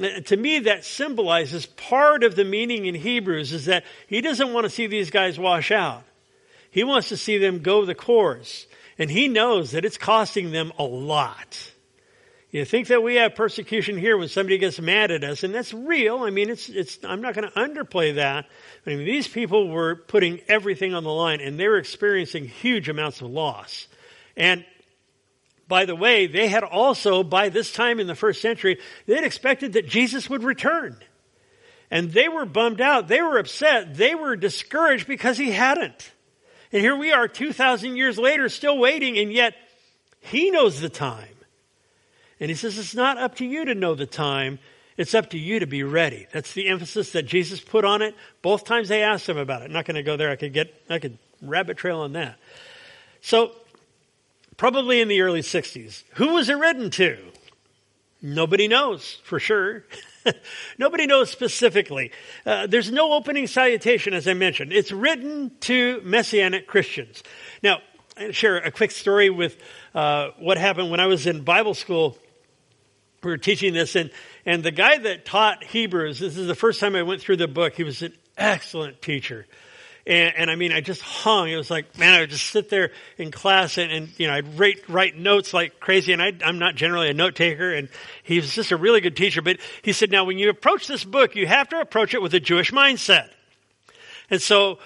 Uh, 0.00 0.20
to 0.20 0.36
me, 0.36 0.58
that 0.60 0.84
symbolizes 0.84 1.66
part 1.66 2.24
of 2.24 2.34
the 2.34 2.44
meaning 2.44 2.86
in 2.86 2.96
Hebrews 2.96 3.52
is 3.52 3.66
that 3.66 3.84
he 4.08 4.20
doesn't 4.20 4.52
want 4.52 4.64
to 4.64 4.70
see 4.70 4.88
these 4.88 5.10
guys 5.10 5.38
wash 5.38 5.70
out. 5.70 6.02
He 6.70 6.82
wants 6.82 7.08
to 7.10 7.16
see 7.16 7.38
them 7.38 7.60
go 7.60 7.84
the 7.84 7.94
course. 7.94 8.66
And 8.98 9.10
he 9.10 9.28
knows 9.28 9.70
that 9.72 9.84
it's 9.84 9.98
costing 9.98 10.50
them 10.50 10.72
a 10.78 10.82
lot. 10.82 11.72
You 12.56 12.64
think 12.64 12.88
that 12.88 13.02
we 13.02 13.16
have 13.16 13.34
persecution 13.34 13.98
here 13.98 14.16
when 14.16 14.28
somebody 14.28 14.56
gets 14.56 14.80
mad 14.80 15.10
at 15.10 15.22
us, 15.22 15.44
and 15.44 15.54
that's 15.54 15.74
real. 15.74 16.20
I 16.20 16.30
mean, 16.30 16.48
it's, 16.48 16.70
it's, 16.70 16.98
I'm 17.04 17.20
not 17.20 17.34
going 17.34 17.46
to 17.46 17.54
underplay 17.54 18.14
that. 18.14 18.46
I 18.86 18.88
mean, 18.88 19.04
these 19.04 19.28
people 19.28 19.68
were 19.68 19.94
putting 19.94 20.40
everything 20.48 20.94
on 20.94 21.04
the 21.04 21.12
line, 21.12 21.42
and 21.42 21.60
they 21.60 21.68
were 21.68 21.76
experiencing 21.76 22.48
huge 22.48 22.88
amounts 22.88 23.20
of 23.20 23.28
loss. 23.28 23.88
And 24.38 24.64
by 25.68 25.84
the 25.84 25.94
way, 25.94 26.28
they 26.28 26.48
had 26.48 26.64
also, 26.64 27.22
by 27.22 27.50
this 27.50 27.74
time 27.74 28.00
in 28.00 28.06
the 28.06 28.14
first 28.14 28.40
century, 28.40 28.78
they 29.04 29.16
had 29.16 29.24
expected 29.24 29.74
that 29.74 29.86
Jesus 29.86 30.30
would 30.30 30.42
return. 30.42 30.96
And 31.90 32.10
they 32.10 32.30
were 32.30 32.46
bummed 32.46 32.80
out. 32.80 33.06
They 33.06 33.20
were 33.20 33.36
upset. 33.36 33.96
They 33.96 34.14
were 34.14 34.34
discouraged 34.34 35.06
because 35.06 35.36
he 35.36 35.50
hadn't. 35.50 36.10
And 36.72 36.80
here 36.80 36.96
we 36.96 37.12
are 37.12 37.28
2,000 37.28 37.96
years 37.96 38.16
later 38.16 38.48
still 38.48 38.78
waiting, 38.78 39.18
and 39.18 39.30
yet 39.30 39.52
he 40.20 40.50
knows 40.50 40.80
the 40.80 40.88
time. 40.88 41.35
And 42.40 42.50
he 42.50 42.54
says, 42.54 42.78
it's 42.78 42.94
not 42.94 43.18
up 43.18 43.36
to 43.36 43.46
you 43.46 43.64
to 43.64 43.74
know 43.74 43.94
the 43.94 44.06
time. 44.06 44.58
It's 44.96 45.14
up 45.14 45.30
to 45.30 45.38
you 45.38 45.60
to 45.60 45.66
be 45.66 45.82
ready. 45.82 46.26
That's 46.32 46.52
the 46.52 46.68
emphasis 46.68 47.12
that 47.12 47.22
Jesus 47.22 47.60
put 47.60 47.84
on 47.84 48.02
it. 48.02 48.14
Both 48.42 48.64
times 48.64 48.88
they 48.88 49.02
asked 49.02 49.28
him 49.28 49.36
about 49.36 49.62
it. 49.62 49.66
I'm 49.66 49.72
not 49.72 49.84
going 49.84 49.96
to 49.96 50.02
go 50.02 50.16
there. 50.16 50.30
I 50.30 50.36
could 50.36 50.52
get, 50.52 50.74
I 50.88 50.98
could 50.98 51.18
rabbit 51.42 51.76
trail 51.76 52.00
on 52.00 52.12
that. 52.12 52.38
So, 53.20 53.52
probably 54.56 55.00
in 55.00 55.08
the 55.08 55.20
early 55.20 55.42
60s. 55.42 56.04
Who 56.14 56.34
was 56.34 56.48
it 56.48 56.54
written 56.54 56.90
to? 56.92 57.18
Nobody 58.22 58.68
knows 58.68 59.18
for 59.24 59.38
sure. 59.38 59.84
Nobody 60.78 61.06
knows 61.06 61.30
specifically. 61.30 62.12
Uh, 62.44 62.66
there's 62.66 62.90
no 62.90 63.12
opening 63.12 63.46
salutation, 63.46 64.14
as 64.14 64.26
I 64.26 64.34
mentioned. 64.34 64.72
It's 64.72 64.90
written 64.90 65.52
to 65.60 66.00
Messianic 66.02 66.66
Christians. 66.66 67.22
Now, 67.62 67.80
I'll 68.16 68.32
share 68.32 68.56
a 68.56 68.70
quick 68.70 68.90
story 68.90 69.28
with 69.28 69.58
uh, 69.94 70.30
what 70.38 70.56
happened 70.56 70.90
when 70.90 71.00
I 71.00 71.06
was 71.06 71.26
in 71.26 71.42
Bible 71.42 71.74
school. 71.74 72.16
We 73.26 73.32
were 73.32 73.38
teaching 73.38 73.74
this, 73.74 73.96
and, 73.96 74.12
and 74.44 74.62
the 74.62 74.70
guy 74.70 74.98
that 74.98 75.24
taught 75.24 75.64
Hebrews, 75.64 76.20
this 76.20 76.36
is 76.36 76.46
the 76.46 76.54
first 76.54 76.78
time 76.78 76.94
I 76.94 77.02
went 77.02 77.20
through 77.20 77.38
the 77.38 77.48
book, 77.48 77.74
he 77.74 77.82
was 77.82 78.00
an 78.02 78.12
excellent 78.38 79.02
teacher. 79.02 79.46
And, 80.06 80.32
and, 80.36 80.48
I 80.48 80.54
mean, 80.54 80.72
I 80.72 80.80
just 80.80 81.02
hung. 81.02 81.48
It 81.48 81.56
was 81.56 81.68
like, 81.68 81.98
man, 81.98 82.14
I 82.14 82.20
would 82.20 82.30
just 82.30 82.46
sit 82.46 82.70
there 82.70 82.92
in 83.18 83.32
class 83.32 83.78
and, 83.78 83.90
and 83.90 84.08
you 84.16 84.28
know, 84.28 84.34
I'd 84.34 84.56
write, 84.56 84.88
write 84.88 85.18
notes 85.18 85.52
like 85.52 85.80
crazy. 85.80 86.12
And 86.12 86.22
I, 86.22 86.34
I'm 86.44 86.60
not 86.60 86.76
generally 86.76 87.10
a 87.10 87.14
note 87.14 87.34
taker. 87.34 87.74
And 87.74 87.88
he 88.22 88.36
was 88.36 88.54
just 88.54 88.70
a 88.70 88.76
really 88.76 89.00
good 89.00 89.16
teacher. 89.16 89.42
But 89.42 89.58
he 89.82 89.92
said, 89.92 90.12
now 90.12 90.22
when 90.22 90.38
you 90.38 90.48
approach 90.48 90.86
this 90.86 91.02
book, 91.02 91.34
you 91.34 91.48
have 91.48 91.68
to 91.70 91.80
approach 91.80 92.14
it 92.14 92.22
with 92.22 92.32
a 92.34 92.38
Jewish 92.38 92.70
mindset. 92.70 93.30
And 94.30 94.40
so 94.40 94.78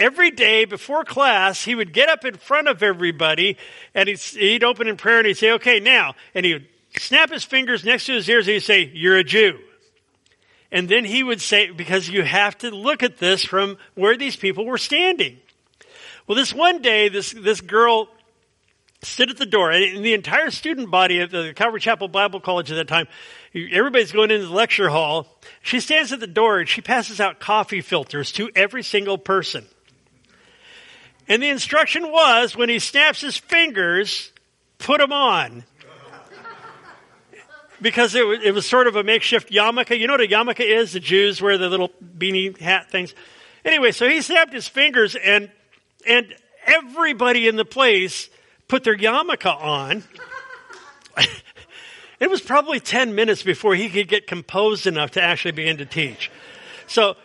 every 0.00 0.32
day 0.32 0.64
before 0.64 1.04
class, 1.04 1.62
he 1.62 1.76
would 1.76 1.92
get 1.92 2.08
up 2.08 2.24
in 2.24 2.34
front 2.34 2.66
of 2.66 2.82
everybody 2.82 3.58
and 3.94 4.08
he'd, 4.08 4.18
he'd 4.18 4.64
open 4.64 4.88
in 4.88 4.96
prayer 4.96 5.18
and 5.18 5.28
he'd 5.28 5.36
say, 5.36 5.52
okay, 5.52 5.78
now, 5.78 6.16
and 6.34 6.44
he 6.44 6.54
would 6.54 6.66
snap 6.98 7.30
his 7.30 7.44
fingers 7.44 7.84
next 7.84 8.06
to 8.06 8.14
his 8.14 8.28
ears 8.28 8.46
and 8.46 8.54
he'd 8.54 8.60
say, 8.60 8.90
you're 8.92 9.16
a 9.16 9.24
Jew. 9.24 9.58
And 10.72 10.88
then 10.88 11.04
he 11.04 11.22
would 11.22 11.40
say, 11.40 11.70
because 11.70 12.08
you 12.08 12.22
have 12.22 12.58
to 12.58 12.70
look 12.70 13.02
at 13.02 13.18
this 13.18 13.44
from 13.44 13.78
where 13.94 14.16
these 14.16 14.36
people 14.36 14.66
were 14.66 14.78
standing. 14.78 15.38
Well, 16.26 16.36
this 16.36 16.52
one 16.52 16.82
day, 16.82 17.08
this, 17.08 17.32
this 17.32 17.60
girl 17.60 18.08
stood 19.02 19.30
at 19.30 19.36
the 19.36 19.46
door, 19.46 19.70
and 19.70 20.04
the 20.04 20.14
entire 20.14 20.50
student 20.50 20.90
body 20.90 21.20
of 21.20 21.30
the 21.30 21.52
Calvary 21.54 21.80
Chapel 21.80 22.08
Bible 22.08 22.40
College 22.40 22.72
at 22.72 22.76
that 22.76 22.88
time, 22.88 23.06
everybody's 23.54 24.10
going 24.10 24.30
into 24.30 24.46
the 24.46 24.52
lecture 24.52 24.88
hall. 24.88 25.28
She 25.62 25.78
stands 25.80 26.12
at 26.12 26.20
the 26.20 26.26
door 26.26 26.58
and 26.58 26.68
she 26.68 26.80
passes 26.80 27.20
out 27.20 27.38
coffee 27.38 27.80
filters 27.80 28.32
to 28.32 28.50
every 28.56 28.82
single 28.82 29.18
person. 29.18 29.66
And 31.28 31.42
the 31.42 31.48
instruction 31.48 32.10
was 32.10 32.56
when 32.56 32.68
he 32.68 32.78
snaps 32.78 33.20
his 33.20 33.36
fingers, 33.36 34.32
put 34.78 34.98
them 34.98 35.12
on 35.12 35.64
because 37.80 38.14
it 38.14 38.26
was, 38.26 38.38
it 38.42 38.54
was 38.54 38.66
sort 38.66 38.86
of 38.86 38.96
a 38.96 39.04
makeshift 39.04 39.50
yarmulke. 39.50 39.98
You 39.98 40.06
know 40.06 40.14
what 40.14 40.20
a 40.20 40.28
yarmulke 40.28 40.60
is? 40.60 40.92
The 40.92 41.00
Jews 41.00 41.40
wear 41.40 41.58
the 41.58 41.68
little 41.68 41.90
beanie 42.18 42.56
hat 42.58 42.90
things. 42.90 43.14
Anyway, 43.64 43.92
so 43.92 44.08
he 44.08 44.20
snapped 44.20 44.52
his 44.52 44.68
fingers 44.68 45.16
and, 45.16 45.50
and 46.06 46.34
everybody 46.66 47.48
in 47.48 47.56
the 47.56 47.64
place 47.64 48.28
put 48.68 48.84
their 48.84 48.96
yarmulke 48.96 49.46
on. 49.46 50.04
it 52.20 52.30
was 52.30 52.40
probably 52.40 52.80
10 52.80 53.14
minutes 53.14 53.42
before 53.42 53.74
he 53.74 53.88
could 53.88 54.08
get 54.08 54.26
composed 54.26 54.86
enough 54.86 55.12
to 55.12 55.22
actually 55.22 55.52
begin 55.52 55.78
to 55.78 55.86
teach. 55.86 56.30
So, 56.86 57.16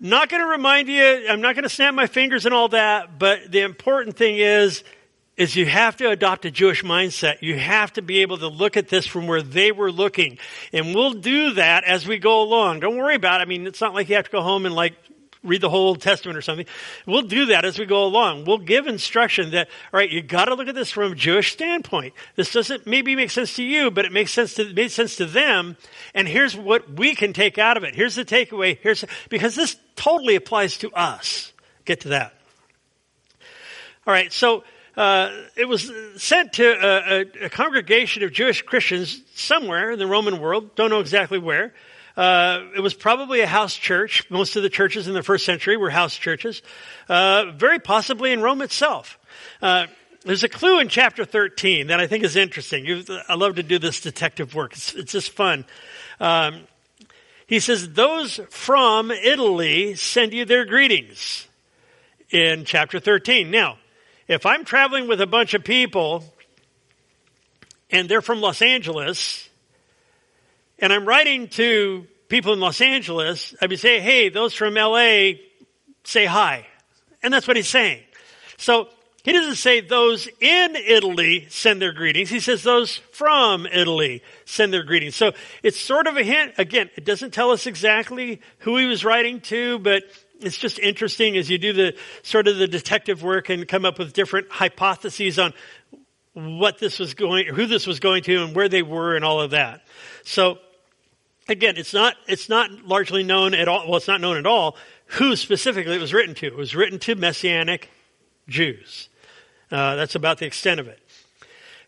not 0.00 0.28
going 0.28 0.42
to 0.42 0.48
remind 0.48 0.88
you, 0.88 1.28
I'm 1.28 1.40
not 1.40 1.54
going 1.54 1.62
to 1.62 1.68
snap 1.68 1.94
my 1.94 2.08
fingers 2.08 2.44
and 2.44 2.52
all 2.52 2.68
that, 2.68 3.20
but 3.20 3.52
the 3.52 3.60
important 3.60 4.16
thing 4.16 4.36
is, 4.36 4.82
is 5.36 5.56
you 5.56 5.66
have 5.66 5.96
to 5.96 6.10
adopt 6.10 6.44
a 6.44 6.50
Jewish 6.50 6.82
mindset. 6.82 7.40
You 7.40 7.58
have 7.58 7.92
to 7.94 8.02
be 8.02 8.20
able 8.20 8.38
to 8.38 8.48
look 8.48 8.76
at 8.76 8.88
this 8.88 9.06
from 9.06 9.26
where 9.26 9.42
they 9.42 9.72
were 9.72 9.90
looking. 9.90 10.38
And 10.72 10.94
we'll 10.94 11.14
do 11.14 11.54
that 11.54 11.84
as 11.84 12.06
we 12.06 12.18
go 12.18 12.42
along. 12.42 12.80
Don't 12.80 12.96
worry 12.96 13.14
about 13.14 13.40
it. 13.40 13.44
I 13.44 13.46
mean, 13.46 13.66
it's 13.66 13.80
not 13.80 13.94
like 13.94 14.08
you 14.08 14.16
have 14.16 14.26
to 14.26 14.30
go 14.30 14.42
home 14.42 14.66
and 14.66 14.74
like 14.74 14.94
read 15.42 15.60
the 15.60 15.70
whole 15.70 15.88
Old 15.88 16.00
Testament 16.00 16.38
or 16.38 16.42
something. 16.42 16.66
We'll 17.06 17.22
do 17.22 17.46
that 17.46 17.64
as 17.64 17.78
we 17.78 17.86
go 17.86 18.04
along. 18.04 18.44
We'll 18.44 18.58
give 18.58 18.86
instruction 18.86 19.50
that, 19.52 19.68
all 19.92 19.98
right, 19.98 20.10
you 20.10 20.22
got 20.22 20.44
to 20.44 20.54
look 20.54 20.68
at 20.68 20.74
this 20.74 20.90
from 20.90 21.12
a 21.12 21.14
Jewish 21.14 21.52
standpoint. 21.52 22.14
This 22.36 22.52
doesn't 22.52 22.86
maybe 22.86 23.16
make 23.16 23.30
sense 23.30 23.56
to 23.56 23.64
you, 23.64 23.90
but 23.90 24.04
it 24.04 24.12
makes 24.12 24.32
sense 24.32 24.54
to, 24.54 24.72
made 24.72 24.92
sense 24.92 25.16
to 25.16 25.26
them. 25.26 25.76
And 26.14 26.28
here's 26.28 26.56
what 26.56 26.92
we 26.92 27.14
can 27.14 27.32
take 27.32 27.58
out 27.58 27.76
of 27.76 27.84
it. 27.84 27.94
Here's 27.94 28.14
the 28.14 28.24
takeaway. 28.24 28.78
Here's, 28.80 29.04
because 29.30 29.56
this 29.56 29.76
totally 29.96 30.36
applies 30.36 30.76
to 30.78 30.92
us. 30.92 31.52
Get 31.84 32.02
to 32.02 32.10
that. 32.10 32.34
All 34.06 34.12
right. 34.12 34.32
So, 34.32 34.62
uh, 34.96 35.30
it 35.56 35.66
was 35.66 35.90
sent 36.16 36.54
to 36.54 36.64
a, 36.64 37.20
a, 37.20 37.46
a, 37.46 37.50
congregation 37.50 38.22
of 38.24 38.32
Jewish 38.32 38.62
Christians 38.62 39.22
somewhere 39.34 39.92
in 39.92 39.98
the 39.98 40.06
Roman 40.06 40.38
world. 40.38 40.74
Don't 40.74 40.90
know 40.90 41.00
exactly 41.00 41.38
where. 41.38 41.72
Uh, 42.14 42.66
it 42.76 42.80
was 42.80 42.92
probably 42.92 43.40
a 43.40 43.46
house 43.46 43.74
church. 43.74 44.28
Most 44.30 44.56
of 44.56 44.62
the 44.62 44.68
churches 44.68 45.08
in 45.08 45.14
the 45.14 45.22
first 45.22 45.46
century 45.46 45.78
were 45.78 45.88
house 45.88 46.14
churches. 46.14 46.60
Uh, 47.08 47.52
very 47.56 47.78
possibly 47.78 48.32
in 48.32 48.42
Rome 48.42 48.60
itself. 48.60 49.18
Uh, 49.62 49.86
there's 50.24 50.44
a 50.44 50.48
clue 50.48 50.78
in 50.78 50.88
chapter 50.88 51.24
13 51.24 51.86
that 51.86 51.98
I 51.98 52.06
think 52.06 52.22
is 52.22 52.36
interesting. 52.36 53.04
I 53.28 53.34
love 53.34 53.56
to 53.56 53.62
do 53.62 53.78
this 53.78 54.02
detective 54.02 54.54
work. 54.54 54.74
It's, 54.74 54.94
it's 54.94 55.12
just 55.12 55.30
fun. 55.30 55.64
Um, 56.20 56.66
he 57.46 57.60
says, 57.60 57.92
those 57.92 58.40
from 58.50 59.10
Italy 59.10 59.94
send 59.94 60.32
you 60.32 60.44
their 60.44 60.64
greetings 60.64 61.48
in 62.30 62.64
chapter 62.64 63.00
13. 63.00 63.50
Now, 63.50 63.78
if 64.28 64.46
I'm 64.46 64.64
traveling 64.64 65.08
with 65.08 65.20
a 65.20 65.26
bunch 65.26 65.54
of 65.54 65.64
people 65.64 66.24
and 67.90 68.08
they're 68.08 68.22
from 68.22 68.40
Los 68.40 68.62
Angeles 68.62 69.48
and 70.78 70.92
I'm 70.92 71.06
writing 71.06 71.48
to 71.48 72.06
people 72.28 72.52
in 72.52 72.60
Los 72.60 72.80
Angeles, 72.80 73.54
I'd 73.60 73.70
be 73.70 73.76
saying, 73.76 74.02
hey, 74.02 74.28
those 74.28 74.54
from 74.54 74.74
LA 74.74 75.32
say 76.04 76.24
hi. 76.24 76.66
And 77.22 77.32
that's 77.32 77.46
what 77.46 77.56
he's 77.56 77.68
saying. 77.68 78.00
So 78.56 78.88
he 79.22 79.32
doesn't 79.32 79.56
say 79.56 79.80
those 79.80 80.28
in 80.40 80.74
Italy 80.74 81.46
send 81.48 81.80
their 81.80 81.92
greetings. 81.92 82.28
He 82.28 82.40
says 82.40 82.62
those 82.62 82.96
from 83.12 83.66
Italy 83.66 84.22
send 84.44 84.72
their 84.72 84.82
greetings. 84.82 85.14
So 85.14 85.32
it's 85.62 85.80
sort 85.80 86.08
of 86.08 86.16
a 86.16 86.24
hint. 86.24 86.54
Again, 86.58 86.90
it 86.96 87.04
doesn't 87.04 87.32
tell 87.32 87.50
us 87.50 87.66
exactly 87.66 88.40
who 88.58 88.76
he 88.78 88.86
was 88.86 89.04
writing 89.04 89.40
to, 89.42 89.78
but 89.78 90.02
it's 90.42 90.56
just 90.56 90.78
interesting 90.78 91.36
as 91.36 91.50
you 91.50 91.58
do 91.58 91.72
the 91.72 91.94
sort 92.22 92.48
of 92.48 92.56
the 92.56 92.68
detective 92.68 93.22
work 93.22 93.48
and 93.48 93.66
come 93.66 93.84
up 93.84 93.98
with 93.98 94.12
different 94.12 94.50
hypotheses 94.50 95.38
on 95.38 95.52
what 96.34 96.78
this 96.78 96.98
was 96.98 97.14
going, 97.14 97.46
who 97.46 97.66
this 97.66 97.86
was 97.86 98.00
going 98.00 98.22
to 98.24 98.44
and 98.44 98.54
where 98.54 98.68
they 98.68 98.82
were 98.82 99.14
and 99.16 99.24
all 99.24 99.40
of 99.40 99.50
that. 99.50 99.82
So 100.24 100.58
again, 101.48 101.76
it's 101.76 101.92
not, 101.92 102.14
it's 102.26 102.48
not 102.48 102.70
largely 102.86 103.22
known 103.22 103.54
at 103.54 103.68
all. 103.68 103.86
Well, 103.86 103.96
it's 103.96 104.08
not 104.08 104.20
known 104.20 104.36
at 104.36 104.46
all 104.46 104.76
who 105.06 105.36
specifically 105.36 105.94
it 105.94 106.00
was 106.00 106.14
written 106.14 106.34
to. 106.36 106.46
It 106.46 106.56
was 106.56 106.74
written 106.74 106.98
to 107.00 107.14
Messianic 107.14 107.90
Jews. 108.48 109.08
Uh, 109.70 109.96
that's 109.96 110.14
about 110.14 110.38
the 110.38 110.46
extent 110.46 110.80
of 110.80 110.88
it. 110.88 110.98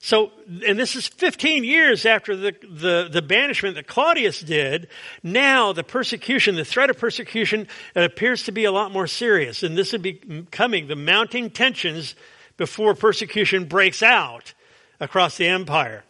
So, 0.04 0.32
and 0.66 0.78
this 0.78 0.96
is 0.96 1.08
15 1.08 1.64
years 1.64 2.04
after 2.04 2.36
the, 2.36 2.54
the, 2.62 3.08
the, 3.10 3.22
banishment 3.22 3.76
that 3.76 3.86
Claudius 3.86 4.38
did. 4.42 4.88
Now 5.22 5.72
the 5.72 5.82
persecution, 5.82 6.56
the 6.56 6.64
threat 6.66 6.90
of 6.90 6.98
persecution, 6.98 7.68
appears 7.96 8.42
to 8.42 8.52
be 8.52 8.66
a 8.66 8.70
lot 8.70 8.92
more 8.92 9.06
serious. 9.06 9.62
And 9.62 9.78
this 9.78 9.92
would 9.92 10.02
be 10.02 10.44
coming, 10.50 10.88
the 10.88 10.94
mounting 10.94 11.48
tensions 11.48 12.16
before 12.58 12.94
persecution 12.94 13.64
breaks 13.64 14.02
out 14.02 14.52
across 15.00 15.38
the 15.38 15.46
empire. 15.46 16.04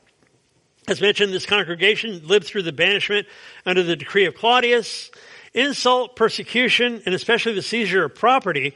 As 0.88 1.01
mentioned, 1.01 1.32
this 1.32 1.47
congregation 1.47 2.26
lived 2.26 2.47
through 2.47 2.64
the 2.64 2.72
banishment 2.72 3.28
under 3.64 3.84
the 3.84 3.95
decree 3.95 4.24
of 4.24 4.34
Claudius. 4.34 5.12
Insult, 5.53 6.16
persecution, 6.16 7.01
and 7.07 7.14
especially 7.14 7.55
the 7.55 7.62
seizure 7.62 8.07
of 8.07 8.16
property 8.16 8.74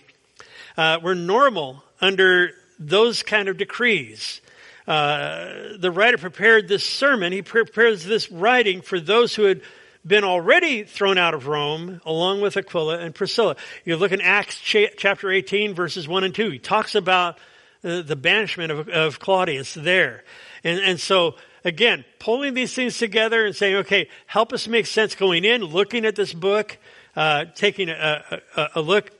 uh, 0.76 1.00
were 1.02 1.16
normal 1.16 1.82
under 2.00 2.52
those 2.78 3.24
kind 3.24 3.48
of 3.48 3.56
decrees. 3.56 4.40
Uh, 4.88 5.76
the 5.78 5.90
writer 5.90 6.16
prepared 6.16 6.66
this 6.66 6.82
sermon. 6.82 7.30
He 7.30 7.42
prepares 7.42 8.06
this 8.06 8.32
writing 8.32 8.80
for 8.80 8.98
those 8.98 9.34
who 9.34 9.44
had 9.44 9.60
been 10.06 10.24
already 10.24 10.84
thrown 10.84 11.18
out 11.18 11.34
of 11.34 11.46
Rome, 11.46 12.00
along 12.06 12.40
with 12.40 12.56
Aquila 12.56 12.98
and 12.98 13.14
Priscilla. 13.14 13.56
You 13.84 13.96
look 13.96 14.12
in 14.12 14.22
Acts 14.22 14.58
chapter 14.58 15.30
18, 15.30 15.74
verses 15.74 16.08
1 16.08 16.24
and 16.24 16.34
2. 16.34 16.50
He 16.50 16.58
talks 16.58 16.94
about 16.94 17.38
uh, 17.84 18.00
the 18.00 18.16
banishment 18.16 18.72
of, 18.72 18.88
of 18.88 19.20
Claudius 19.20 19.74
there. 19.74 20.24
And, 20.64 20.80
and 20.80 20.98
so, 20.98 21.34
again, 21.66 22.06
pulling 22.18 22.54
these 22.54 22.72
things 22.72 22.96
together 22.96 23.44
and 23.44 23.54
saying, 23.54 23.76
okay, 23.76 24.08
help 24.24 24.54
us 24.54 24.66
make 24.66 24.86
sense 24.86 25.14
going 25.14 25.44
in, 25.44 25.62
looking 25.62 26.06
at 26.06 26.16
this 26.16 26.32
book, 26.32 26.78
uh, 27.14 27.44
taking 27.54 27.90
a, 27.90 28.40
a, 28.56 28.68
a 28.76 28.80
look 28.80 29.10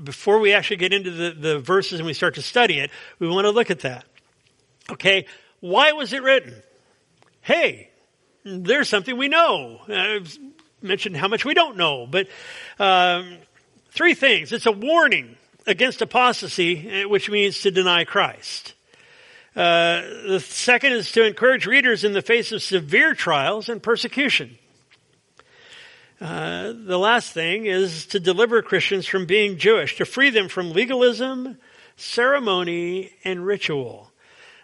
before 0.00 0.38
we 0.38 0.52
actually 0.52 0.76
get 0.76 0.92
into 0.92 1.10
the, 1.10 1.30
the 1.32 1.58
verses 1.58 1.98
and 1.98 2.06
we 2.06 2.12
start 2.12 2.36
to 2.36 2.42
study 2.42 2.78
it, 2.78 2.90
we 3.18 3.28
want 3.28 3.46
to 3.46 3.50
look 3.50 3.70
at 3.70 3.80
that. 3.80 4.04
Okay, 4.90 5.26
why 5.60 5.92
was 5.92 6.12
it 6.12 6.22
written? 6.22 6.62
Hey, 7.40 7.90
there's 8.44 8.88
something 8.88 9.16
we 9.16 9.28
know. 9.28 9.80
I've 9.88 10.38
mentioned 10.80 11.16
how 11.16 11.28
much 11.28 11.44
we 11.44 11.54
don't 11.54 11.76
know, 11.76 12.06
but 12.06 12.28
um, 12.78 13.38
three 13.90 14.14
things. 14.14 14.52
It's 14.52 14.66
a 14.66 14.72
warning 14.72 15.36
against 15.66 16.02
apostasy, 16.02 16.88
eh, 16.88 17.04
which 17.04 17.28
means 17.28 17.62
to 17.62 17.70
deny 17.70 18.04
Christ. 18.04 18.74
Uh, 19.56 20.02
the 20.28 20.40
second 20.40 20.92
is 20.92 21.10
to 21.12 21.26
encourage 21.26 21.66
readers 21.66 22.04
in 22.04 22.12
the 22.12 22.22
face 22.22 22.52
of 22.52 22.62
severe 22.62 23.14
trials 23.14 23.68
and 23.68 23.82
persecution. 23.82 24.58
Uh, 26.20 26.72
the 26.74 26.98
last 26.98 27.32
thing 27.32 27.66
is 27.66 28.06
to 28.06 28.20
deliver 28.20 28.62
Christians 28.62 29.06
from 29.06 29.26
being 29.26 29.58
Jewish, 29.58 29.96
to 29.96 30.04
free 30.04 30.30
them 30.30 30.48
from 30.48 30.72
legalism, 30.72 31.58
ceremony, 31.96 33.12
and 33.24 33.44
ritual. 33.44 34.10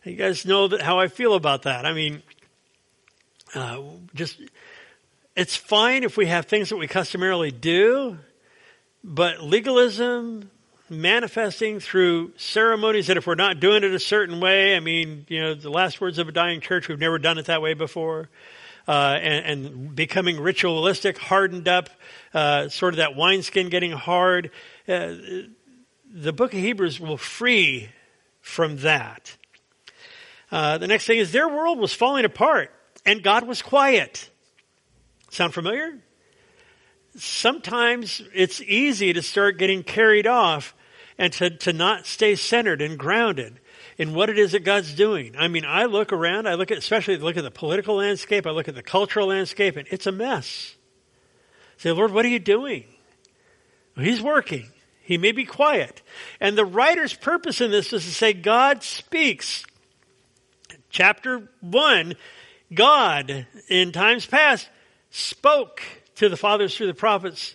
You 0.05 0.17
guys 0.17 0.45
know 0.45 0.67
that 0.69 0.83
how 0.83 0.99
I 0.99 1.07
feel 1.07 1.35
about 1.35 1.63
that. 1.63 1.87
I 1.87 1.93
mean, 1.93 2.23
uh, 3.55 3.83
just 4.15 4.41
it's 5.37 5.57
fine 5.57 6.03
if 6.03 6.17
we 6.17 6.27
have 6.27 6.47
things 6.47 6.71
that 6.71 6.77
we 6.77 6.89
customarily 6.89 7.53
do, 7.53 8.19
but 9.05 9.45
legalism, 9.45 10.51
manifesting 10.91 11.79
through 11.79 12.33
ceremonies 12.37 13.07
that 13.07 13.17
if 13.17 13.29
we're 13.29 13.37
not 13.37 13.61
doing 13.61 13.85
it 13.85 13.95
a 13.95 14.01
certain 14.01 14.41
way, 14.41 14.75
I 14.75 14.81
mean, 14.81 15.25
you 15.29 15.41
know, 15.41 15.55
the 15.55 15.71
last 15.71 16.01
words 16.01 16.19
of 16.19 16.29
a 16.29 16.33
dying 16.33 16.61
church, 16.61 16.89
we've 16.89 16.99
never 16.99 17.19
done 17.19 17.39
it 17.39 17.47
that 17.47 17.63
way 17.63 17.75
before. 17.75 18.29
Uh, 18.89 19.17
and, 19.23 19.47
and, 19.47 19.95
becoming 19.95 20.41
ritualistic, 20.41 21.17
hardened 21.17 21.69
up, 21.69 21.89
uh, 22.35 22.69
sort 22.69 22.95
of 22.95 22.97
that 22.97 23.15
wineskin 23.15 23.69
getting 23.69 23.93
hard. 23.93 24.51
Uh, 24.89 25.15
the 26.13 26.33
book 26.33 26.53
of 26.53 26.59
Hebrews 26.59 26.99
will 26.99 27.17
free 27.17 27.91
from 28.41 28.79
that. 28.79 29.37
Uh, 30.53 30.77
the 30.77 30.87
next 30.87 31.07
thing 31.07 31.19
is 31.19 31.33
their 31.33 31.49
world 31.49 31.79
was 31.79 31.95
falling 31.95 32.27
apart 32.27 32.71
and 33.07 33.23
God 33.23 33.49
was 33.49 33.63
quiet. 33.63 34.29
Sound 35.31 35.55
familiar? 35.55 35.99
Sometimes 37.17 38.23
it's 38.35 38.61
easy 38.61 39.15
to 39.15 39.23
start 39.23 39.59
getting 39.59 39.83
carried 39.83 40.27
off 40.27 40.75
and 41.17 41.33
to, 41.35 41.51
to 41.51 41.73
not 41.73 42.07
stay 42.07 42.35
centered 42.35 42.83
and 42.83 42.99
grounded 42.99 43.61
in 43.97 44.15
what 44.15 44.29
it 44.29 44.39
is 44.39 44.53
that 44.53 44.65
God's 44.65 44.95
doing. 44.95 45.35
I 45.39 45.49
mean, 45.49 45.65
I 45.65 45.87
look 45.87 46.13
around, 46.13 46.47
I 46.47 46.55
look 46.55 46.71
at, 46.71 46.79
especially 46.79 47.17
look 47.17 47.37
at 47.37 47.45
the 47.45 47.51
political 47.51 47.97
landscape, 47.97 48.47
I 48.47 48.51
look 48.51 48.69
at 48.69 48.75
the 48.75 48.83
cultural 48.83 49.29
landscape, 49.29 49.77
and 49.77 49.87
it's 49.91 50.07
a 50.07 50.13
mess. 50.13 50.75
I 51.79 51.83
say, 51.83 51.93
Lord, 51.93 52.13
what 52.13 52.25
are 52.25 52.31
you 52.31 52.39
doing? 52.39 52.85
Well, 53.97 54.05
he's 54.05 54.23
working. 54.23 54.69
He 55.03 55.19
may 55.19 55.33
be 55.33 55.45
quiet. 55.45 56.03
And 56.41 56.57
the 56.57 56.65
writer's 56.65 57.15
purpose 57.15 57.61
in 57.61 57.71
this 57.71 57.93
is 57.93 58.05
to 58.05 58.11
say 58.11 58.33
God 58.33 58.83
speaks. 58.83 59.65
Chapter 60.93 61.49
1, 61.61 62.15
God 62.73 63.47
in 63.69 63.91
times 63.91 64.25
past 64.25 64.69
spoke 65.11 65.83
to 66.15 66.29
the 66.29 66.37
fathers 66.37 66.77
through 66.77 66.87
the 66.87 66.95
prophets 66.95 67.55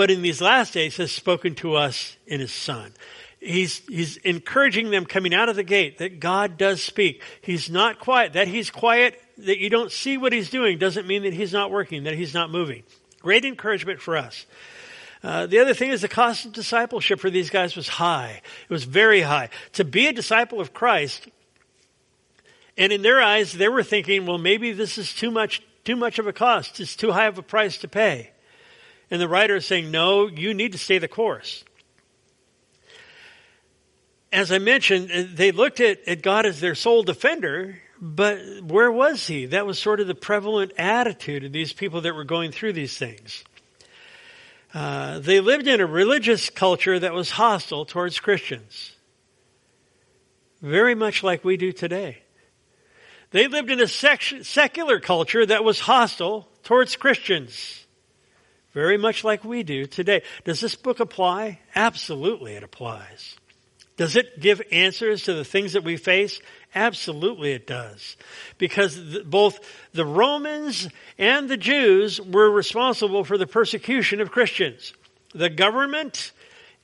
but 0.00 0.10
in 0.10 0.22
these 0.22 0.40
last 0.40 0.72
days 0.72 0.96
has 0.96 1.12
spoken 1.12 1.54
to 1.56 1.74
us 1.74 2.16
in 2.26 2.40
his 2.40 2.52
son. 2.52 2.90
He's, 3.38 3.80
he's 3.86 4.16
encouraging 4.16 4.90
them 4.90 5.04
coming 5.04 5.34
out 5.34 5.50
of 5.50 5.56
the 5.56 5.62
gate 5.62 5.98
that 5.98 6.20
God 6.20 6.56
does 6.56 6.82
speak. 6.82 7.22
He's 7.42 7.68
not 7.68 8.00
quiet. 8.00 8.32
That 8.32 8.48
he's 8.48 8.70
quiet, 8.70 9.20
that 9.36 9.58
you 9.58 9.68
don't 9.68 9.92
see 9.92 10.16
what 10.16 10.32
he's 10.32 10.48
doing 10.48 10.78
doesn't 10.78 11.06
mean 11.06 11.24
that 11.24 11.34
he's 11.34 11.52
not 11.52 11.70
working, 11.70 12.04
that 12.04 12.14
he's 12.14 12.32
not 12.32 12.50
moving. 12.50 12.82
Great 13.20 13.44
encouragement 13.44 14.00
for 14.00 14.16
us. 14.16 14.46
Uh, 15.22 15.46
the 15.46 15.58
other 15.58 15.74
thing 15.74 15.90
is 15.90 16.00
the 16.00 16.08
cost 16.08 16.46
of 16.46 16.52
discipleship 16.52 17.20
for 17.20 17.28
these 17.28 17.50
guys 17.50 17.76
was 17.76 17.88
high. 17.88 18.40
It 18.70 18.72
was 18.72 18.84
very 18.84 19.20
high. 19.20 19.50
To 19.74 19.84
be 19.84 20.06
a 20.06 20.14
disciple 20.14 20.62
of 20.62 20.72
Christ, 20.72 21.28
and 22.80 22.94
in 22.94 23.02
their 23.02 23.20
eyes, 23.20 23.52
they 23.52 23.68
were 23.68 23.82
thinking, 23.82 24.24
well, 24.24 24.38
maybe 24.38 24.72
this 24.72 24.96
is 24.96 25.12
too 25.12 25.30
much, 25.30 25.60
too 25.84 25.96
much 25.96 26.18
of 26.18 26.26
a 26.26 26.32
cost. 26.32 26.80
It's 26.80 26.96
too 26.96 27.12
high 27.12 27.26
of 27.26 27.36
a 27.36 27.42
price 27.42 27.76
to 27.78 27.88
pay. 27.88 28.30
And 29.10 29.20
the 29.20 29.28
writer 29.28 29.56
is 29.56 29.66
saying, 29.66 29.90
no, 29.90 30.28
you 30.28 30.54
need 30.54 30.72
to 30.72 30.78
stay 30.78 30.96
the 30.96 31.06
course. 31.06 31.62
As 34.32 34.50
I 34.50 34.56
mentioned, 34.56 35.10
uh, 35.12 35.24
they 35.30 35.52
looked 35.52 35.80
at, 35.80 36.08
at 36.08 36.22
God 36.22 36.46
as 36.46 36.60
their 36.60 36.74
sole 36.74 37.02
defender, 37.02 37.78
but 38.00 38.38
where 38.62 38.90
was 38.90 39.26
he? 39.26 39.44
That 39.44 39.66
was 39.66 39.78
sort 39.78 40.00
of 40.00 40.06
the 40.06 40.14
prevalent 40.14 40.72
attitude 40.78 41.44
of 41.44 41.52
these 41.52 41.74
people 41.74 42.00
that 42.00 42.14
were 42.14 42.24
going 42.24 42.50
through 42.50 42.72
these 42.72 42.96
things. 42.96 43.44
Uh, 44.72 45.18
they 45.18 45.40
lived 45.40 45.66
in 45.66 45.82
a 45.82 45.86
religious 45.86 46.48
culture 46.48 46.98
that 46.98 47.12
was 47.12 47.32
hostile 47.32 47.84
towards 47.84 48.20
Christians. 48.20 48.96
Very 50.62 50.94
much 50.94 51.22
like 51.22 51.44
we 51.44 51.58
do 51.58 51.72
today. 51.72 52.22
They 53.30 53.46
lived 53.46 53.70
in 53.70 53.80
a 53.80 53.88
sec- 53.88 54.42
secular 54.42 55.00
culture 55.00 55.46
that 55.46 55.64
was 55.64 55.80
hostile 55.80 56.48
towards 56.64 56.96
Christians 56.96 57.80
very 58.72 58.96
much 58.96 59.24
like 59.24 59.44
we 59.44 59.62
do 59.62 59.86
today. 59.86 60.22
Does 60.44 60.60
this 60.60 60.76
book 60.76 61.00
apply? 61.00 61.60
Absolutely 61.74 62.54
it 62.54 62.62
applies. 62.62 63.36
Does 63.96 64.16
it 64.16 64.40
give 64.40 64.62
answers 64.72 65.24
to 65.24 65.34
the 65.34 65.44
things 65.44 65.74
that 65.74 65.84
we 65.84 65.96
face? 65.96 66.40
Absolutely 66.74 67.52
it 67.52 67.66
does. 67.66 68.16
Because 68.56 68.96
both 69.26 69.60
the 69.92 70.06
Romans 70.06 70.88
and 71.18 71.48
the 71.48 71.56
Jews 71.56 72.20
were 72.20 72.50
responsible 72.50 73.24
for 73.24 73.36
the 73.36 73.46
persecution 73.46 74.20
of 74.20 74.30
Christians. 74.30 74.94
The 75.34 75.50
government 75.50 76.32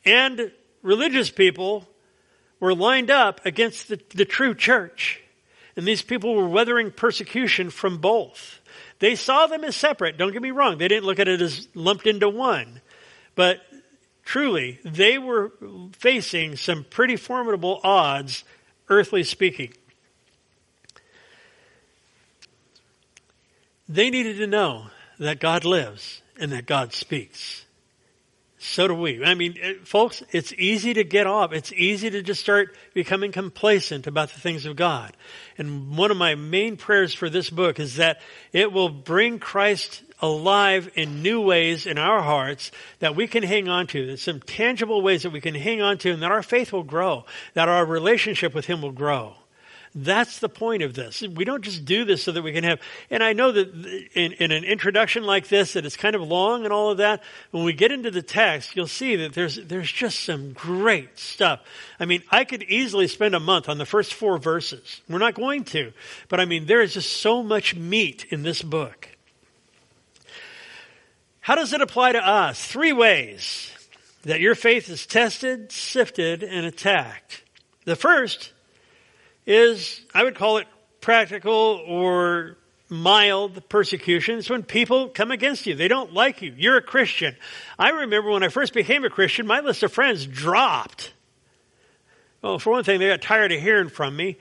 and 0.04 0.52
religious 0.82 1.30
people 1.30 1.88
were 2.60 2.74
lined 2.74 3.10
up 3.10 3.46
against 3.46 3.88
the, 3.88 4.00
the 4.14 4.24
true 4.24 4.54
church. 4.54 5.22
And 5.76 5.86
these 5.86 6.02
people 6.02 6.34
were 6.34 6.48
weathering 6.48 6.90
persecution 6.90 7.68
from 7.70 7.98
both. 7.98 8.60
They 8.98 9.14
saw 9.14 9.46
them 9.46 9.62
as 9.62 9.76
separate. 9.76 10.16
Don't 10.16 10.32
get 10.32 10.40
me 10.40 10.50
wrong. 10.50 10.78
They 10.78 10.88
didn't 10.88 11.04
look 11.04 11.18
at 11.18 11.28
it 11.28 11.42
as 11.42 11.68
lumped 11.74 12.06
into 12.06 12.30
one. 12.30 12.80
But 13.34 13.60
truly, 14.24 14.80
they 14.84 15.18
were 15.18 15.52
facing 15.92 16.56
some 16.56 16.84
pretty 16.84 17.16
formidable 17.16 17.80
odds, 17.84 18.42
earthly 18.88 19.22
speaking. 19.22 19.74
They 23.86 24.08
needed 24.08 24.38
to 24.38 24.46
know 24.46 24.86
that 25.18 25.40
God 25.40 25.66
lives 25.66 26.22
and 26.40 26.50
that 26.52 26.64
God 26.64 26.94
speaks. 26.94 27.65
So 28.58 28.88
do 28.88 28.94
we. 28.94 29.22
I 29.22 29.34
mean, 29.34 29.56
uh, 29.62 29.84
folks, 29.84 30.22
it's 30.32 30.52
easy 30.54 30.94
to 30.94 31.04
get 31.04 31.26
off. 31.26 31.52
It's 31.52 31.72
easy 31.72 32.08
to 32.10 32.22
just 32.22 32.40
start 32.40 32.74
becoming 32.94 33.30
complacent 33.30 34.06
about 34.06 34.30
the 34.30 34.40
things 34.40 34.64
of 34.64 34.76
God. 34.76 35.14
And 35.58 35.96
one 35.96 36.10
of 36.10 36.16
my 36.16 36.36
main 36.36 36.76
prayers 36.76 37.12
for 37.12 37.28
this 37.28 37.50
book 37.50 37.78
is 37.78 37.96
that 37.96 38.20
it 38.52 38.72
will 38.72 38.88
bring 38.88 39.38
Christ 39.38 40.02
alive 40.22 40.90
in 40.94 41.22
new 41.22 41.42
ways 41.42 41.86
in 41.86 41.98
our 41.98 42.22
hearts 42.22 42.70
that 43.00 43.14
we 43.14 43.26
can 43.26 43.42
hang 43.42 43.68
on 43.68 43.86
to. 43.88 44.06
There's 44.06 44.22
some 44.22 44.40
tangible 44.40 45.02
ways 45.02 45.24
that 45.24 45.30
we 45.30 45.42
can 45.42 45.54
hang 45.54 45.82
on 45.82 45.98
to 45.98 46.12
and 46.12 46.22
that 46.22 46.32
our 46.32 46.42
faith 46.42 46.72
will 46.72 46.82
grow, 46.82 47.26
that 47.52 47.68
our 47.68 47.84
relationship 47.84 48.54
with 48.54 48.64
Him 48.64 48.80
will 48.80 48.92
grow. 48.92 49.34
That's 49.98 50.40
the 50.40 50.50
point 50.50 50.82
of 50.82 50.92
this. 50.92 51.22
We 51.22 51.46
don't 51.46 51.62
just 51.62 51.86
do 51.86 52.04
this 52.04 52.22
so 52.22 52.30
that 52.32 52.42
we 52.42 52.52
can 52.52 52.64
have, 52.64 52.80
and 53.08 53.24
I 53.24 53.32
know 53.32 53.50
that 53.52 53.74
in, 54.12 54.34
in, 54.34 54.52
an 54.52 54.62
introduction 54.62 55.24
like 55.24 55.48
this, 55.48 55.72
that 55.72 55.86
it's 55.86 55.96
kind 55.96 56.14
of 56.14 56.20
long 56.20 56.64
and 56.64 56.72
all 56.72 56.90
of 56.90 56.98
that. 56.98 57.22
When 57.50 57.64
we 57.64 57.72
get 57.72 57.90
into 57.90 58.10
the 58.10 58.20
text, 58.20 58.76
you'll 58.76 58.88
see 58.88 59.16
that 59.16 59.32
there's, 59.32 59.56
there's 59.56 59.90
just 59.90 60.20
some 60.20 60.52
great 60.52 61.18
stuff. 61.18 61.60
I 61.98 62.04
mean, 62.04 62.22
I 62.30 62.44
could 62.44 62.64
easily 62.64 63.08
spend 63.08 63.34
a 63.34 63.40
month 63.40 63.70
on 63.70 63.78
the 63.78 63.86
first 63.86 64.12
four 64.12 64.36
verses. 64.36 65.00
We're 65.08 65.16
not 65.16 65.32
going 65.32 65.64
to. 65.64 65.94
But 66.28 66.40
I 66.40 66.44
mean, 66.44 66.66
there 66.66 66.82
is 66.82 66.92
just 66.92 67.16
so 67.16 67.42
much 67.42 67.74
meat 67.74 68.26
in 68.28 68.42
this 68.42 68.60
book. 68.60 69.08
How 71.40 71.54
does 71.54 71.72
it 71.72 71.80
apply 71.80 72.12
to 72.12 72.18
us? 72.18 72.62
Three 72.62 72.92
ways 72.92 73.72
that 74.24 74.40
your 74.40 74.54
faith 74.54 74.90
is 74.90 75.06
tested, 75.06 75.72
sifted, 75.72 76.42
and 76.42 76.66
attacked. 76.66 77.44
The 77.86 77.96
first 77.96 78.52
is, 79.46 80.00
I 80.12 80.24
would 80.24 80.34
call 80.34 80.58
it 80.58 80.66
practical 81.00 81.80
or 81.86 82.56
mild 82.88 83.68
persecution. 83.68 84.38
It's 84.38 84.50
when 84.50 84.62
people 84.62 85.08
come 85.08 85.30
against 85.30 85.66
you. 85.66 85.74
They 85.74 85.88
don't 85.88 86.12
like 86.12 86.42
you. 86.42 86.54
You're 86.56 86.76
a 86.76 86.82
Christian. 86.82 87.36
I 87.78 87.90
remember 87.90 88.30
when 88.30 88.42
I 88.42 88.48
first 88.48 88.74
became 88.74 89.04
a 89.04 89.10
Christian, 89.10 89.46
my 89.46 89.60
list 89.60 89.82
of 89.82 89.92
friends 89.92 90.26
dropped. 90.26 91.12
Well, 92.42 92.58
for 92.58 92.70
one 92.70 92.84
thing, 92.84 93.00
they 93.00 93.08
got 93.08 93.22
tired 93.22 93.52
of 93.52 93.60
hearing 93.60 93.88
from 93.88 94.16
me. 94.16 94.38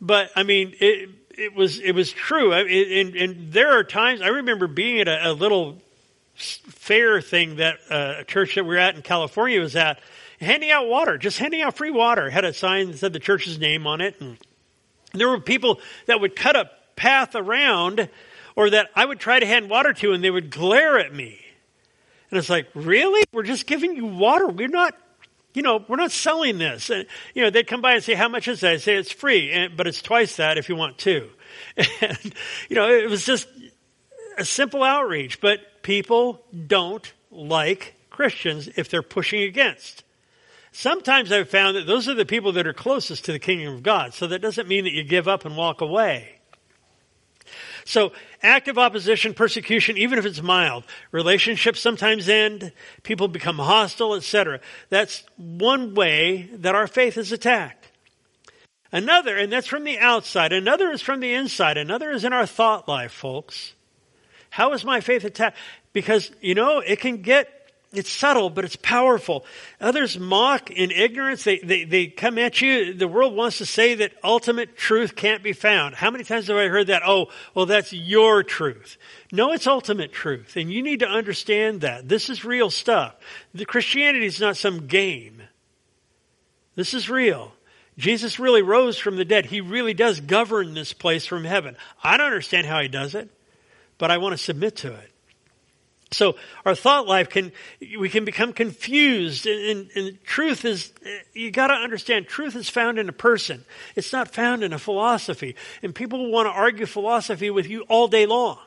But, 0.00 0.30
I 0.36 0.42
mean, 0.42 0.74
it, 0.78 1.10
it 1.30 1.54
was, 1.54 1.78
it 1.78 1.92
was 1.92 2.12
true. 2.12 2.52
and, 2.52 3.16
and, 3.16 3.52
there 3.52 3.78
are 3.78 3.84
times, 3.84 4.20
I 4.20 4.28
remember 4.28 4.66
being 4.66 5.00
at 5.00 5.08
a, 5.08 5.30
a 5.30 5.32
little 5.32 5.78
fair 6.34 7.22
thing 7.22 7.56
that 7.56 7.78
uh, 7.90 8.14
a 8.18 8.24
church 8.24 8.56
that 8.56 8.64
we 8.64 8.70
were 8.70 8.76
at 8.76 8.94
in 8.94 9.02
California 9.02 9.58
was 9.58 9.74
at, 9.74 10.00
handing 10.40 10.70
out 10.70 10.86
water, 10.86 11.16
just 11.16 11.38
handing 11.38 11.62
out 11.62 11.76
free 11.76 11.90
water. 11.90 12.28
Had 12.28 12.44
a 12.44 12.52
sign 12.52 12.90
that 12.90 12.98
said 12.98 13.12
the 13.12 13.18
church's 13.18 13.58
name 13.58 13.86
on 13.86 14.00
it. 14.00 14.20
And 14.20 14.36
there 15.20 15.28
were 15.28 15.40
people 15.40 15.80
that 16.06 16.20
would 16.20 16.36
cut 16.36 16.56
a 16.56 16.70
path 16.96 17.34
around 17.34 18.08
or 18.54 18.70
that 18.70 18.90
I 18.94 19.04
would 19.04 19.20
try 19.20 19.38
to 19.38 19.46
hand 19.46 19.68
water 19.68 19.92
to 19.92 20.12
and 20.12 20.24
they 20.24 20.30
would 20.30 20.50
glare 20.50 20.98
at 20.98 21.14
me. 21.14 21.38
And 22.30 22.38
it's 22.38 22.50
like, 22.50 22.68
really? 22.74 23.22
We're 23.32 23.44
just 23.44 23.66
giving 23.66 23.94
you 23.94 24.06
water. 24.06 24.48
We're 24.48 24.68
not, 24.68 24.96
you 25.54 25.62
know, 25.62 25.84
we're 25.86 25.96
not 25.96 26.10
selling 26.10 26.58
this. 26.58 26.90
And, 26.90 27.06
you 27.34 27.42
know, 27.42 27.50
they'd 27.50 27.66
come 27.66 27.80
by 27.80 27.94
and 27.94 28.02
say, 28.02 28.14
how 28.14 28.28
much 28.28 28.48
is 28.48 28.60
that? 28.60 28.72
I 28.72 28.76
say, 28.78 28.96
it's 28.96 29.12
free, 29.12 29.52
and, 29.52 29.76
but 29.76 29.86
it's 29.86 30.02
twice 30.02 30.36
that 30.36 30.58
if 30.58 30.68
you 30.68 30.76
want 30.76 30.98
two. 30.98 31.30
And, 32.00 32.34
you 32.68 32.76
know, 32.76 32.90
it 32.90 33.08
was 33.08 33.24
just 33.24 33.46
a 34.36 34.44
simple 34.44 34.82
outreach, 34.82 35.40
but 35.40 35.82
people 35.82 36.42
don't 36.66 37.10
like 37.30 37.94
Christians 38.10 38.68
if 38.76 38.88
they're 38.88 39.02
pushing 39.02 39.42
against. 39.42 40.04
Sometimes 40.78 41.32
I've 41.32 41.48
found 41.48 41.74
that 41.74 41.86
those 41.86 42.06
are 42.06 42.12
the 42.12 42.26
people 42.26 42.52
that 42.52 42.66
are 42.66 42.74
closest 42.74 43.24
to 43.24 43.32
the 43.32 43.38
kingdom 43.38 43.72
of 43.72 43.82
God. 43.82 44.12
So 44.12 44.26
that 44.26 44.42
doesn't 44.42 44.68
mean 44.68 44.84
that 44.84 44.92
you 44.92 45.04
give 45.04 45.26
up 45.26 45.46
and 45.46 45.56
walk 45.56 45.80
away. 45.80 46.38
So 47.86 48.12
active 48.42 48.76
opposition, 48.76 49.32
persecution, 49.32 49.96
even 49.96 50.18
if 50.18 50.26
it's 50.26 50.42
mild, 50.42 50.84
relationships 51.12 51.80
sometimes 51.80 52.28
end, 52.28 52.72
people 53.04 53.26
become 53.26 53.56
hostile, 53.56 54.16
etc. 54.16 54.60
That's 54.90 55.24
one 55.38 55.94
way 55.94 56.50
that 56.52 56.74
our 56.74 56.86
faith 56.86 57.16
is 57.16 57.32
attacked. 57.32 57.88
Another, 58.92 59.34
and 59.34 59.50
that's 59.50 59.66
from 59.66 59.84
the 59.84 59.98
outside. 59.98 60.52
Another 60.52 60.90
is 60.90 61.00
from 61.00 61.20
the 61.20 61.32
inside. 61.32 61.78
Another 61.78 62.10
is 62.10 62.22
in 62.22 62.34
our 62.34 62.44
thought 62.44 62.86
life, 62.86 63.12
folks. 63.12 63.72
How 64.50 64.74
is 64.74 64.84
my 64.84 65.00
faith 65.00 65.24
attacked? 65.24 65.56
Because, 65.94 66.30
you 66.42 66.54
know, 66.54 66.80
it 66.80 67.00
can 67.00 67.22
get 67.22 67.55
it's 67.98 68.10
subtle, 68.10 68.50
but 68.50 68.64
it's 68.64 68.76
powerful. 68.76 69.44
Others 69.80 70.18
mock 70.18 70.70
in 70.70 70.90
ignorance. 70.90 71.44
They, 71.44 71.58
they, 71.58 71.84
they 71.84 72.06
come 72.06 72.38
at 72.38 72.60
you. 72.60 72.94
The 72.94 73.08
world 73.08 73.34
wants 73.34 73.58
to 73.58 73.66
say 73.66 73.94
that 73.96 74.12
ultimate 74.22 74.76
truth 74.76 75.16
can't 75.16 75.42
be 75.42 75.52
found. 75.52 75.94
How 75.94 76.10
many 76.10 76.24
times 76.24 76.48
have 76.48 76.56
I 76.56 76.68
heard 76.68 76.88
that? 76.88 77.02
Oh, 77.04 77.26
well, 77.54 77.66
that's 77.66 77.92
your 77.92 78.42
truth. 78.42 78.96
No, 79.32 79.52
it's 79.52 79.66
ultimate 79.66 80.12
truth. 80.12 80.56
And 80.56 80.72
you 80.72 80.82
need 80.82 81.00
to 81.00 81.08
understand 81.08 81.82
that. 81.82 82.08
This 82.08 82.30
is 82.30 82.44
real 82.44 82.70
stuff. 82.70 83.14
The 83.54 83.66
Christianity 83.66 84.26
is 84.26 84.40
not 84.40 84.56
some 84.56 84.86
game. 84.86 85.42
This 86.74 86.94
is 86.94 87.08
real. 87.08 87.52
Jesus 87.98 88.38
really 88.38 88.62
rose 88.62 88.98
from 88.98 89.16
the 89.16 89.24
dead. 89.24 89.46
He 89.46 89.60
really 89.60 89.94
does 89.94 90.20
govern 90.20 90.74
this 90.74 90.92
place 90.92 91.24
from 91.24 91.44
heaven. 91.44 91.76
I 92.02 92.16
don't 92.16 92.26
understand 92.26 92.66
how 92.66 92.80
he 92.80 92.88
does 92.88 93.14
it, 93.14 93.30
but 93.96 94.10
I 94.10 94.18
want 94.18 94.34
to 94.34 94.38
submit 94.38 94.76
to 94.76 94.92
it. 94.92 95.10
So 96.12 96.36
our 96.64 96.74
thought 96.74 97.08
life 97.08 97.30
can, 97.30 97.52
we 97.98 98.08
can 98.08 98.24
become 98.24 98.52
confused 98.52 99.46
and, 99.46 99.64
and, 99.64 99.90
and 99.96 100.24
truth 100.24 100.64
is, 100.64 100.92
eh, 101.04 101.18
you 101.32 101.50
gotta 101.50 101.74
understand, 101.74 102.28
truth 102.28 102.54
is 102.54 102.70
found 102.70 102.98
in 102.98 103.08
a 103.08 103.12
person. 103.12 103.64
It's 103.96 104.12
not 104.12 104.32
found 104.32 104.62
in 104.62 104.72
a 104.72 104.78
philosophy. 104.78 105.56
And 105.82 105.94
people 105.94 106.30
want 106.30 106.46
to 106.46 106.52
argue 106.52 106.86
philosophy 106.86 107.50
with 107.50 107.68
you 107.68 107.82
all 107.88 108.06
day 108.06 108.24
long. 108.24 108.58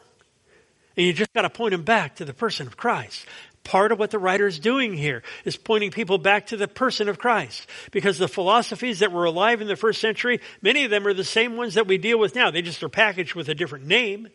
And 0.98 1.06
you 1.06 1.14
just 1.14 1.34
gotta 1.34 1.50
point 1.50 1.72
them 1.72 1.84
back 1.84 2.18
to 2.18 2.26
the 2.26 2.34
person 2.34 2.68
of 2.68 2.76
Christ. 2.76 3.26
Part 3.64 3.94
of 3.94 4.00
what 4.00 4.12
the 4.12 4.20
writer 4.20 4.48
is 4.48 4.60
doing 4.60 4.94
here 4.94 5.24
is 5.46 5.56
pointing 5.56 5.92
people 5.92 6.18
back 6.18 6.48
to 6.48 6.58
the 6.58 6.68
person 6.68 7.08
of 7.08 7.20
Christ. 7.20 7.70
Because 7.92 8.18
the 8.18 8.28
philosophies 8.28 9.00
that 9.00 9.14
were 9.14 9.26
alive 9.26 9.62
in 9.62 9.68
the 9.68 9.78
first 9.78 10.02
century, 10.02 10.42
many 10.62 10.84
of 10.84 10.92
them 10.92 11.08
are 11.08 11.14
the 11.14 11.24
same 11.24 11.56
ones 11.56 11.76
that 11.76 11.88
we 11.88 11.98
deal 11.98 12.20
with 12.20 12.36
now. 12.36 12.52
They 12.52 12.62
just 12.62 12.84
are 12.84 12.90
packaged 12.90 13.36
with 13.36 13.48
a 13.48 13.56
different 13.56 13.86
name, 13.86 14.28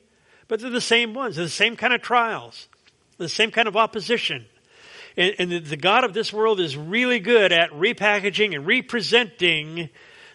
but 0.48 0.60
they're 0.60 0.70
the 0.70 0.80
same 0.80 1.12
ones. 1.12 1.36
They're 1.36 1.44
the 1.44 1.50
same 1.50 1.76
kind 1.76 1.92
of 1.92 2.00
trials 2.00 2.68
the 3.18 3.28
same 3.28 3.50
kind 3.50 3.68
of 3.68 3.76
opposition. 3.76 4.46
And, 5.16 5.34
and 5.38 5.52
the, 5.52 5.58
the 5.60 5.76
God 5.76 6.04
of 6.04 6.14
this 6.14 6.32
world 6.32 6.60
is 6.60 6.76
really 6.76 7.20
good 7.20 7.52
at 7.52 7.70
repackaging 7.70 8.54
and 8.54 8.66
representing 8.66 9.90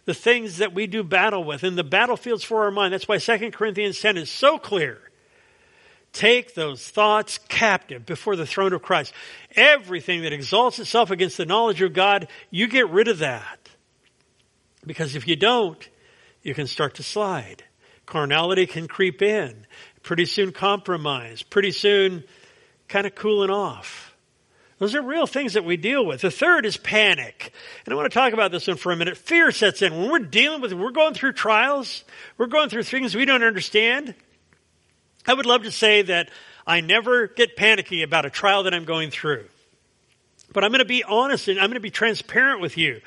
the 0.05 0.13
things 0.13 0.57
that 0.57 0.73
we 0.73 0.87
do 0.87 1.03
battle 1.03 1.43
with. 1.43 1.63
And 1.63 1.77
the 1.77 1.83
battlefields 1.83 2.43
for 2.43 2.63
our 2.63 2.71
mind. 2.71 2.93
That's 2.93 3.07
why 3.07 3.17
2 3.17 3.51
Corinthians 3.51 3.99
10 3.99 4.17
is 4.17 4.29
so 4.29 4.57
clear. 4.57 4.99
Take 6.11 6.55
those 6.55 6.87
thoughts 6.87 7.37
captive 7.49 8.05
before 8.05 8.35
the 8.35 8.45
throne 8.45 8.73
of 8.73 8.81
Christ. 8.81 9.13
Everything 9.55 10.23
that 10.23 10.33
exalts 10.33 10.79
itself 10.79 11.11
against 11.11 11.37
the 11.37 11.45
knowledge 11.45 11.81
of 11.81 11.93
God, 11.93 12.27
you 12.49 12.67
get 12.67 12.89
rid 12.89 13.07
of 13.07 13.19
that. 13.19 13.69
Because 14.85 15.15
if 15.15 15.27
you 15.27 15.35
don't, 15.35 15.87
you 16.41 16.55
can 16.55 16.65
start 16.65 16.95
to 16.95 17.03
slide. 17.03 17.63
Carnality 18.07 18.65
can 18.65 18.87
creep 18.87 19.21
in. 19.21 19.67
Pretty 20.01 20.25
soon 20.25 20.51
compromise. 20.51 21.43
Pretty 21.43 21.71
soon 21.71 22.23
kind 22.89 23.07
of 23.07 23.15
cooling 23.15 23.49
off. 23.49 24.13
Those 24.79 24.95
are 24.95 25.01
real 25.01 25.27
things 25.27 25.53
that 25.53 25.65
we 25.65 25.75
deal 25.77 26.05
with. 26.05 26.21
The 26.21 26.31
third 26.31 26.65
is 26.65 26.77
panic. 26.77 27.51
And 27.85 27.93
I 27.93 27.97
want 27.97 28.09
to 28.09 28.17
talk 28.17 28.33
about 28.33 28.51
this 28.51 28.67
one 28.67 28.77
for 28.77 28.91
a 28.91 28.95
minute. 28.95 29.17
Fear 29.17 29.51
sets 29.51 29.81
in. 29.81 29.93
When 29.93 30.09
we're 30.09 30.19
dealing 30.19 30.61
with, 30.61 30.71
we're 30.73 30.91
going 30.91 31.13
through 31.13 31.33
trials, 31.33 32.05
we're 32.37 32.47
going 32.47 32.69
through 32.69 32.83
things 32.83 33.13
we 33.13 33.25
don't 33.25 33.43
understand. 33.43 34.15
I 35.27 35.33
would 35.33 35.45
love 35.45 35.63
to 35.63 35.71
say 35.71 36.03
that 36.03 36.29
I 36.65 36.79
never 36.79 37.27
get 37.27 37.57
panicky 37.57 38.03
about 38.03 38.25
a 38.25 38.29
trial 38.29 38.63
that 38.63 38.73
I'm 38.73 38.85
going 38.85 39.11
through. 39.11 39.45
But 40.53 40.63
I'm 40.63 40.71
going 40.71 40.79
to 40.79 40.85
be 40.85 41.03
honest 41.03 41.49
and 41.49 41.59
I'm 41.59 41.67
going 41.67 41.73
to 41.73 41.81
be 41.81 41.91
transparent 41.91 42.61
with 42.61 42.77
you. 42.77 43.01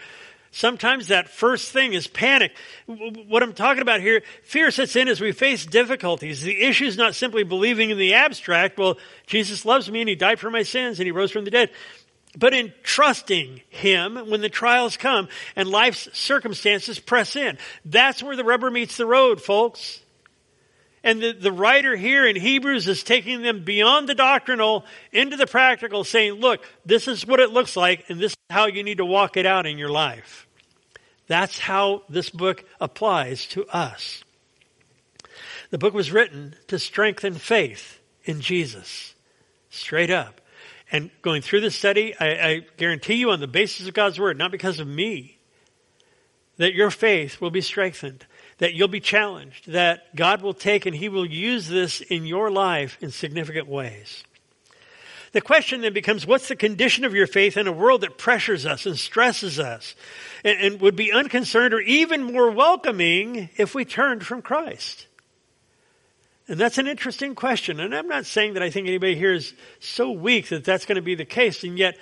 Sometimes 0.55 1.09
that 1.09 1.31
first 1.31 1.73
thing 1.73 1.95
is 1.95 2.07
panic. 2.07 2.53
What 2.87 3.43
I'm 3.43 3.55
talking 3.55 3.81
about 3.81 4.03
here, 4.03 4.23
fear 4.43 4.71
sets 4.71 4.95
in 4.97 5.09
as 5.09 5.19
we 5.19 5.33
face 5.33 5.65
difficulties. 5.65 6.43
The 6.43 6.63
issue 6.63 6.85
is 6.85 6.99
not 6.99 7.15
simply 7.15 7.43
believing 7.43 7.89
in 7.89 7.97
the 7.97 8.13
abstract, 8.15 8.79
well, 8.79 8.99
Jesus 9.27 9.65
loves 9.65 9.91
me 9.91 10.01
and 10.01 10.09
he 10.11 10.15
died 10.15 10.39
for 10.39 10.51
my 10.51 10.63
sins 10.63 11.01
and 11.01 11.07
he 11.07 11.11
rose 11.11 11.31
from 11.31 11.47
the 11.47 11.51
dead. 11.51 11.71
But 12.37 12.53
in 12.53 12.75
trusting 12.83 13.63
Him 13.71 14.17
when 14.29 14.43
the 14.43 14.51
trials 14.51 14.99
come 14.99 15.29
and 15.57 15.69
life's 15.69 16.09
circumstances 16.13 16.99
press 16.99 17.35
in. 17.35 17.57
That's 17.87 18.23
where 18.23 18.37
the 18.37 18.45
rubber 18.45 18.71
meets 18.71 18.99
the 18.99 19.07
road, 19.07 19.41
folks. 19.41 20.02
And 21.05 21.21
the, 21.21 21.33
the 21.33 21.53
writer 21.53 21.97
here 21.97 22.27
in 22.27 22.37
Hebrews 22.37 22.87
is 22.87 23.03
taking 23.03 23.43
them 23.43 23.65
beyond 23.65 24.09
the 24.09 24.15
doctrinal 24.15 24.85
into 25.11 25.37
the 25.37 25.47
practical, 25.47 26.05
saying, 26.05 26.35
look, 26.35 26.65
this 26.87 27.09
is 27.09 27.27
what 27.27 27.41
it 27.41 27.51
looks 27.51 27.77
like, 27.77 28.09
and 28.09 28.21
this 28.21 28.33
is 28.33 28.37
how 28.51 28.67
you 28.67 28.85
need 28.85 28.99
to 28.99 29.05
walk 29.05 29.37
it 29.37 29.47
out 29.47 29.67
in 29.67 29.79
your 29.79 29.91
life. 29.91 30.47
That's 31.27 31.59
how 31.59 32.03
this 32.09 32.31
book 32.31 32.65
applies 32.81 33.47
to 33.49 33.67
us. 33.67 34.23
The 35.71 35.79
book 35.79 35.95
was 35.95 36.13
written 36.13 36.55
to 36.69 36.79
strengthen 36.79 37.35
faith 37.35 38.01
in 38.25 38.41
Jesus. 38.41 39.15
Straight 39.71 40.11
up. 40.11 40.41
And 40.93 41.11
going 41.23 41.41
through 41.41 41.63
this 41.63 41.75
study, 41.75 42.15
I, 42.21 42.27
I 42.27 42.67
guarantee 42.77 43.15
you 43.15 43.31
on 43.31 43.41
the 43.41 43.47
basis 43.47 43.89
of 43.89 43.95
God's 43.95 44.21
Word, 44.21 44.37
not 44.37 44.53
because 44.53 44.79
of 44.79 44.87
me, 44.87 45.39
that 46.59 46.75
your 46.75 46.91
faith 46.91 47.41
will 47.41 47.51
be 47.51 47.63
strengthened 47.63 48.27
that 48.59 48.75
you'll 48.75 48.89
be 48.89 49.01
challenged, 49.01 49.73
that 49.73 50.15
God 50.15 50.43
will 50.43 50.55
take 50.55 50.87
and 50.87 50.95
He 50.95 51.09
will 51.09 51.27
use 51.27 51.69
this 51.69 52.01
in 52.01 52.27
your 52.27 52.51
life 52.51 52.99
in 53.01 53.11
significant 53.11 53.69
ways. 53.69 54.25
The 55.33 55.41
question 55.41 55.81
then 55.81 55.95
becomes 55.95 56.27
what's 56.27 56.49
the 56.49 56.57
condition 56.57 57.05
of 57.05 57.15
your 57.15 57.27
faith 57.27 57.57
in 57.57 57.67
a 57.67 57.73
world 57.73 58.03
that 58.03 58.19
pressures 58.19 58.67
us 58.67 58.85
and 58.85 58.99
stresses 58.99 59.59
us 59.59 59.95
and, 60.45 60.61
and 60.61 60.81
would 60.81 60.95
be 60.95 61.11
unconcerned 61.11 61.73
or 61.73 61.81
even 61.81 62.23
more 62.23 62.51
welcoming 62.51 63.49
if 63.57 63.75
we 63.75 63.87
turned 63.87 64.27
from 64.27 64.43
Christ? 64.43 65.07
And 66.49 66.61
that's 66.61 66.77
an 66.77 66.87
interesting 66.87 67.35
question. 67.35 67.81
And 67.81 67.95
I'm 67.95 68.09
not 68.09 68.27
saying 68.27 68.55
that 68.55 68.63
I 68.63 68.69
think 68.69 68.87
anybody 68.87 69.15
here 69.15 69.33
is 69.33 69.55
so 69.81 70.11
weak 70.11 70.51
that 70.51 70.65
that's 70.65 70.85
going 70.85 70.97
to 70.97 71.03
be 71.03 71.15
the 71.15 71.25
case. 71.25 71.65
And 71.65 71.79
yet, 71.79 71.97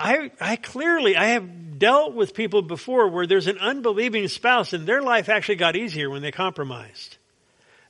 I, 0.00 0.30
I 0.40 0.56
clearly, 0.56 1.14
I 1.14 1.26
have 1.26 1.78
dealt 1.78 2.14
with 2.14 2.34
people 2.34 2.62
before 2.62 3.08
where 3.08 3.26
there's 3.26 3.46
an 3.46 3.58
unbelieving 3.58 4.26
spouse 4.28 4.72
and 4.72 4.86
their 4.86 5.02
life 5.02 5.28
actually 5.28 5.56
got 5.56 5.76
easier 5.76 6.08
when 6.08 6.22
they 6.22 6.32
compromised. 6.32 7.18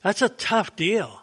That's 0.03 0.21
a 0.21 0.29
tough 0.29 0.75
deal. 0.75 1.21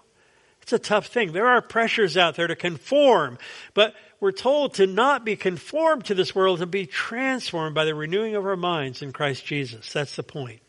It's 0.62 0.72
a 0.72 0.78
tough 0.78 1.06
thing. 1.06 1.32
There 1.32 1.46
are 1.46 1.60
pressures 1.60 2.16
out 2.16 2.36
there 2.36 2.46
to 2.46 2.56
conform, 2.56 3.38
but 3.74 3.94
we're 4.20 4.32
told 4.32 4.74
to 4.74 4.86
not 4.86 5.24
be 5.24 5.36
conformed 5.36 6.06
to 6.06 6.14
this 6.14 6.34
world, 6.34 6.60
to 6.60 6.66
be 6.66 6.86
transformed 6.86 7.74
by 7.74 7.84
the 7.84 7.94
renewing 7.94 8.34
of 8.34 8.46
our 8.46 8.56
minds 8.56 9.02
in 9.02 9.12
Christ 9.12 9.44
Jesus. 9.44 9.92
That's 9.92 10.16
the 10.16 10.22
point. 10.22 10.60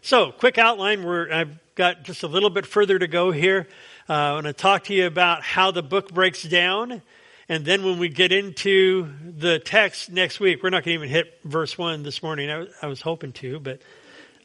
So, 0.00 0.32
quick 0.32 0.58
outline. 0.58 1.04
We're, 1.04 1.32
I've 1.32 1.58
got 1.74 2.04
just 2.04 2.22
a 2.22 2.26
little 2.26 2.50
bit 2.50 2.66
further 2.66 2.98
to 2.98 3.06
go 3.06 3.30
here. 3.32 3.68
Uh, 4.08 4.12
I 4.12 4.32
want 4.32 4.46
to 4.46 4.52
talk 4.52 4.84
to 4.84 4.94
you 4.94 5.06
about 5.06 5.42
how 5.42 5.70
the 5.70 5.82
book 5.82 6.12
breaks 6.12 6.42
down 6.42 7.02
and 7.48 7.64
then 7.64 7.82
when 7.82 7.98
we 7.98 8.08
get 8.08 8.30
into 8.30 9.08
the 9.22 9.58
text 9.58 10.10
next 10.10 10.38
week, 10.38 10.62
we're 10.62 10.68
not 10.68 10.84
going 10.84 10.98
to 10.98 11.04
even 11.04 11.08
hit 11.08 11.40
verse 11.44 11.78
1 11.78 12.02
this 12.02 12.22
morning. 12.22 12.50
I 12.50 12.58
was, 12.58 12.68
I 12.82 12.86
was 12.88 13.00
hoping 13.00 13.32
to, 13.32 13.58
but 13.58 13.80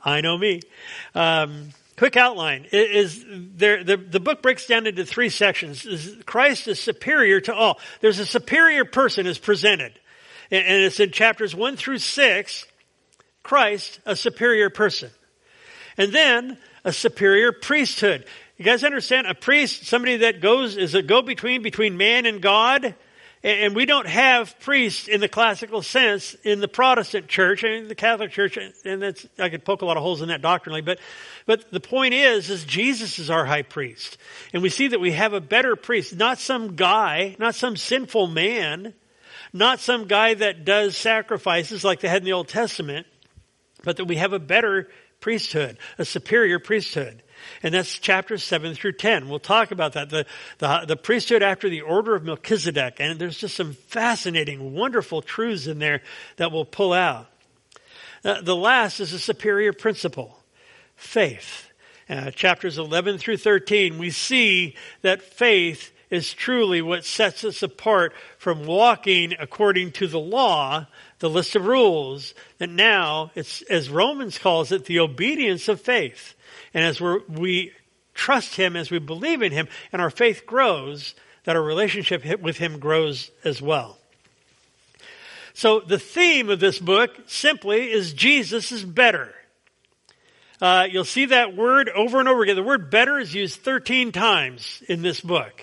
I 0.02 0.22
know 0.22 0.38
me. 0.38 0.62
Um, 1.14 1.72
quick 1.98 2.16
outline 2.16 2.66
is 2.72 3.26
there, 3.28 3.84
the, 3.84 3.98
the 3.98 4.22
book 4.22 4.42
breaks 4.42 4.68
down 4.68 4.88
into 4.88 5.06
three 5.06 5.30
sections. 5.30 5.86
Christ 6.26 6.70
is 6.70 6.80
superior 6.80 7.42
to 7.42 7.54
all. 7.54 7.80
There's 8.00 8.20
a 8.20 8.26
superior 8.26 8.86
person 8.86 9.28
is 9.28 9.38
presented. 9.38 10.00
And, 10.50 10.66
and 10.66 10.84
it's 10.84 11.02
in 11.02 11.12
chapters 11.12 11.54
1 11.54 11.76
through 11.76 11.98
6. 11.98 12.66
Christ, 13.44 14.00
a 14.06 14.16
superior 14.16 14.70
person. 14.70 15.10
And 15.98 16.14
then 16.14 16.58
a 16.86 16.94
superior 16.94 17.52
priesthood. 17.52 18.26
You 18.58 18.66
guys 18.66 18.84
understand? 18.84 19.28
A 19.28 19.34
priest, 19.34 19.86
somebody 19.86 20.18
that 20.18 20.42
goes, 20.42 20.78
is 20.78 20.94
a 20.96 21.02
go-between 21.02 21.64
between 21.64 21.98
man 21.98 22.26
and 22.26 22.42
God. 22.42 22.96
And 23.46 23.76
we 23.76 23.86
don't 23.86 24.08
have 24.08 24.58
priests 24.62 25.10
in 25.10 25.20
the 25.20 25.28
classical 25.28 25.82
sense 25.82 26.34
in 26.46 26.62
the 26.62 26.70
Protestant 26.70 27.28
church 27.28 27.64
and 27.66 27.90
the 27.90 27.96
Catholic 27.96 28.32
church, 28.32 28.58
and 28.58 29.02
that's, 29.02 29.28
I 29.38 29.50
could 29.50 29.66
poke 29.66 29.82
a 29.82 29.86
lot 29.86 29.98
of 29.98 30.04
holes 30.04 30.22
in 30.22 30.30
that 30.30 30.42
doctrinally, 30.42 30.80
but, 30.80 30.98
but 31.46 31.70
the 31.70 31.82
point 31.82 32.14
is, 32.14 32.50
is 32.50 32.64
Jesus 32.64 33.20
is 33.20 33.30
our 33.30 33.44
high 33.44 33.64
priest. 33.64 34.18
And 34.54 34.64
we 34.64 34.70
see 34.70 34.88
that 34.88 35.02
we 35.02 35.12
have 35.12 35.34
a 35.34 35.42
better 35.42 35.76
priest, 35.76 36.16
not 36.16 36.38
some 36.38 36.78
guy, 36.78 37.36
not 37.38 37.54
some 37.54 37.76
sinful 37.76 38.28
man, 38.28 38.94
not 39.52 39.82
some 39.82 40.08
guy 40.08 40.36
that 40.36 40.64
does 40.64 40.96
sacrifices 40.96 41.84
like 41.84 42.00
they 42.00 42.08
had 42.08 42.22
in 42.22 42.26
the 42.26 42.34
Old 42.34 42.48
Testament, 42.48 43.08
but 43.84 43.98
that 43.98 44.06
we 44.06 44.16
have 44.16 44.32
a 44.32 44.40
better 44.40 44.88
priesthood, 45.20 45.78
a 45.98 46.06
superior 46.06 46.60
priesthood. 46.60 47.23
And 47.62 47.74
that's 47.74 47.98
chapters 47.98 48.44
7 48.44 48.76
through 48.76 48.94
10. 48.94 49.30
We'll 49.30 49.40
talk 49.40 49.72
about 49.72 49.94
that. 49.94 50.10
The, 50.10 50.26
the, 50.60 50.86
the 50.88 50.96
priesthood 50.96 51.44
after 51.44 51.70
the 51.70 51.82
order 51.82 52.16
of 52.16 52.24
Melchizedek. 52.24 52.96
And 53.00 53.20
there's 53.20 53.38
just 53.38 53.56
some 53.56 53.74
fascinating, 53.74 54.74
wonderful 54.74 55.22
truths 55.22 55.68
in 55.68 55.80
there 55.80 56.02
that 56.38 56.52
we'll 56.52 56.66
pull 56.66 56.94
out. 56.94 57.28
Uh, 58.24 58.42
the 58.42 58.56
last 58.56 59.00
is 59.00 59.14
a 59.14 59.20
superior 59.20 59.74
principle. 59.74 60.40
Faith. 60.96 61.70
Uh, 62.10 62.32
chapters 62.32 62.78
11 62.78 63.18
through 63.18 63.38
13, 63.38 63.98
we 63.98 64.10
see 64.10 64.76
that 65.02 65.22
faith 65.22 65.94
is 66.14 66.32
truly 66.32 66.80
what 66.80 67.04
sets 67.04 67.44
us 67.44 67.64
apart 67.64 68.14
from 68.38 68.66
walking 68.66 69.34
according 69.40 69.92
to 69.92 70.06
the 70.06 70.20
law, 70.20 70.86
the 71.18 71.30
list 71.30 71.56
of 71.56 71.66
rules, 71.66 72.36
that 72.60 72.70
now 72.70 73.32
it's, 73.34 73.64
as 73.64 73.90
Romans 73.90 74.38
calls 74.38 74.72
it, 74.72 74.86
the 74.86 75.00
obedience 75.00 75.68
of 75.68 75.82
faith. 75.82 76.36
And 76.74 76.84
as 76.84 77.00
we 77.00 77.20
we 77.28 77.72
trust 78.14 78.56
Him, 78.56 78.76
as 78.76 78.92
we 78.92 79.00
believe 79.00 79.42
in 79.42 79.52
Him, 79.52 79.68
and 79.92 80.02
our 80.02 80.10
faith 80.10 80.46
grows, 80.46 81.16
that 81.44 81.56
our 81.56 81.62
relationship 81.62 82.24
with 82.42 82.58
Him 82.58 82.80
grows 82.80 83.32
as 83.44 83.62
well. 83.62 83.98
So 85.54 85.80
the 85.82 86.00
theme 86.00 86.50
of 86.50 86.60
this 86.60 86.80
book 86.80 87.12
simply 87.28 87.92
is 87.92 88.14
Jesus 88.14 88.72
is 88.72 88.84
better. 88.84 89.34
Uh, 90.60 90.88
you'll 90.90 91.04
see 91.04 91.26
that 91.26 91.56
word 91.56 91.90
over 91.90 92.20
and 92.20 92.30
over 92.30 92.42
again. 92.42 92.56
The 92.56 92.64
word 92.64 92.90
better 92.90 93.20
is 93.20 93.34
used 93.34 93.60
13 93.60 94.12
times 94.12 94.82
in 94.88 95.02
this 95.02 95.20
book. 95.20 95.62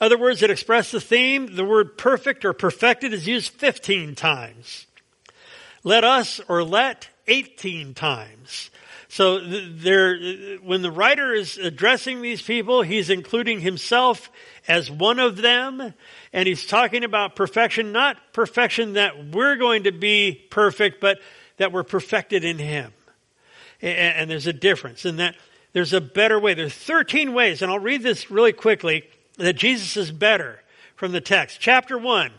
Other 0.00 0.16
words 0.16 0.40
that 0.40 0.50
express 0.50 0.90
the 0.90 1.00
theme, 1.00 1.54
the 1.54 1.64
word 1.64 1.98
perfect 1.98 2.44
or 2.44 2.52
perfected 2.52 3.12
is 3.12 3.26
used 3.26 3.52
15 3.52 4.14
times. 4.14 4.86
Let 5.84 6.04
us 6.04 6.40
or 6.48 6.64
let 6.64 7.08
18 7.26 7.94
times. 7.94 8.70
So 9.18 9.40
there, 9.40 10.16
when 10.62 10.82
the 10.82 10.92
writer 10.92 11.34
is 11.34 11.58
addressing 11.58 12.22
these 12.22 12.40
people, 12.40 12.82
he's 12.82 13.10
including 13.10 13.60
himself 13.60 14.30
as 14.68 14.92
one 14.92 15.18
of 15.18 15.38
them, 15.38 15.92
and 16.32 16.46
he's 16.46 16.64
talking 16.64 17.02
about 17.02 17.34
perfection, 17.34 17.90
not 17.90 18.16
perfection 18.32 18.92
that 18.92 19.32
we're 19.32 19.56
going 19.56 19.82
to 19.82 19.90
be 19.90 20.40
perfect, 20.50 21.00
but 21.00 21.18
that 21.56 21.72
we're 21.72 21.82
perfected 21.82 22.44
in 22.44 22.58
him. 22.58 22.92
And, 23.82 24.30
there's 24.30 24.46
a 24.46 24.52
difference 24.52 25.04
in 25.04 25.16
that 25.16 25.34
there's 25.72 25.92
a 25.92 26.00
better 26.00 26.38
way. 26.38 26.54
There's 26.54 26.72
13 26.72 27.34
ways, 27.34 27.60
and 27.60 27.72
I'll 27.72 27.80
read 27.80 28.04
this 28.04 28.30
really 28.30 28.52
quickly, 28.52 29.02
that 29.36 29.54
Jesus 29.54 29.96
is 29.96 30.12
better 30.12 30.62
from 30.94 31.10
the 31.10 31.20
text. 31.20 31.58
Chapter 31.58 31.98
1, 31.98 32.30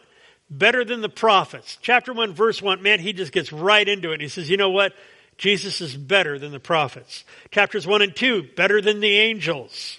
better 0.50 0.86
than 0.86 1.02
the 1.02 1.10
prophets. 1.10 1.78
Chapter 1.82 2.14
1, 2.14 2.34
verse 2.34 2.62
1, 2.62 2.82
man, 2.82 3.02
he 3.02 3.12
just 3.12 3.34
gets 3.34 3.52
right 3.52 3.86
into 3.86 4.14
it. 4.14 4.22
He 4.22 4.30
says, 4.30 4.50
you 4.50 4.56
know 4.56 4.70
what? 4.70 4.94
Jesus 5.40 5.80
is 5.80 5.96
better 5.96 6.38
than 6.38 6.52
the 6.52 6.60
prophets. 6.60 7.24
Chapters 7.50 7.88
1 7.88 8.02
and 8.02 8.16
2, 8.16 8.50
better 8.58 8.82
than 8.82 9.00
the 9.00 9.18
angels. 9.18 9.98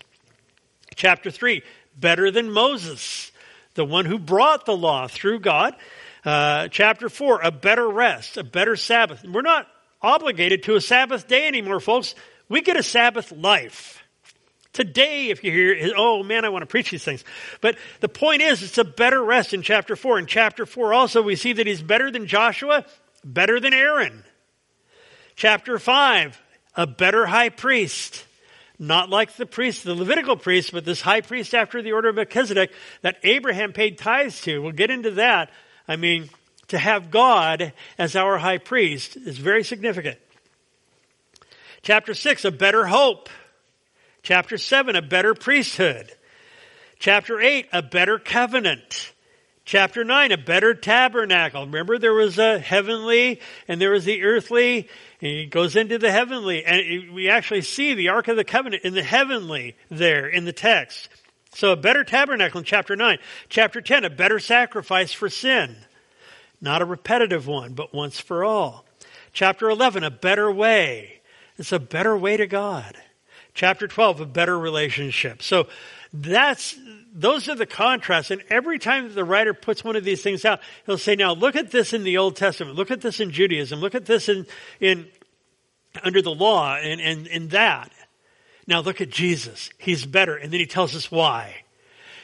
Chapter 0.95 1.31
3, 1.31 1.63
better 1.97 2.31
than 2.31 2.51
Moses, 2.51 3.33
the 3.73 3.87
one 3.87 4.05
who 4.05 4.19
brought 4.19 4.67
the 4.67 4.77
law 4.77 5.09
through 5.09 5.41
God. 5.41 5.75
Uh, 6.27 6.69
chapter 6.69 7.09
4, 7.09 7.41
a 7.41 7.51
better 7.51 7.89
rest, 7.89 8.37
a 8.37 8.45
better 8.45 8.77
Sabbath. 8.77 9.25
We're 9.25 9.41
not 9.41 9.67
obligated 10.03 10.65
to 10.65 10.77
a 10.77 10.81
Sabbath 10.81 11.27
day 11.27 11.49
anymore, 11.49 11.81
folks. 11.81 12.15
We 12.51 12.61
get 12.61 12.77
a 12.77 12.83
Sabbath 12.83 13.33
life. 13.33 14.03
Today, 14.75 15.31
if 15.31 15.43
you 15.43 15.51
hear, 15.51 15.95
oh 15.97 16.23
man, 16.23 16.45
I 16.45 16.51
want 16.51 16.63
to 16.63 16.67
preach 16.67 16.91
these 16.91 17.03
things. 17.03 17.25
But 17.63 17.77
the 18.01 18.11
point 18.11 18.43
is, 18.43 18.63
it's 18.63 18.77
a 18.77 18.85
better 18.85 19.25
rest 19.25 19.55
in 19.55 19.63
chapter 19.63 19.97
4. 19.97 20.19
In 20.19 20.27
chapter 20.27 20.67
4 20.67 20.93
also, 20.93 21.23
we 21.23 21.35
see 21.35 21.55
that 21.55 21.67
he's 21.67 21.81
better 21.81 22.11
than 22.11 22.27
Joshua, 22.27 22.85
better 23.25 23.59
than 23.59 23.73
Aaron. 23.73 24.23
Chapter 25.41 25.79
5, 25.79 26.39
a 26.77 26.87
better 26.87 27.25
high 27.25 27.49
priest. 27.49 28.27
Not 28.79 29.09
like 29.09 29.37
the 29.37 29.47
priest, 29.47 29.85
the 29.85 29.95
Levitical 29.95 30.37
priest, 30.37 30.71
but 30.71 30.85
this 30.85 31.01
high 31.01 31.23
priest 31.23 31.55
after 31.55 31.81
the 31.81 31.93
order 31.93 32.11
of 32.11 32.17
Melchizedek 32.17 32.71
that 33.01 33.17
Abraham 33.23 33.73
paid 33.73 33.97
tithes 33.97 34.43
to. 34.43 34.59
We'll 34.59 34.73
get 34.73 34.91
into 34.91 35.13
that. 35.13 35.51
I 35.89 35.97
mean, 35.97 36.29
to 36.69 36.79
have 36.79 37.11
God 37.11 37.73
as 37.97 38.17
our 38.17 38.37
high 38.37 38.59
priest 38.59 39.17
is 39.17 39.39
very 39.39 39.65
significant. 39.65 40.19
Chapter 41.81 42.13
6, 42.13 42.45
a 42.45 42.51
better 42.51 42.85
hope. 42.85 43.31
Chapter 44.23 44.59
7, 44.59 44.95
a 44.95 45.01
better 45.01 45.33
priesthood. 45.33 46.13
Chapter 46.99 47.41
8, 47.41 47.67
a 47.73 47.81
better 47.81 48.19
covenant. 48.19 49.11
Chapter 49.71 50.03
9, 50.03 50.33
a 50.33 50.37
better 50.37 50.75
tabernacle. 50.75 51.65
Remember, 51.65 51.97
there 51.97 52.13
was 52.13 52.41
a 52.41 52.59
heavenly 52.59 53.39
and 53.69 53.81
there 53.81 53.93
was 53.93 54.05
the 54.05 54.25
earthly 54.25 54.89
and 55.21 55.31
he 55.31 55.47
goes 55.47 55.77
into 55.77 55.97
the 55.97 56.11
heavenly, 56.11 56.65
and 56.65 57.13
we 57.13 57.29
actually 57.29 57.63
see 57.63 57.95
the 57.95 58.09
Ark 58.09 58.27
of 58.27 58.37
the 58.37 58.43
Covenant 58.43 58.83
in 58.83 58.95
the 58.95 59.05
heavenly 59.05 59.77
there 59.89 60.27
in 60.27 60.45
the 60.45 60.53
text. 60.53 61.09
So 61.55 61.71
a 61.71 61.77
better 61.77 62.03
tabernacle 62.03 62.59
in 62.59 62.65
chapter 62.65 62.97
9. 62.97 63.19
Chapter 63.49 63.81
10, 63.81 64.05
a 64.05 64.11
better 64.11 64.41
sacrifice 64.41 65.13
for 65.13 65.29
sin. 65.29 65.77
Not 66.61 66.83
a 66.83 66.85
repetitive 66.85 67.47
one, 67.47 67.75
but 67.75 67.95
once 67.95 68.19
for 68.19 68.43
all. 68.43 68.85
Chapter 69.33 69.71
11, 69.71 70.03
a 70.03 70.11
better 70.11 70.51
way. 70.51 71.21
It's 71.59 71.71
a 71.71 71.79
better 71.79 72.17
way 72.17 72.37
to 72.37 72.49
God. 72.49 72.97
Chapter 73.55 73.87
12, 73.87 74.21
a 74.21 74.27
better 74.27 74.59
relationship. 74.59 75.45
So 75.45 75.69
that's, 76.13 76.77
those 77.13 77.49
are 77.49 77.55
the 77.55 77.67
contrasts. 77.67 78.31
And 78.31 78.43
every 78.51 78.79
time 78.79 79.13
the 79.13 79.25
writer 79.25 79.55
puts 79.55 79.83
one 79.83 79.97
of 79.97 80.05
these 80.05 80.23
things 80.23 80.45
out, 80.45 80.61
he'll 80.87 80.99
say, 80.99 81.17
now 81.17 81.33
look 81.33 81.57
at 81.57 81.71
this 81.71 81.93
in 81.93 82.05
the 82.05 82.19
Old 82.19 82.37
Testament. 82.37 82.77
Look 82.77 82.91
at 82.91 83.01
this 83.01 83.21
in 83.21 83.31
Judaism. 83.31 83.81
Look 83.81 83.95
at 83.95 84.07
this 84.07 84.29
in, 84.29 84.47
in, 84.81 85.09
under 86.03 86.23
the 86.23 86.31
law 86.31 86.77
and, 86.77 87.01
and, 87.01 87.27
and 87.27 87.51
that. 87.51 87.91
Now 88.67 88.81
look 88.81 89.01
at 89.01 89.11
Jesus. 89.11 89.71
He's 89.79 90.07
better. 90.07 90.37
And 90.37 90.53
then 90.53 90.61
he 90.61 90.67
tells 90.67 90.95
us 90.95 91.11
why. 91.11 91.65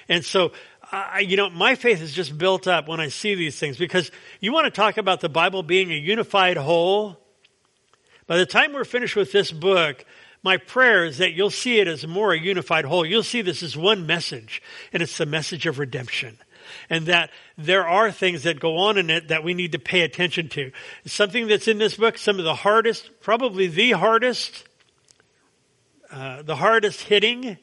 And 0.08 0.24
so, 0.24 0.52
I, 0.92 1.20
you 1.20 1.36
know, 1.36 1.50
my 1.50 1.74
faith 1.74 2.00
is 2.00 2.12
just 2.12 2.38
built 2.38 2.68
up 2.68 2.86
when 2.86 3.00
I 3.00 3.08
see 3.08 3.34
these 3.34 3.58
things 3.58 3.76
because 3.76 4.10
you 4.40 4.52
want 4.52 4.66
to 4.66 4.70
talk 4.70 4.98
about 4.98 5.20
the 5.20 5.28
Bible 5.28 5.62
being 5.64 5.90
a 5.90 5.96
unified 5.96 6.56
whole. 6.56 7.18
By 8.28 8.36
the 8.36 8.46
time 8.46 8.72
we're 8.72 8.84
finished 8.84 9.16
with 9.16 9.32
this 9.32 9.50
book, 9.50 10.04
my 10.46 10.58
prayer 10.58 11.04
is 11.04 11.18
that 11.18 11.32
you'll 11.32 11.50
see 11.50 11.80
it 11.80 11.88
as 11.88 12.06
more 12.06 12.32
a 12.32 12.38
unified 12.38 12.84
whole. 12.84 13.04
You'll 13.04 13.24
see 13.24 13.42
this 13.42 13.64
as 13.64 13.76
one 13.76 14.06
message, 14.06 14.62
and 14.92 15.02
it's 15.02 15.18
the 15.18 15.26
message 15.26 15.66
of 15.66 15.80
redemption. 15.80 16.38
And 16.88 17.06
that 17.06 17.30
there 17.58 17.84
are 17.84 18.12
things 18.12 18.44
that 18.44 18.60
go 18.60 18.76
on 18.76 18.96
in 18.96 19.10
it 19.10 19.26
that 19.26 19.42
we 19.42 19.54
need 19.54 19.72
to 19.72 19.80
pay 19.80 20.02
attention 20.02 20.48
to. 20.50 20.70
Something 21.04 21.48
that's 21.48 21.66
in 21.66 21.78
this 21.78 21.96
book, 21.96 22.16
some 22.16 22.38
of 22.38 22.44
the 22.44 22.54
hardest, 22.54 23.10
probably 23.20 23.66
the 23.66 23.90
hardest, 23.90 24.68
uh, 26.12 26.42
the 26.42 26.54
hardest 26.54 27.02
hitting 27.02 27.58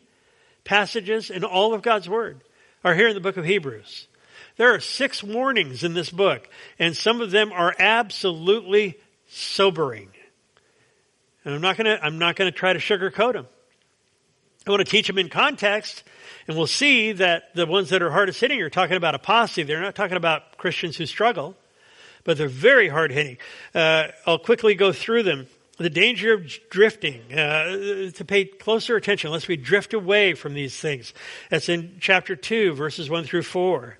passages 0.65 1.29
in 1.29 1.45
all 1.45 1.73
of 1.73 1.84
God's 1.84 2.09
Word 2.09 2.41
are 2.84 2.95
here 2.95 3.07
in 3.07 3.13
the 3.13 3.21
book 3.21 3.38
of 3.38 3.45
Hebrews. 3.45 4.09
There 4.57 4.73
are 4.73 4.81
six 4.81 5.23
warnings 5.23 5.86
in 5.86 5.93
this 5.93 6.09
book, 6.09 6.49
and 6.77 6.97
some 6.97 7.21
of 7.21 7.31
them 7.31 7.53
are 7.53 7.73
absolutely 7.79 8.99
sobering. 9.27 10.09
And 11.45 11.53
I'm 11.53 11.61
not 11.61 11.77
going 11.77 11.85
to, 11.85 12.03
I'm 12.03 12.17
not 12.17 12.35
going 12.35 12.51
to 12.51 12.57
try 12.57 12.73
to 12.73 12.79
sugarcoat 12.79 13.33
them. 13.33 13.47
I 14.65 14.69
want 14.71 14.79
to 14.79 14.89
teach 14.89 15.07
them 15.07 15.17
in 15.17 15.27
context, 15.27 16.03
and 16.47 16.55
we'll 16.55 16.67
see 16.67 17.11
that 17.13 17.53
the 17.53 17.65
ones 17.65 17.89
that 17.89 18.01
are 18.01 18.09
hardest 18.09 18.39
hitting 18.39 18.61
are 18.61 18.69
talking 18.69 18.95
about 18.95 19.13
apostasy. 19.13 19.63
They're 19.63 19.81
not 19.81 19.93
talking 19.93 20.15
about 20.15 20.57
Christians 20.57 20.95
who 20.95 21.05
struggle, 21.05 21.57
but 22.23 22.37
they're 22.37 22.47
very 22.47 22.87
hard 22.87 23.11
hitting. 23.11 23.37
Uh, 23.75 24.07
I'll 24.25 24.39
quickly 24.39 24.73
go 24.73 24.93
through 24.93 25.23
them. 25.23 25.47
The 25.79 25.89
danger 25.89 26.33
of 26.33 26.49
drifting, 26.69 27.33
uh, 27.33 28.11
to 28.11 28.25
pay 28.25 28.45
closer 28.45 28.95
attention 28.95 29.31
lest 29.31 29.49
we 29.49 29.57
drift 29.57 29.93
away 29.93 30.33
from 30.33 30.53
these 30.53 30.77
things. 30.77 31.13
That's 31.49 31.67
in 31.67 31.97
chapter 31.99 32.35
2, 32.37 32.73
verses 32.73 33.09
1 33.09 33.25
through 33.25 33.43
4. 33.43 33.97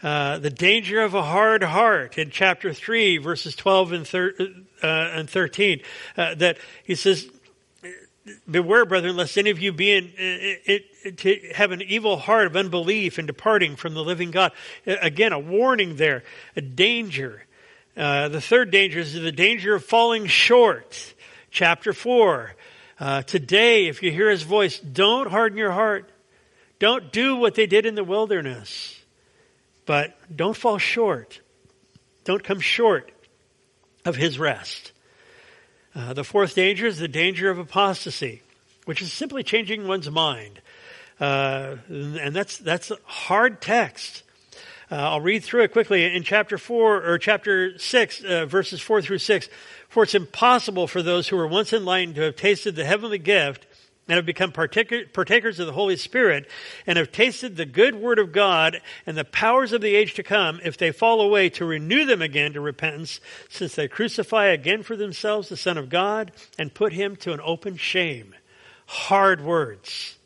Uh, 0.00 0.38
the 0.38 0.50
danger 0.50 1.00
of 1.02 1.14
a 1.14 1.22
hard 1.22 1.62
heart 1.62 2.18
in 2.18 2.30
chapter 2.30 2.72
3, 2.72 3.18
verses 3.18 3.56
12 3.56 3.92
and, 3.92 4.06
thir- 4.06 4.34
uh, 4.82 4.86
and 4.86 5.28
13. 5.28 5.80
Uh, 6.16 6.34
that 6.36 6.58
he 6.84 6.94
says, 6.94 7.28
Beware, 8.48 8.84
brethren, 8.84 9.16
lest 9.16 9.36
any 9.38 9.50
of 9.50 9.58
you 9.58 9.72
be 9.72 9.92
in, 9.92 10.12
it, 10.16 10.84
it, 11.02 11.18
to 11.18 11.52
have 11.54 11.72
an 11.72 11.82
evil 11.82 12.18
heart 12.18 12.46
of 12.46 12.56
unbelief 12.56 13.18
and 13.18 13.26
departing 13.26 13.74
from 13.74 13.94
the 13.94 14.04
living 14.04 14.30
God. 14.30 14.52
Again, 14.86 15.32
a 15.32 15.38
warning 15.38 15.96
there, 15.96 16.22
a 16.54 16.60
danger. 16.60 17.44
Uh, 17.96 18.28
the 18.28 18.40
third 18.40 18.70
danger 18.70 19.00
is 19.00 19.14
the 19.14 19.32
danger 19.32 19.74
of 19.74 19.84
falling 19.84 20.26
short. 20.26 21.14
Chapter 21.50 21.92
4. 21.92 22.54
Uh, 23.00 23.22
today, 23.22 23.88
if 23.88 24.02
you 24.02 24.12
hear 24.12 24.30
his 24.30 24.42
voice, 24.42 24.78
don't 24.78 25.30
harden 25.30 25.58
your 25.58 25.72
heart. 25.72 26.10
Don't 26.78 27.10
do 27.10 27.36
what 27.36 27.54
they 27.54 27.66
did 27.66 27.86
in 27.86 27.94
the 27.94 28.04
wilderness. 28.04 28.97
But 29.88 30.18
don't 30.36 30.54
fall 30.54 30.76
short. 30.76 31.40
Don't 32.24 32.44
come 32.44 32.60
short 32.60 33.10
of 34.04 34.16
his 34.16 34.38
rest. 34.38 34.92
Uh, 35.94 36.12
the 36.12 36.24
fourth 36.24 36.54
danger 36.54 36.86
is 36.86 36.98
the 36.98 37.08
danger 37.08 37.48
of 37.48 37.58
apostasy, 37.58 38.42
which 38.84 39.00
is 39.00 39.10
simply 39.14 39.42
changing 39.42 39.88
one's 39.88 40.10
mind. 40.10 40.60
Uh, 41.18 41.76
and 41.88 42.36
that's, 42.36 42.58
that's 42.58 42.90
a 42.90 42.98
hard 43.04 43.62
text. 43.62 44.24
Uh, 44.92 44.96
I'll 44.96 45.22
read 45.22 45.42
through 45.42 45.62
it 45.62 45.72
quickly. 45.72 46.04
In 46.04 46.22
chapter 46.22 46.58
4, 46.58 47.10
or 47.10 47.16
chapter 47.16 47.78
6, 47.78 48.24
uh, 48.24 48.44
verses 48.44 48.82
4 48.82 49.00
through 49.00 49.18
6, 49.18 49.48
for 49.88 50.02
it's 50.02 50.14
impossible 50.14 50.86
for 50.86 51.02
those 51.02 51.28
who 51.28 51.36
were 51.38 51.48
once 51.48 51.72
enlightened 51.72 52.16
to 52.16 52.22
have 52.24 52.36
tasted 52.36 52.76
the 52.76 52.84
heavenly 52.84 53.18
gift 53.18 53.64
and 54.08 54.16
have 54.16 54.26
become 54.26 54.52
partakers 54.52 55.58
of 55.58 55.66
the 55.66 55.72
Holy 55.72 55.96
Spirit 55.96 56.48
and 56.86 56.96
have 56.96 57.12
tasted 57.12 57.56
the 57.56 57.66
good 57.66 57.94
word 57.94 58.18
of 58.18 58.32
God 58.32 58.80
and 59.06 59.16
the 59.16 59.24
powers 59.24 59.72
of 59.72 59.82
the 59.82 59.94
age 59.94 60.14
to 60.14 60.22
come, 60.22 60.60
if 60.64 60.78
they 60.78 60.90
fall 60.90 61.20
away, 61.20 61.50
to 61.50 61.66
renew 61.66 62.06
them 62.06 62.22
again 62.22 62.54
to 62.54 62.60
repentance, 62.60 63.20
since 63.50 63.74
they 63.74 63.86
crucify 63.86 64.46
again 64.46 64.82
for 64.82 64.96
themselves 64.96 65.50
the 65.50 65.56
Son 65.56 65.76
of 65.76 65.90
God 65.90 66.32
and 66.58 66.72
put 66.72 66.94
him 66.94 67.16
to 67.16 67.32
an 67.34 67.40
open 67.44 67.76
shame. 67.76 68.34
Hard 68.86 69.44
words. 69.44 70.16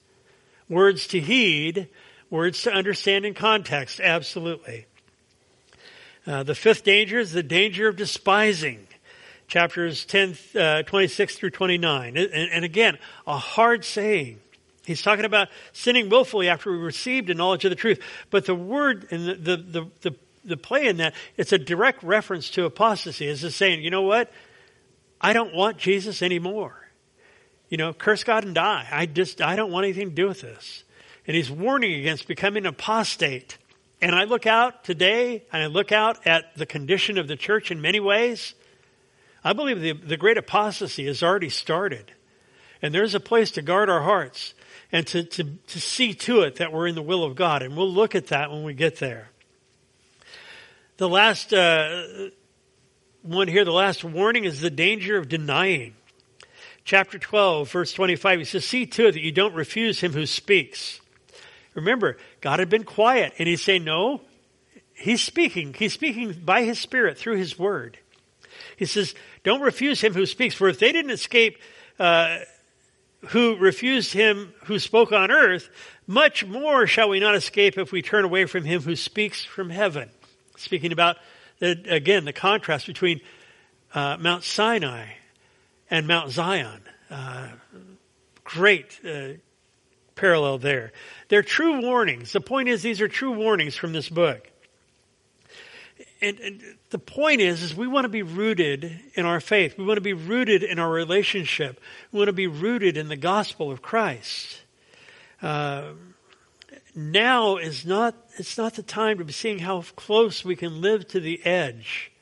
Words 0.68 1.08
to 1.08 1.20
heed, 1.20 1.88
words 2.30 2.62
to 2.62 2.72
understand 2.72 3.26
in 3.26 3.34
context, 3.34 4.00
absolutely. 4.00 4.86
Uh, 6.24 6.44
the 6.44 6.54
fifth 6.54 6.84
danger 6.84 7.18
is 7.18 7.32
the 7.32 7.42
danger 7.42 7.88
of 7.88 7.96
despising. 7.96 8.86
Chapters 9.52 10.06
10, 10.06 10.34
uh, 10.58 10.82
26 10.84 11.36
through 11.36 11.50
29. 11.50 12.16
And, 12.16 12.32
and 12.32 12.64
again, 12.64 12.96
a 13.26 13.36
hard 13.36 13.84
saying. 13.84 14.40
He's 14.86 15.02
talking 15.02 15.26
about 15.26 15.48
sinning 15.74 16.08
willfully 16.08 16.48
after 16.48 16.72
we 16.72 16.78
received 16.78 17.28
a 17.28 17.34
knowledge 17.34 17.66
of 17.66 17.68
the 17.68 17.76
truth. 17.76 18.00
But 18.30 18.46
the 18.46 18.54
word 18.54 19.08
and 19.10 19.28
the, 19.28 19.34
the, 19.34 19.56
the, 19.58 19.90
the, 20.00 20.16
the 20.42 20.56
play 20.56 20.86
in 20.86 20.96
that, 20.96 21.12
it's 21.36 21.52
a 21.52 21.58
direct 21.58 22.02
reference 22.02 22.48
to 22.52 22.64
apostasy. 22.64 23.26
It's 23.26 23.42
just 23.42 23.58
saying, 23.58 23.82
you 23.82 23.90
know 23.90 24.00
what? 24.00 24.32
I 25.20 25.34
don't 25.34 25.54
want 25.54 25.76
Jesus 25.76 26.22
anymore. 26.22 26.88
You 27.68 27.76
know, 27.76 27.92
curse 27.92 28.24
God 28.24 28.44
and 28.46 28.54
die. 28.54 28.88
I 28.90 29.04
just, 29.04 29.42
I 29.42 29.54
don't 29.54 29.70
want 29.70 29.84
anything 29.84 30.08
to 30.08 30.14
do 30.14 30.28
with 30.28 30.40
this. 30.40 30.82
And 31.26 31.36
he's 31.36 31.50
warning 31.50 31.92
against 31.92 32.26
becoming 32.26 32.62
an 32.62 32.68
apostate. 32.68 33.58
And 34.00 34.14
I 34.14 34.24
look 34.24 34.46
out 34.46 34.82
today 34.84 35.44
and 35.52 35.62
I 35.62 35.66
look 35.66 35.92
out 35.92 36.26
at 36.26 36.56
the 36.56 36.64
condition 36.64 37.18
of 37.18 37.28
the 37.28 37.36
church 37.36 37.70
in 37.70 37.82
many 37.82 38.00
ways. 38.00 38.54
I 39.44 39.52
believe 39.52 39.80
the, 39.80 39.92
the 39.92 40.16
great 40.16 40.38
apostasy 40.38 41.06
has 41.06 41.22
already 41.22 41.48
started. 41.48 42.12
And 42.80 42.94
there's 42.94 43.14
a 43.14 43.20
place 43.20 43.52
to 43.52 43.62
guard 43.62 43.88
our 43.88 44.02
hearts 44.02 44.54
and 44.90 45.06
to, 45.08 45.24
to, 45.24 45.44
to 45.44 45.80
see 45.80 46.14
to 46.14 46.42
it 46.42 46.56
that 46.56 46.72
we're 46.72 46.86
in 46.86 46.94
the 46.94 47.02
will 47.02 47.24
of 47.24 47.34
God. 47.34 47.62
And 47.62 47.76
we'll 47.76 47.90
look 47.90 48.14
at 48.14 48.28
that 48.28 48.50
when 48.50 48.64
we 48.64 48.74
get 48.74 48.98
there. 48.98 49.30
The 50.96 51.08
last 51.08 51.52
uh, 51.52 52.04
one 53.22 53.48
here, 53.48 53.64
the 53.64 53.72
last 53.72 54.04
warning 54.04 54.44
is 54.44 54.60
the 54.60 54.70
danger 54.70 55.16
of 55.16 55.28
denying. 55.28 55.94
Chapter 56.84 57.18
12, 57.18 57.70
verse 57.70 57.92
25, 57.92 58.40
he 58.40 58.44
says, 58.44 58.64
See 58.64 58.86
to 58.86 59.06
it 59.06 59.12
that 59.12 59.22
you 59.22 59.32
don't 59.32 59.54
refuse 59.54 60.00
him 60.00 60.12
who 60.12 60.26
speaks. 60.26 61.00
Remember, 61.74 62.18
God 62.40 62.58
had 62.58 62.68
been 62.68 62.84
quiet, 62.84 63.32
and 63.38 63.48
he's 63.48 63.62
saying, 63.62 63.84
No, 63.84 64.20
he's 64.92 65.22
speaking. 65.22 65.74
He's 65.74 65.92
speaking 65.92 66.32
by 66.44 66.64
his 66.64 66.80
Spirit 66.80 67.16
through 67.16 67.36
his 67.36 67.58
word. 67.58 67.98
He 68.76 68.84
says, 68.84 69.14
Don't 69.44 69.60
refuse 69.60 70.00
him 70.00 70.14
who 70.14 70.26
speaks, 70.26 70.54
for 70.54 70.68
if 70.68 70.78
they 70.78 70.92
didn't 70.92 71.10
escape 71.10 71.58
uh, 71.98 72.38
who 73.28 73.56
refused 73.56 74.12
him 74.12 74.52
who 74.64 74.78
spoke 74.78 75.12
on 75.12 75.30
earth, 75.30 75.68
much 76.06 76.44
more 76.44 76.86
shall 76.86 77.08
we 77.08 77.20
not 77.20 77.34
escape 77.34 77.78
if 77.78 77.92
we 77.92 78.02
turn 78.02 78.24
away 78.24 78.44
from 78.46 78.64
him 78.64 78.82
who 78.82 78.96
speaks 78.96 79.44
from 79.44 79.70
heaven. 79.70 80.10
Speaking 80.56 80.92
about, 80.92 81.16
the, 81.58 81.80
again, 81.88 82.24
the 82.24 82.32
contrast 82.32 82.86
between 82.86 83.20
uh, 83.94 84.16
Mount 84.18 84.44
Sinai 84.44 85.06
and 85.90 86.06
Mount 86.06 86.30
Zion. 86.30 86.82
Uh, 87.10 87.48
great 88.44 88.98
uh, 89.08 89.34
parallel 90.14 90.58
there. 90.58 90.92
They're 91.28 91.42
true 91.42 91.80
warnings. 91.82 92.32
The 92.32 92.40
point 92.40 92.68
is, 92.68 92.82
these 92.82 93.00
are 93.00 93.08
true 93.08 93.32
warnings 93.32 93.76
from 93.76 93.92
this 93.92 94.08
book. 94.08 94.51
And, 96.22 96.38
and, 96.38 96.62
the 96.90 97.00
point 97.00 97.40
is, 97.40 97.62
is 97.62 97.74
we 97.74 97.88
want 97.88 98.04
to 98.04 98.08
be 98.08 98.22
rooted 98.22 99.00
in 99.14 99.26
our 99.26 99.40
faith. 99.40 99.76
We 99.76 99.84
want 99.84 99.96
to 99.96 100.02
be 100.02 100.12
rooted 100.12 100.62
in 100.62 100.78
our 100.78 100.90
relationship. 100.90 101.80
We 102.12 102.18
want 102.18 102.28
to 102.28 102.32
be 102.32 102.46
rooted 102.46 102.96
in 102.96 103.08
the 103.08 103.16
gospel 103.16 103.72
of 103.72 103.82
Christ. 103.82 104.62
Uh, 105.42 105.94
now 106.94 107.56
is 107.56 107.84
not, 107.84 108.14
it's 108.38 108.56
not 108.56 108.74
the 108.74 108.82
time 108.82 109.18
to 109.18 109.24
be 109.24 109.32
seeing 109.32 109.58
how 109.58 109.82
close 109.96 110.44
we 110.44 110.54
can 110.54 110.80
live 110.80 111.08
to 111.08 111.18
the 111.18 111.44
edge. 111.44 112.12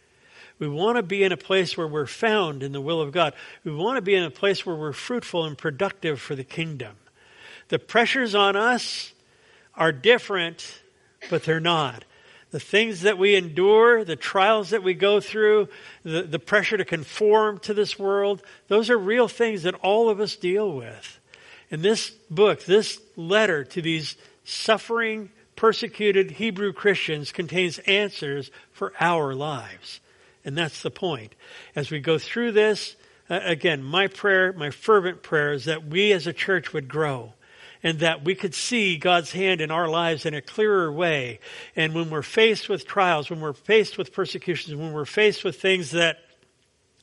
We 0.59 0.69
want 0.69 0.97
to 0.97 1.03
be 1.03 1.23
in 1.23 1.33
a 1.33 1.37
place 1.37 1.77
where 1.77 1.87
we're 1.87 2.07
found 2.07 2.63
in 2.63 2.73
the 2.73 2.81
will 2.81 3.01
of 3.01 3.13
God. 3.13 3.35
We 3.65 3.75
want 3.75 3.97
to 3.97 4.03
be 4.03 4.15
in 4.15 4.23
a 4.23 4.31
place 4.31 4.65
where 4.65 4.77
we're 4.77 4.93
fruitful 4.93 5.45
and 5.45 5.59
productive 5.59 6.21
for 6.21 6.35
the 6.35 6.45
kingdom. 6.45 6.97
The 7.69 7.79
pressures 7.79 8.35
on 8.35 8.57
us 8.57 9.13
are 9.75 9.93
different, 9.93 10.81
but 11.29 11.45
they're 11.45 11.61
not. 11.61 12.05
The 12.51 12.61
things 12.61 13.03
that 13.03 13.19
we 13.19 13.37
endure, 13.37 14.05
the 14.05 14.17
trials 14.17 14.71
that 14.71 14.83
we 14.83 14.95
go 14.95 15.21
through, 15.21 15.69
the, 16.03 16.23
the 16.23 16.39
pressure 16.39 16.77
to 16.77 16.85
conform 16.85 17.59
to 17.61 17.75
this 17.75 17.99
world, 17.99 18.43
those 18.69 18.91
are 18.91 18.99
real 18.99 19.29
things 19.29 19.63
that 19.63 19.75
all 19.77 20.11
of 20.11 20.21
us 20.21 20.35
deal 20.37 20.73
with. 20.73 21.21
And 21.71 21.83
this 21.83 22.11
book, 22.29 22.65
this 22.65 23.01
letter 23.15 23.63
to 23.65 23.81
these 23.81 24.17
suffering, 24.45 25.31
persecuted 25.55 26.33
Hebrew 26.33 26.73
Christians 26.73 27.31
contains 27.31 27.79
answers 27.81 28.51
for 28.73 28.93
our 28.99 29.35
lives. 29.35 30.01
And 30.45 30.57
that's 30.57 30.83
the 30.83 30.91
point. 30.91 31.35
As 31.77 31.91
we 31.91 32.01
go 32.01 32.19
through 32.19 32.53
this, 32.53 32.97
uh, 33.29 33.41
again, 33.45 33.83
my 33.83 34.09
prayer, 34.09 34.53
my 34.53 34.71
fervent 34.71 35.23
prayer 35.23 35.53
is 35.53 35.67
that 35.67 35.87
we 35.87 36.13
as 36.13 36.27
a 36.27 36.33
church 36.33 36.73
would 36.73 36.89
grow 36.89 37.35
and 37.83 38.01
that 38.01 38.25
we 38.25 38.35
could 38.35 38.55
see 38.55 38.99
God's 38.99 39.33
hand 39.33 39.61
in 39.61 39.71
our 39.71 39.89
lives 39.89 40.27
in 40.27 40.35
a 40.35 40.43
clearer 40.43 40.93
way. 40.93 41.41
And 41.75 41.95
when 41.95 42.11
we're 42.11 42.23
faced 42.23 42.69
with 42.69 42.87
trials, 42.87 43.31
when 43.31 43.41
we're 43.41 43.53
faced 43.53 43.97
with 43.97 44.13
persecutions, 44.13 44.77
when 44.77 44.93
we're 44.93 45.05
faced 45.05 45.45
with 45.45 45.61
things 45.61 45.93
that 45.93 46.19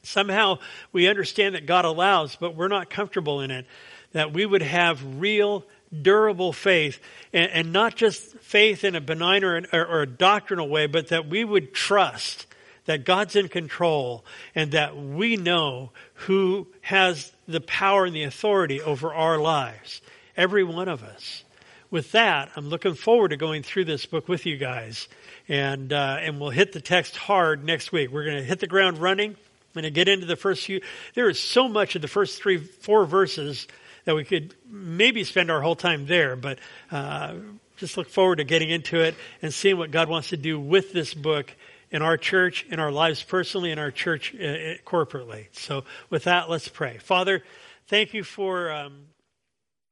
somehow 0.03 0.59
we 0.91 1.07
understand 1.07 1.55
that 1.55 1.65
God 1.65 1.86
allows, 1.86 2.36
but 2.36 2.55
we're 2.55 2.67
not 2.67 2.89
comfortable 2.89 3.41
in 3.41 3.51
it, 3.51 3.65
that 4.13 4.34
we 4.34 4.45
would 4.45 4.61
have 4.61 5.19
real, 5.19 5.65
durable 6.01 6.53
faith, 6.53 6.99
and, 7.34 7.51
and 7.51 7.73
not 7.73 7.95
just 7.95 8.38
faith 8.39 8.84
in 8.84 8.95
a 8.95 9.01
benign 9.01 9.43
or, 9.43 9.63
or, 9.73 9.86
or 9.86 10.01
a 10.03 10.07
doctrinal 10.07 10.69
way, 10.69 10.88
but 10.88 11.07
that 11.07 11.28
we 11.28 11.43
would 11.43 11.73
trust 11.73 12.45
that 12.86 13.03
God's 13.03 13.36
in 13.36 13.49
control 13.49 14.23
and 14.55 14.71
that 14.71 14.95
we 14.95 15.36
know 15.36 15.91
who 16.13 16.67
has 16.82 17.34
the 17.47 17.59
power 17.59 18.05
and 18.05 18.15
the 18.15 18.23
authority 18.23 18.82
over 18.82 19.13
our 19.13 19.38
lives 19.38 20.01
every 20.38 20.63
one 20.63 20.88
of 20.88 21.03
us. 21.03 21.43
With 21.89 22.11
that, 22.11 22.51
I'm 22.55 22.69
looking 22.69 22.93
forward 22.93 23.29
to 23.29 23.38
going 23.38 23.63
through 23.63 23.85
this 23.85 24.05
book 24.05 24.27
with 24.27 24.45
you 24.45 24.57
guys, 24.57 25.07
and 25.47 25.91
uh, 25.91 26.17
and 26.19 26.39
we'll 26.39 26.49
hit 26.49 26.73
the 26.73 26.81
text 26.81 27.15
hard 27.15 27.63
next 27.63 27.91
week. 27.91 28.11
We're 28.11 28.25
going 28.25 28.38
to 28.38 28.43
hit 28.43 28.59
the 28.59 28.67
ground 28.67 28.99
running. 28.99 29.31
I'm 29.31 29.73
going 29.73 29.83
to 29.83 29.89
get 29.91 30.07
into 30.07 30.25
the 30.25 30.35
first 30.35 30.65
few. 30.65 30.81
There 31.13 31.29
is 31.29 31.39
so 31.39 31.67
much 31.67 31.95
of 31.95 32.01
the 32.01 32.07
first 32.07 32.41
three, 32.41 32.57
four 32.57 33.05
verses 33.05 33.67
that 34.03 34.15
we 34.15 34.25
could 34.25 34.53
maybe 34.69 35.23
spend 35.23 35.49
our 35.49 35.61
whole 35.61 35.75
time 35.75 36.07
there, 36.07 36.35
but 36.35 36.59
uh, 36.91 37.35
just 37.77 37.95
look 37.97 38.09
forward 38.09 38.38
to 38.38 38.43
getting 38.43 38.69
into 38.69 39.01
it 39.01 39.15
and 39.41 39.53
seeing 39.53 39.77
what 39.77 39.91
God 39.91 40.09
wants 40.09 40.29
to 40.29 40.38
do 40.38 40.59
with 40.59 40.91
this 40.91 41.13
book 41.13 41.53
in 41.89 42.01
our 42.01 42.17
church, 42.17 42.65
in 42.69 42.79
our 42.79 42.91
lives 42.91 43.23
personally, 43.23 43.71
in 43.71 43.79
our 43.79 43.91
church 43.91 44.35
uh, 44.35 44.75
corporately. 44.85 45.47
So, 45.53 45.85
with 46.09 46.25
that, 46.25 46.49
let's 46.49 46.67
pray. 46.67 46.97
Father, 46.97 47.43
thank 47.88 48.13
you 48.13 48.25
for. 48.25 48.71
Um, 48.71 49.05